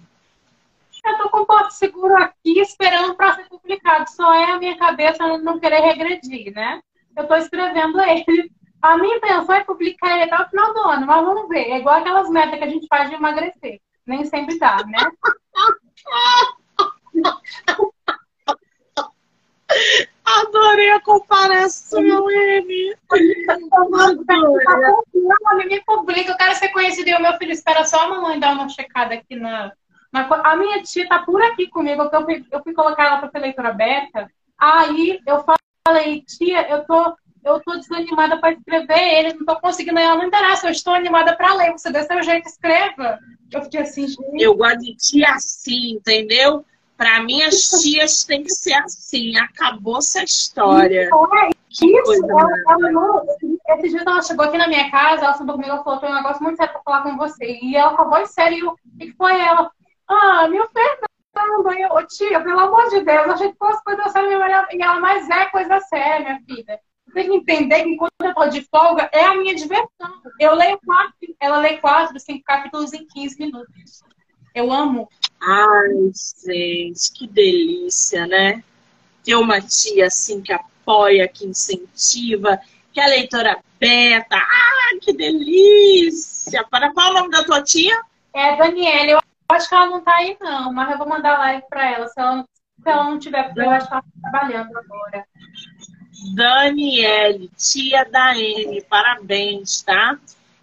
Eu 1.03 1.17
tô 1.17 1.29
com 1.31 1.39
o 1.39 1.45
porto 1.45 1.71
seguro 1.71 2.15
aqui 2.15 2.61
esperando 2.61 3.13
para 3.13 3.35
ser 3.35 3.49
publicado. 3.49 4.09
Só 4.09 4.33
é 4.33 4.53
a 4.53 4.57
minha 4.57 4.77
cabeça 4.77 5.37
não 5.39 5.59
querer 5.59 5.81
regredir, 5.81 6.53
né? 6.53 6.81
Eu 7.13 7.27
tô 7.27 7.35
escrevendo 7.35 7.99
ele. 7.99 8.49
A 8.81 8.97
minha 8.97 9.17
intenção 9.17 9.55
é 9.55 9.63
publicar 9.63 10.13
ele 10.13 10.23
até 10.23 10.43
o 10.43 10.49
final 10.49 10.73
do 10.73 10.79
ano, 10.81 11.05
mas 11.05 11.23
vamos 11.23 11.47
ver. 11.47 11.69
É 11.69 11.77
igual 11.79 11.95
aquelas 11.95 12.29
metas 12.29 12.57
que 12.57 12.65
a 12.65 12.69
gente 12.69 12.87
faz 12.87 13.09
de 13.09 13.15
emagrecer. 13.15 13.79
Nem 14.05 14.25
sempre 14.25 14.57
dá, 14.57 14.77
né? 14.85 14.97
Adorei 20.25 20.91
a 20.91 21.01
comparação, 21.01 22.29
M. 22.29 22.95
Me 25.65 25.81
publica, 25.85 26.31
eu 26.31 26.37
quero 26.37 26.55
ser 26.55 26.69
conhecida 26.69 27.09
e 27.09 27.15
o 27.15 27.21
meu 27.21 27.33
filho 27.37 27.51
espera 27.51 27.83
só 27.83 28.05
a 28.05 28.09
mamãe 28.09 28.39
dar 28.39 28.53
uma 28.53 28.69
checada 28.69 29.13
aqui 29.13 29.35
na. 29.35 29.71
na... 30.11 30.27
A 30.43 30.55
minha 30.55 30.81
tia 30.81 31.07
tá 31.07 31.19
por 31.19 31.41
aqui 31.41 31.67
comigo, 31.67 32.09
eu 32.11 32.23
fui, 32.23 32.45
eu 32.51 32.63
fui 32.63 32.73
colocar 32.73 33.05
ela 33.05 33.19
para 33.19 33.29
ser 33.29 33.39
leitura 33.39 33.69
aberta. 33.69 34.29
Aí 34.57 35.19
eu 35.25 35.43
falei, 35.87 36.21
tia, 36.21 36.69
eu 36.69 36.85
tô, 36.85 37.15
eu 37.43 37.59
tô 37.61 37.75
desanimada 37.77 38.37
para 38.37 38.53
escrever 38.53 38.99
ele, 38.99 39.33
não 39.33 39.45
tô 39.45 39.59
conseguindo, 39.59 39.99
ela 39.99 40.15
não 40.15 40.25
interessa, 40.25 40.67
eu 40.67 40.71
estou 40.71 40.93
animada 40.93 41.35
para 41.35 41.53
ler, 41.55 41.71
você 41.71 41.91
dê 41.91 42.03
seu 42.03 42.21
jeito, 42.21 42.47
escreva. 42.47 43.19
Eu 43.51 43.63
fiquei 43.63 43.81
assim, 43.81 44.07
gente. 44.07 44.41
Eu 44.41 44.55
gosto 44.55 44.79
de 44.79 44.95
tia 44.95 45.31
assim, 45.31 45.93
entendeu? 45.93 46.63
Para 46.95 47.23
mim, 47.23 47.41
as 47.41 47.67
tias 47.81 48.23
têm 48.23 48.43
que 48.43 48.51
ser 48.51 48.73
assim. 48.73 49.35
Acabou 49.35 49.97
essa 49.97 50.23
história. 50.23 51.09
É, 51.09 51.49
isso, 51.71 52.29
ela, 52.29 52.47
ela, 52.69 53.25
esse 53.69 53.89
dia 53.89 54.03
ela 54.05 54.21
chegou 54.21 54.45
aqui 54.45 54.57
na 54.57 54.67
minha 54.67 54.91
casa, 54.91 55.25
ela 55.25 55.33
sentou 55.33 55.55
comigo 55.55 55.73
e 55.73 55.83
falou: 55.83 55.99
tem 55.99 56.11
um 56.11 56.15
negócio 56.15 56.43
muito 56.43 56.57
sério 56.57 56.73
pra 56.73 56.81
falar 56.83 57.01
com 57.01 57.17
você. 57.17 57.57
E 57.59 57.75
ela 57.75 57.95
falou: 57.95 58.25
sério, 58.27 58.69
o 58.69 58.97
que 58.99 59.11
foi 59.13 59.39
ela? 59.39 59.71
Ah, 60.07 60.47
meu 60.47 60.67
Fernando, 60.67 61.73
eu, 61.73 62.07
tia, 62.07 62.39
pelo 62.39 62.59
amor 62.59 62.87
de 62.89 63.01
Deus, 63.01 63.25
eu 63.25 63.33
achei 63.33 63.51
que 63.51 63.57
fosse 63.57 63.83
coisa 63.83 64.07
séria 64.09 64.67
e 64.71 64.81
ela, 64.81 64.99
mas 64.99 65.27
é 65.27 65.45
coisa 65.47 65.79
séria, 65.79 66.19
minha 66.19 66.41
filha. 66.45 66.79
Tem 67.13 67.27
que 67.27 67.35
entender 67.35 67.83
que 67.83 67.89
enquanto 67.89 68.13
eu 68.21 68.33
tô 68.33 68.47
de 68.47 68.61
folga, 68.61 69.09
é 69.11 69.25
a 69.25 69.35
minha 69.35 69.53
diversão. 69.55 70.21
Eu 70.39 70.55
leio 70.55 70.79
quatro, 70.85 71.13
ela 71.39 71.57
lê 71.57 71.77
quatro, 71.77 72.19
cinco 72.19 72.43
capítulos 72.43 72.93
em 72.93 73.05
15 73.05 73.39
minutos. 73.39 74.03
Eu 74.53 74.71
amo. 74.71 75.09
Ai, 75.41 76.11
gente, 76.45 77.11
que 77.13 77.27
delícia, 77.27 78.27
né? 78.27 78.63
Ter 79.23 79.35
uma 79.35 79.61
tia 79.61 80.07
assim 80.07 80.41
que 80.41 80.53
apoia, 80.53 81.27
que 81.27 81.45
incentiva, 81.45 82.59
que 82.93 82.99
é 82.99 83.07
leitora 83.07 83.57
beta. 83.79 84.37
Ah, 84.37 84.99
que 85.01 85.13
delícia! 85.13 86.63
Para 86.69 86.93
qual 86.93 87.07
é 87.07 87.11
o 87.11 87.13
nome 87.13 87.31
da 87.31 87.43
tua 87.43 87.63
tia? 87.63 87.99
É 88.33 88.55
Daniela. 88.55 89.11
Eu 89.11 89.21
acho 89.49 89.67
que 89.67 89.75
ela 89.75 89.87
não 89.87 90.01
tá 90.01 90.15
aí, 90.15 90.37
não, 90.39 90.71
mas 90.71 90.91
eu 90.91 90.97
vou 90.97 91.07
mandar 91.07 91.39
live 91.39 91.63
para 91.69 91.91
ela. 91.91 92.07
Se 92.07 92.19
ela, 92.19 92.43
se 92.43 92.89
ela 92.89 93.03
não 93.03 93.19
tiver, 93.19 93.51
eu 93.55 93.69
acho 93.69 93.87
que 93.87 93.93
ela 93.93 94.01
tá 94.01 94.31
trabalhando 94.31 94.77
agora. 94.77 95.25
Daniele, 96.33 97.49
tia 97.57 98.05
da 98.05 98.37
N, 98.37 98.81
parabéns, 98.83 99.81
tá? 99.81 100.19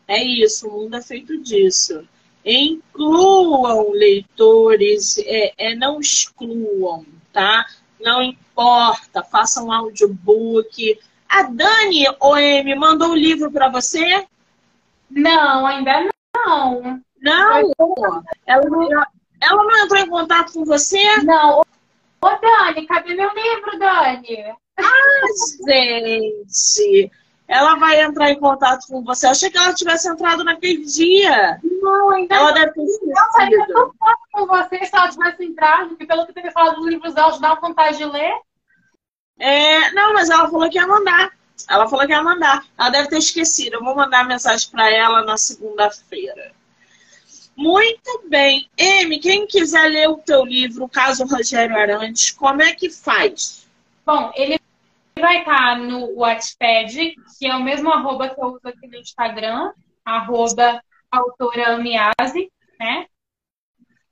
É 0.06 0.22
isso, 0.22 0.68
o 0.68 0.72
mundo 0.72 0.96
é 0.96 1.02
feito 1.02 1.36
disso. 1.42 2.06
Incluam 2.44 3.90
leitores, 3.90 5.18
é, 5.18 5.52
é, 5.58 5.74
não 5.74 6.00
excluam, 6.00 7.04
tá? 7.32 7.66
Não 8.00 8.22
importa, 8.22 9.22
façam 9.22 9.66
um 9.66 9.72
audiobook. 9.72 10.98
A 11.28 11.42
Dani 11.42 12.06
OM 12.20 12.76
mandou 12.78 13.08
o 13.08 13.12
um 13.12 13.16
livro 13.16 13.50
para 13.50 13.68
você? 13.68 14.26
Não, 15.10 15.66
ainda 15.66 16.08
não. 16.34 17.02
Não? 17.20 17.72
Ela, 18.46 19.06
ela 19.40 19.64
não 19.64 19.84
entrou 19.84 20.00
em 20.00 20.08
contato 20.08 20.52
com 20.52 20.64
você? 20.64 21.16
Não. 21.22 21.60
Ô, 21.60 22.28
Dani, 22.40 22.86
cadê 22.86 23.14
meu 23.14 23.30
livro, 23.34 23.78
Dani? 23.78 24.54
Ah, 24.78 25.26
gente! 25.66 27.10
Ela 27.48 27.76
vai 27.76 28.02
entrar 28.02 28.30
em 28.30 28.38
contato 28.38 28.86
com 28.86 29.02
você. 29.02 29.26
Eu 29.26 29.30
achei 29.30 29.50
que 29.50 29.56
ela 29.56 29.72
tivesse 29.72 30.06
entrado 30.06 30.44
naquele 30.44 30.84
dia. 30.84 31.58
Não, 31.62 32.10
ainda 32.10 32.34
ela 32.34 32.48
não. 32.48 32.54
deve 32.54 32.72
ter 32.72 32.84
esquecido. 32.84 33.54
Eu 33.54 33.68
não 33.68 33.94
posso 33.94 34.18
com 34.30 34.46
você 34.46 34.84
se 34.84 34.94
ela 34.94 35.08
tivesse 35.08 35.44
entrado, 35.44 35.88
porque 35.88 36.06
pelo 36.06 36.26
que 36.26 36.32
você 36.34 36.50
falado 36.50 36.76
dos 36.76 36.88
livros 36.88 37.14
dela, 37.14 37.38
dá 37.40 37.54
vontade 37.54 37.96
de 37.96 38.04
ler. 38.04 38.34
É, 39.38 39.90
não, 39.92 40.12
mas 40.12 40.28
ela 40.28 40.50
falou 40.50 40.68
que 40.68 40.76
ia 40.76 40.86
mandar. 40.86 41.30
Ela 41.68 41.88
falou 41.88 42.06
que 42.06 42.12
ia 42.12 42.22
mandar. 42.22 42.66
Ela 42.76 42.90
deve 42.90 43.08
ter 43.08 43.18
esquecido. 43.18 43.74
Eu 43.74 43.84
vou 43.84 43.96
mandar 43.96 44.26
mensagem 44.26 44.70
para 44.70 44.90
ela 44.90 45.24
na 45.24 45.38
segunda-feira. 45.38 46.52
Muito 47.56 48.22
bem. 48.28 48.68
M, 48.76 49.18
quem 49.18 49.46
quiser 49.46 49.88
ler 49.88 50.08
o 50.08 50.18
teu 50.18 50.44
livro, 50.44 50.88
caso 50.88 51.24
Rogério 51.24 51.76
Arantes, 51.76 52.30
como 52.30 52.62
é 52.62 52.72
que 52.72 52.90
faz? 52.90 53.66
Bom, 54.06 54.30
ele 54.36 54.57
vai 55.18 55.40
estar 55.40 55.78
no 55.78 56.14
Wattpad, 56.16 57.14
que 57.38 57.46
é 57.46 57.54
o 57.54 57.62
mesmo 57.62 57.90
arroba 57.90 58.28
que 58.28 58.40
eu 58.40 58.46
uso 58.46 58.60
aqui 58.64 58.86
no 58.86 58.96
Instagram, 58.96 59.72
arroba 60.04 60.82
autora 61.10 61.78
Miase, 61.78 62.50
né? 62.78 63.06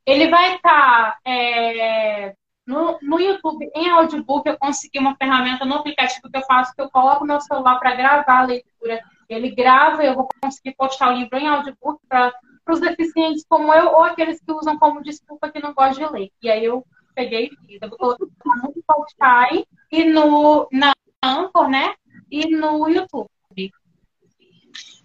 Ele 0.05 0.29
vai 0.29 0.55
estar 0.55 1.19
é, 1.25 2.35
no, 2.67 2.99
no 3.01 3.21
YouTube, 3.21 3.71
em 3.75 3.91
audiobook, 3.91 4.49
eu 4.49 4.59
consegui 4.59 4.99
uma 4.99 5.17
ferramenta 5.17 5.65
no 5.65 5.75
aplicativo 5.75 6.29
que 6.31 6.37
eu 6.37 6.43
faço, 6.43 6.75
que 6.75 6.83
eu 6.83 6.91
coloco 6.91 7.25
meu 7.25 7.41
celular 7.41 7.79
para 7.79 7.95
gravar 7.95 8.41
a 8.41 8.47
leitura. 8.47 9.01
Ele 9.29 9.55
grava, 9.55 10.05
eu 10.05 10.15
vou 10.15 10.29
conseguir 10.41 10.75
postar 10.77 11.11
o 11.11 11.17
livro 11.17 11.37
em 11.39 11.49
audiobook 11.49 12.01
para 12.09 12.33
os 12.69 12.81
deficientes 12.81 13.45
como 13.49 13.73
eu, 13.73 13.89
ou 13.89 14.05
aqueles 14.05 14.41
que 14.41 14.53
usam 14.53 14.79
como 14.79 15.03
desculpa 15.03 15.51
que 15.51 15.61
não 15.61 15.75
gostam 15.75 16.09
de 16.09 16.13
ler. 16.13 16.31
E 16.43 16.51
aí 16.51 16.65
eu 16.65 16.85
peguei 17.17 17.47
e 17.47 17.67
fiz. 17.67 17.79
Eu 17.81 17.91
coloquei 17.91 18.29
no 18.45 18.75
Spotify 18.83 19.67
e 19.91 20.05
no, 20.05 20.69
na 20.71 20.93
Anchor, 21.23 21.69
né? 21.69 21.95
E 22.31 22.55
no 22.55 22.89
YouTube. 22.89 23.29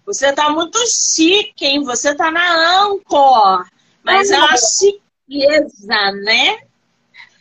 Você 0.05 0.34
tá 0.34 0.49
muito 0.49 0.78
chique, 0.88 1.66
hein? 1.66 1.84
Você 1.84 2.14
tá 2.14 2.30
na 2.30 2.84
Anchor. 2.84 3.66
Mas 4.03 4.30
é 4.30 4.38
uma 4.38 4.57
chiqueza, 4.57 6.12
né? 6.24 6.59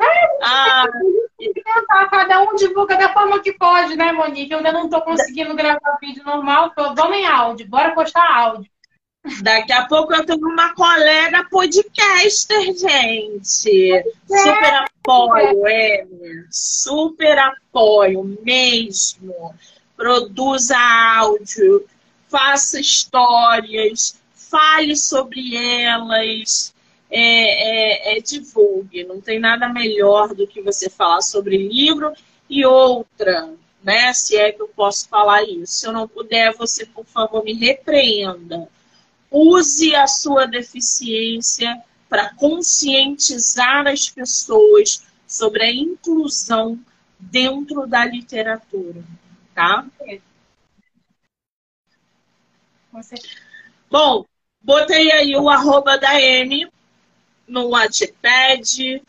É, 0.02 0.38
ah, 0.42 0.86
cada 2.10 2.40
um 2.42 2.54
divulga 2.54 2.96
da 2.96 3.12
forma 3.12 3.40
que 3.40 3.52
pode, 3.52 3.96
né, 3.96 4.12
Monique? 4.12 4.52
Eu 4.52 4.58
ainda 4.58 4.72
não 4.72 4.88
tô 4.88 5.02
conseguindo 5.02 5.54
gravar 5.54 5.98
vídeo 6.00 6.24
normal, 6.24 6.70
tô, 6.70 6.94
vamos 6.94 7.18
em 7.18 7.26
áudio, 7.26 7.68
bora 7.68 7.94
postar 7.94 8.26
áudio. 8.34 8.70
Daqui 9.42 9.72
a 9.72 9.84
pouco 9.84 10.14
eu 10.14 10.24
tenho 10.24 10.46
uma 10.48 10.74
colega 10.74 11.44
podcaster, 11.50 12.74
gente. 12.74 14.04
Super 14.26 14.74
apoio, 14.74 15.66
é. 15.66 16.06
Super 16.50 17.38
apoio 17.38 18.38
mesmo. 18.42 19.54
Produza 19.94 20.78
áudio, 21.18 21.86
faça 22.28 22.80
histórias, 22.80 24.18
fale 24.32 24.96
sobre 24.96 25.54
elas, 25.54 26.74
é, 27.10 28.14
é, 28.14 28.16
é, 28.16 28.20
divulgue. 28.20 29.04
Não 29.04 29.20
tem 29.20 29.38
nada 29.38 29.68
melhor 29.68 30.34
do 30.34 30.46
que 30.46 30.62
você 30.62 30.88
falar 30.88 31.20
sobre 31.20 31.58
livro 31.58 32.14
e 32.48 32.64
outra, 32.64 33.52
né? 33.84 34.14
Se 34.14 34.38
é 34.38 34.50
que 34.50 34.62
eu 34.62 34.68
posso 34.68 35.06
falar 35.10 35.42
isso. 35.42 35.74
Se 35.74 35.86
eu 35.86 35.92
não 35.92 36.08
puder, 36.08 36.54
você, 36.54 36.86
por 36.86 37.04
favor, 37.04 37.44
me 37.44 37.52
repreenda 37.52 38.66
use 39.30 39.94
a 39.94 40.06
sua 40.06 40.46
deficiência 40.46 41.82
para 42.08 42.34
conscientizar 42.34 43.86
as 43.86 44.08
pessoas 44.08 45.02
sobre 45.26 45.62
a 45.62 45.72
inclusão 45.72 46.78
dentro 47.18 47.86
da 47.86 48.04
literatura, 48.04 49.04
tá? 49.54 49.86
Bom, 53.88 54.24
botei 54.60 55.12
aí 55.12 55.36
o 55.36 55.48
arroba 55.48 55.96
da 55.96 56.20
M 56.20 56.68
no 57.46 57.68
Wattpad, 57.70 59.02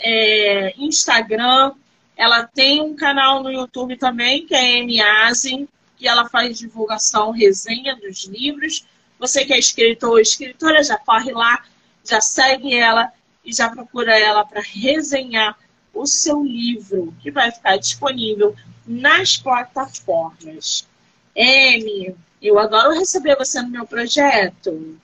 é, 0.00 0.74
Instagram. 0.78 1.74
Ela 2.16 2.46
tem 2.46 2.80
um 2.80 2.94
canal 2.94 3.42
no 3.42 3.50
YouTube 3.50 3.96
também, 3.96 4.46
que 4.46 4.54
é 4.54 4.78
M 4.78 5.00
Asin, 5.00 5.68
que 5.96 6.08
ela 6.08 6.28
faz 6.28 6.58
divulgação, 6.58 7.30
resenha 7.30 7.94
dos 7.96 8.24
livros. 8.24 8.86
Você 9.22 9.44
que 9.44 9.52
é 9.52 9.58
escritor 9.58 10.10
ou 10.10 10.18
escritora, 10.18 10.82
já 10.82 10.98
corre 10.98 11.30
lá, 11.30 11.62
já 12.04 12.20
segue 12.20 12.74
ela 12.74 13.12
e 13.44 13.52
já 13.54 13.70
procura 13.70 14.18
ela 14.18 14.44
para 14.44 14.60
resenhar 14.60 15.56
o 15.94 16.04
seu 16.06 16.42
livro, 16.42 17.14
que 17.22 17.30
vai 17.30 17.52
ficar 17.52 17.76
disponível 17.76 18.52
nas 18.84 19.36
plataformas. 19.36 20.88
M, 21.36 22.16
eu 22.42 22.58
adoro 22.58 22.98
receber 22.98 23.36
você 23.36 23.62
no 23.62 23.68
meu 23.68 23.86
projeto. 23.86 24.98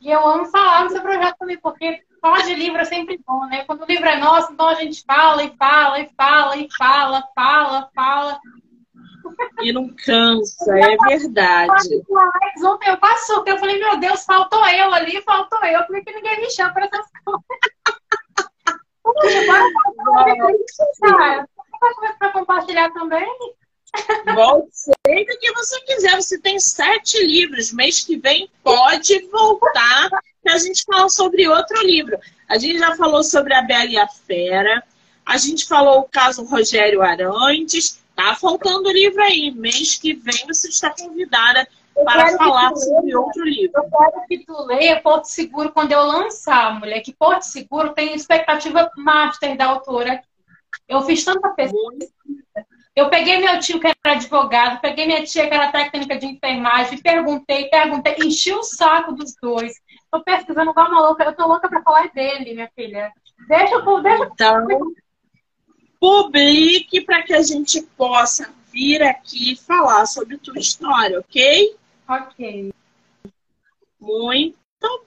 E 0.00 0.10
eu 0.10 0.26
amo 0.26 0.46
falar 0.46 0.84
no 0.84 0.90
seu 0.90 1.02
projeto 1.02 1.36
também, 1.36 1.58
porque 1.58 2.02
falar 2.22 2.44
de 2.46 2.54
livro 2.54 2.78
é 2.78 2.86
sempre 2.86 3.20
bom, 3.26 3.44
né? 3.44 3.64
Quando 3.66 3.82
o 3.82 3.86
livro 3.86 4.08
é 4.08 4.16
nosso, 4.16 4.54
então 4.54 4.68
a 4.68 4.74
gente 4.76 5.04
fala 5.04 5.44
e 5.44 5.54
fala 5.58 6.00
e 6.00 6.08
fala 6.16 6.56
e 6.56 6.66
fala, 6.78 7.28
fala, 7.34 7.90
fala 7.94 8.40
e 9.60 9.72
não 9.72 9.88
cansa, 9.88 10.78
é 10.78 10.96
verdade. 10.96 12.02
Ontem 12.64 12.90
eu 12.90 12.96
quase 12.98 13.32
eu 13.46 13.58
falei, 13.58 13.78
meu 13.78 13.98
Deus, 13.98 14.24
faltou 14.24 14.66
eu 14.68 14.92
ali, 14.92 15.20
faltou 15.22 15.62
eu, 15.64 15.84
por 15.84 16.02
que 16.02 16.12
ninguém 16.12 16.40
me 16.40 16.50
chama 16.50 16.72
para 16.72 16.86
essas 16.86 17.06
coisas? 17.24 17.44
para 22.18 22.30
compartilhar 22.30 22.90
também? 22.92 23.28
Volte 24.34 24.70
sempre 25.06 25.36
que 25.36 25.52
você 25.52 25.80
quiser. 25.82 26.16
Você 26.16 26.38
tem 26.38 26.58
sete 26.58 27.24
livros. 27.24 27.72
Mês 27.72 28.04
que 28.04 28.16
vem 28.16 28.50
pode 28.62 29.20
voltar 29.28 30.10
para 30.42 30.54
a 30.54 30.58
gente 30.58 30.84
falar 30.84 31.08
sobre 31.08 31.48
outro 31.48 31.80
livro. 31.86 32.18
A 32.48 32.58
gente 32.58 32.78
já 32.78 32.96
falou 32.96 33.22
sobre 33.22 33.54
a 33.54 33.62
Bela 33.62 33.86
e 33.86 33.98
a 33.98 34.08
Fera. 34.08 34.82
A 35.24 35.36
gente 35.36 35.66
falou 35.66 36.00
o 36.00 36.08
caso 36.08 36.44
Rogério 36.44 37.02
Arantes. 37.02 38.02
Tá 38.14 38.34
faltando 38.34 38.90
livro 38.90 39.22
aí. 39.22 39.50
Mês 39.50 39.96
que 39.96 40.14
vem 40.14 40.46
você 40.46 40.68
está 40.68 40.90
convidada 40.90 41.66
para 42.04 42.36
falar 42.36 42.74
sobre 42.74 43.16
outro 43.16 43.44
livro. 43.44 43.72
Eu 43.76 43.90
quero 43.90 44.26
que 44.26 44.38
tu 44.44 44.66
leia 44.66 45.00
Porto 45.00 45.26
Seguro 45.26 45.72
quando 45.72 45.92
eu 45.92 46.02
lançar, 46.04 46.78
mulher. 46.78 47.00
Que 47.00 47.12
Porto 47.12 47.42
Seguro 47.42 47.92
tem 47.92 48.14
expectativa 48.14 48.90
master 48.96 49.56
da 49.56 49.66
autora. 49.66 50.22
Eu 50.88 51.02
fiz 51.02 51.24
tanta 51.24 51.48
pesquisa. 51.50 52.12
Eu 52.96 53.10
peguei 53.10 53.38
meu 53.38 53.58
tio 53.58 53.80
que 53.80 53.88
era 53.88 54.16
advogado, 54.16 54.80
peguei 54.80 55.06
minha 55.06 55.24
tia 55.24 55.48
que 55.48 55.54
era 55.54 55.72
técnica 55.72 56.16
de 56.16 56.26
enfermagem, 56.26 57.02
perguntei, 57.02 57.68
perguntei, 57.68 58.14
enchi 58.20 58.52
o 58.52 58.62
saco 58.62 59.12
dos 59.12 59.34
dois. 59.42 59.72
Tô 60.12 60.22
pesquisando 60.22 60.70
igual 60.70 60.88
uma 60.88 61.00
louca. 61.00 61.24
Eu 61.24 61.34
tô 61.34 61.46
louca 61.46 61.68
para 61.68 61.82
falar 61.82 62.08
dele, 62.12 62.54
minha 62.54 62.70
filha. 62.74 63.12
Deixa 63.48 63.74
eu, 63.74 64.00
deixa 64.00 64.24
então, 64.32 64.66
publique 66.04 67.00
para 67.00 67.22
que 67.22 67.32
a 67.32 67.40
gente 67.40 67.80
possa 67.96 68.52
vir 68.70 69.02
aqui 69.02 69.56
falar 69.56 70.04
sobre 70.04 70.36
tua 70.36 70.58
história, 70.58 71.18
ok? 71.18 71.74
Ok. 72.06 72.74
Muito 73.98 74.54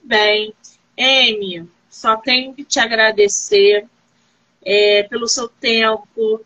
bem. 0.02 0.52
Amy, 0.98 1.70
só 1.88 2.16
tenho 2.16 2.52
que 2.52 2.64
te 2.64 2.80
agradecer 2.80 3.86
é, 4.60 5.04
pelo 5.04 5.28
seu 5.28 5.48
tempo, 5.48 6.44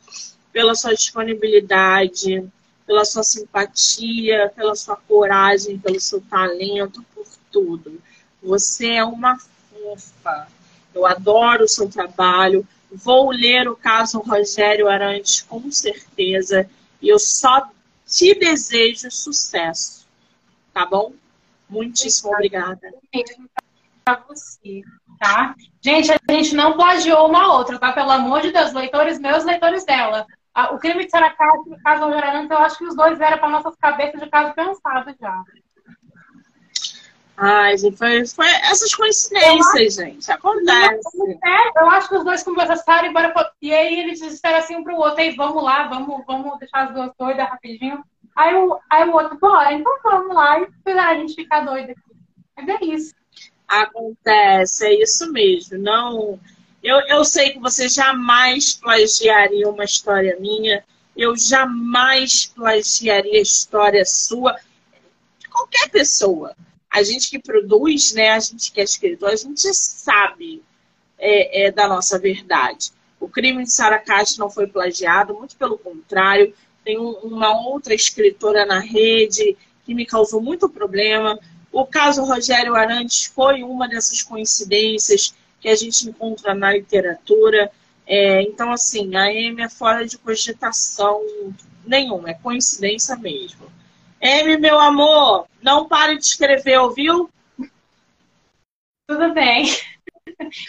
pela 0.53 0.75
sua 0.75 0.93
disponibilidade, 0.93 2.47
pela 2.87 3.07
sua 3.07 3.23
simpatia, 3.23 4.53
pela 4.55 4.75
sua 4.75 4.97
coragem, 4.97 5.79
pelo 5.79 5.99
seu 5.99 6.21
talento, 6.21 7.03
por 7.15 7.27
tudo. 7.51 8.03
Você 8.43 8.97
é 8.97 9.05
uma 9.05 9.39
fofa. 9.39 10.47
Eu 10.95 11.07
adoro 11.07 11.65
o 11.65 11.69
seu 11.69 11.89
trabalho. 11.89 12.69
Vou 12.95 13.31
ler 13.31 13.69
o 13.69 13.77
caso 13.77 14.21
Rogério 14.21 14.89
Arantes 14.89 15.43
com 15.43 15.71
certeza. 15.71 16.69
E 17.01 17.09
eu 17.09 17.19
só 17.19 17.69
te 18.07 18.35
desejo 18.35 19.11
sucesso. 19.11 20.07
Tá 20.73 20.87
bom? 20.87 21.13
Muitíssimo 21.69 22.33
obrigada. 22.33 22.93
Para 24.05 24.23
você, 24.29 24.83
tá? 25.19 25.55
Gente, 25.81 26.13
a 26.13 26.33
gente 26.33 26.55
não 26.55 26.75
plagiou 26.75 27.29
uma 27.29 27.55
outra, 27.55 27.79
tá? 27.79 27.93
Pelo 27.93 28.11
amor 28.11 28.43
de 28.43 28.53
Deus, 28.53 28.73
leitores 28.73 29.19
meus, 29.19 29.45
leitores 29.45 29.85
dela. 29.85 30.27
O 30.73 30.79
crime 30.79 31.05
de 31.05 31.11
Saracate 31.11 31.71
e 31.71 31.73
o 31.73 31.83
caso 31.83 32.05
Rogério 32.05 32.47
eu 32.51 32.59
acho 32.59 32.79
que 32.79 32.85
os 32.85 32.95
dois 32.95 33.17
vieram 33.17 33.39
para 33.39 33.49
nossas 33.49 33.75
cabeças 33.77 34.21
de 34.21 34.29
caso 34.29 34.53
pensado 34.55 35.15
já. 35.19 35.43
Ai, 37.37 37.77
gente, 37.77 37.97
foi, 37.97 38.27
foi 38.27 38.47
essas 38.47 38.95
coincidências, 38.95 39.95
gente. 39.95 40.31
Acontece. 40.31 41.01
eu 41.77 41.91
acho 41.91 42.09
que 42.09 42.17
os 42.17 42.25
dois 42.25 42.43
conversaram 42.43 43.09
e, 43.09 43.13
bora, 43.13 43.33
e 43.61 43.73
aí 43.73 44.01
eles 44.01 44.21
disseram 44.21 44.59
assim 44.59 44.77
um 44.77 44.85
pro 44.85 44.97
outro, 44.97 45.21
aí 45.21 45.35
vamos 45.35 45.63
lá, 45.63 45.89
vamos, 45.89 46.25
vamos 46.27 46.59
deixar 46.59 46.89
as 46.89 46.95
duas 46.95 47.11
doidas 47.19 47.49
rapidinho. 47.49 48.05
Aí 48.37 48.55
o, 48.55 48.79
aí 48.89 49.09
o 49.09 49.13
outro, 49.13 49.39
bora, 49.39 49.73
então 49.73 49.93
vamos 50.05 50.35
lá. 50.35 50.61
E 50.61 50.69
fizeram 50.85 51.11
a 51.11 51.15
gente 51.15 51.35
ficar 51.35 51.61
doida 51.61 51.93
aqui. 51.93 52.01
Mas 52.57 52.69
é 52.69 52.85
isso. 52.85 53.15
Acontece, 53.67 54.87
é 54.87 55.03
isso 55.03 55.33
mesmo. 55.33 55.79
Não, 55.79 56.39
eu, 56.83 57.01
eu 57.09 57.25
sei 57.25 57.51
que 57.51 57.59
você 57.59 57.89
jamais 57.89 58.75
plagiaria 58.75 59.69
uma 59.69 59.85
história 59.85 60.37
minha. 60.39 60.85
Eu 61.17 61.37
jamais 61.37 62.47
plagiaria 62.47 63.41
história 63.41 64.05
sua. 64.05 64.57
Qualquer 65.51 65.91
pessoa 65.91 66.55
a 66.93 67.03
gente 67.03 67.31
que 67.31 67.39
produz, 67.39 68.13
né, 68.13 68.31
a 68.33 68.39
gente 68.39 68.71
que 68.71 68.79
é 68.79 68.85
escritor, 68.85 69.31
a 69.31 69.37
gente 69.37 69.73
sabe 69.73 70.63
é, 71.19 71.67
é, 71.67 71.73
da 71.73 71.89
nossa 71.89 72.19
verdade. 72.19 72.93
O 73.19 73.27
crime 73.27 73.65
de 73.65 73.73
Sara 73.73 73.99
Castro 73.99 74.41
não 74.41 74.51
foi 74.51 74.67
plagiado, 74.67 75.35
muito 75.35 75.57
pelo 75.57 75.79
contrário. 75.79 76.53
Tem 76.85 76.99
um, 76.99 77.13
uma 77.23 77.59
outra 77.67 77.95
escritora 77.95 78.67
na 78.67 78.79
rede 78.79 79.57
que 79.87 79.95
me 79.95 80.05
causou 80.05 80.43
muito 80.43 80.69
problema. 80.69 81.39
O 81.73 81.87
caso 81.87 82.25
Rogério 82.25 82.75
Arantes 82.75 83.25
foi 83.25 83.63
uma 83.63 83.89
dessas 83.89 84.23
coincidências 84.23 85.35
que 85.61 85.69
a 85.69 85.77
gente 85.77 86.07
encontra 86.07 86.55
na 86.55 86.73
literatura. 86.73 87.71
É, 88.07 88.43
então, 88.43 88.71
assim, 88.71 89.15
a 89.17 89.25
Amy 89.25 89.63
é 89.63 89.69
fora 89.69 90.07
de 90.07 90.19
cogitação 90.19 91.23
nenhuma, 91.87 92.31
é 92.31 92.35
coincidência 92.35 93.17
mesmo. 93.17 93.73
M, 94.23 94.57
meu 94.59 94.79
amor, 94.79 95.49
não 95.61 95.89
pare 95.89 96.17
de 96.17 96.25
escrever, 96.25 96.79
ouviu? 96.79 97.29
Tudo 99.09 99.35
bem. 99.35 99.67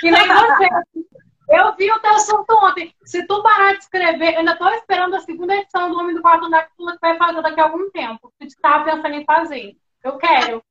E 0.04 0.12
nem 0.12 0.28
você. 0.28 0.70
Eu 1.50 1.76
vi 1.76 1.92
o 1.92 2.00
teu 2.00 2.16
assunto 2.16 2.50
ontem. 2.50 2.96
Se 3.06 3.28
tu 3.28 3.44
parar 3.44 3.74
de 3.74 3.84
escrever, 3.84 4.34
eu 4.34 4.40
ainda 4.40 4.54
estou 4.54 4.70
esperando 4.74 5.16
a 5.16 5.22
segunda 5.22 5.56
edição 5.56 5.92
do 5.92 6.00
Homem 6.00 6.16
do 6.16 6.22
Quarto 6.22 6.46
Andar 6.46 6.66
que 6.66 6.76
tu 6.76 6.86
vai 7.00 7.16
fazer 7.16 7.42
daqui 7.44 7.60
a 7.60 7.66
algum 7.66 7.92
tempo. 7.92 8.34
Tu 8.40 8.48
estava 8.48 8.86
pensando 8.86 9.14
em 9.14 9.24
fazer. 9.24 9.78
Eu 10.04 10.18
quero. 10.18 10.64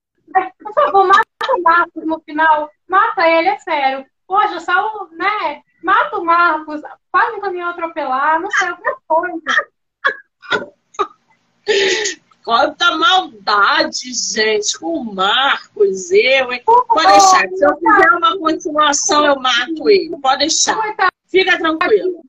Por 0.59 0.75
favor, 0.75 1.07
mata 1.07 1.57
o 1.57 1.63
Marcos 1.63 2.05
no 2.05 2.19
final. 2.21 2.69
Mata 2.89 3.29
ele, 3.29 3.49
é 3.49 3.59
sério. 3.61 4.05
Poxa, 4.27 4.59
só, 4.59 5.09
né? 5.13 5.63
Mata 5.85 6.19
o 6.19 6.25
Marcos. 6.25 6.81
Faz 7.13 7.33
um 7.35 7.41
caminhão 7.41 7.71
atropelar. 7.71 8.41
Não 8.41 8.51
sei, 8.51 8.69
alguma 8.69 8.97
coisa. 9.07 9.43
Quanta 12.45 12.97
maldade, 12.97 14.13
gente, 14.13 14.79
com 14.79 14.99
o 14.99 15.15
Marcos, 15.15 16.11
eu, 16.11 16.53
hein? 16.53 16.63
Pode 16.65 17.07
deixar. 17.07 17.49
Se 17.49 17.65
eu 17.65 17.77
fizer 17.77 18.11
uma 18.13 18.39
continuação, 18.39 19.27
eu 19.27 19.39
mato 19.39 19.89
ele. 19.89 20.17
Pode 20.21 20.39
deixar. 20.39 20.77
Fica 21.29 21.57
tranquilo. 21.59 22.23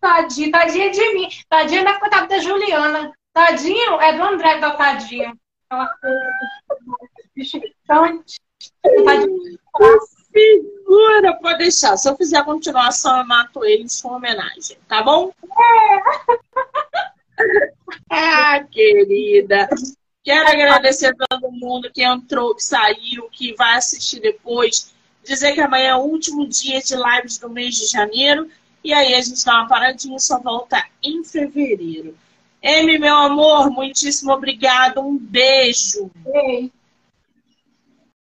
Tadinha, 0.00 0.50
tadinha 0.50 0.90
de 0.90 1.14
mim. 1.14 1.28
Tadinha 1.48 1.84
da 1.84 2.00
coitada 2.00 2.26
da 2.26 2.38
Juliana. 2.38 3.12
Tadinho 3.32 4.00
é 4.00 4.16
do 4.16 4.22
André 4.22 4.58
da 4.58 4.70
tadinha. 4.72 5.34
Aquela 5.68 5.88
coisa. 5.88 6.20
Então, 7.84 8.24
Figura, 10.32 11.34
pode 11.40 11.58
deixar. 11.58 11.96
Se 11.96 12.08
eu 12.08 12.16
fizer 12.16 12.38
a 12.38 12.44
continuação, 12.44 13.18
eu 13.18 13.26
mato 13.26 13.64
ele 13.64 13.84
em 13.84 13.88
sua 13.88 14.16
homenagem, 14.16 14.78
tá 14.88 15.02
bom? 15.02 15.32
É. 15.44 17.04
ah, 18.10 18.64
querida. 18.70 19.68
Quero 20.22 20.48
agradecer 20.48 21.08
a 21.08 21.26
todo 21.28 21.52
mundo 21.52 21.90
que 21.92 22.02
entrou, 22.02 22.54
que 22.54 22.64
saiu, 22.64 23.28
que 23.30 23.54
vai 23.54 23.76
assistir 23.76 24.20
depois. 24.20 24.94
Dizer 25.22 25.52
que 25.52 25.60
amanhã 25.60 25.90
é 25.90 25.96
o 25.96 26.00
último 26.00 26.46
dia 26.48 26.80
de 26.80 26.94
lives 26.96 27.38
do 27.38 27.50
mês 27.50 27.74
de 27.74 27.86
janeiro. 27.86 28.48
E 28.82 28.92
aí 28.92 29.14
a 29.14 29.20
gente 29.20 29.44
dá 29.44 29.60
uma 29.60 29.68
paradinha 29.68 30.16
e 30.16 30.20
só 30.20 30.38
volta 30.40 30.82
em 31.02 31.24
fevereiro. 31.24 32.16
Amy, 32.62 32.98
meu 32.98 33.14
amor, 33.14 33.70
muitíssimo 33.70 34.32
obrigado. 34.32 35.00
Um 35.00 35.18
beijo. 35.18 36.10
Beijo. 36.16 36.72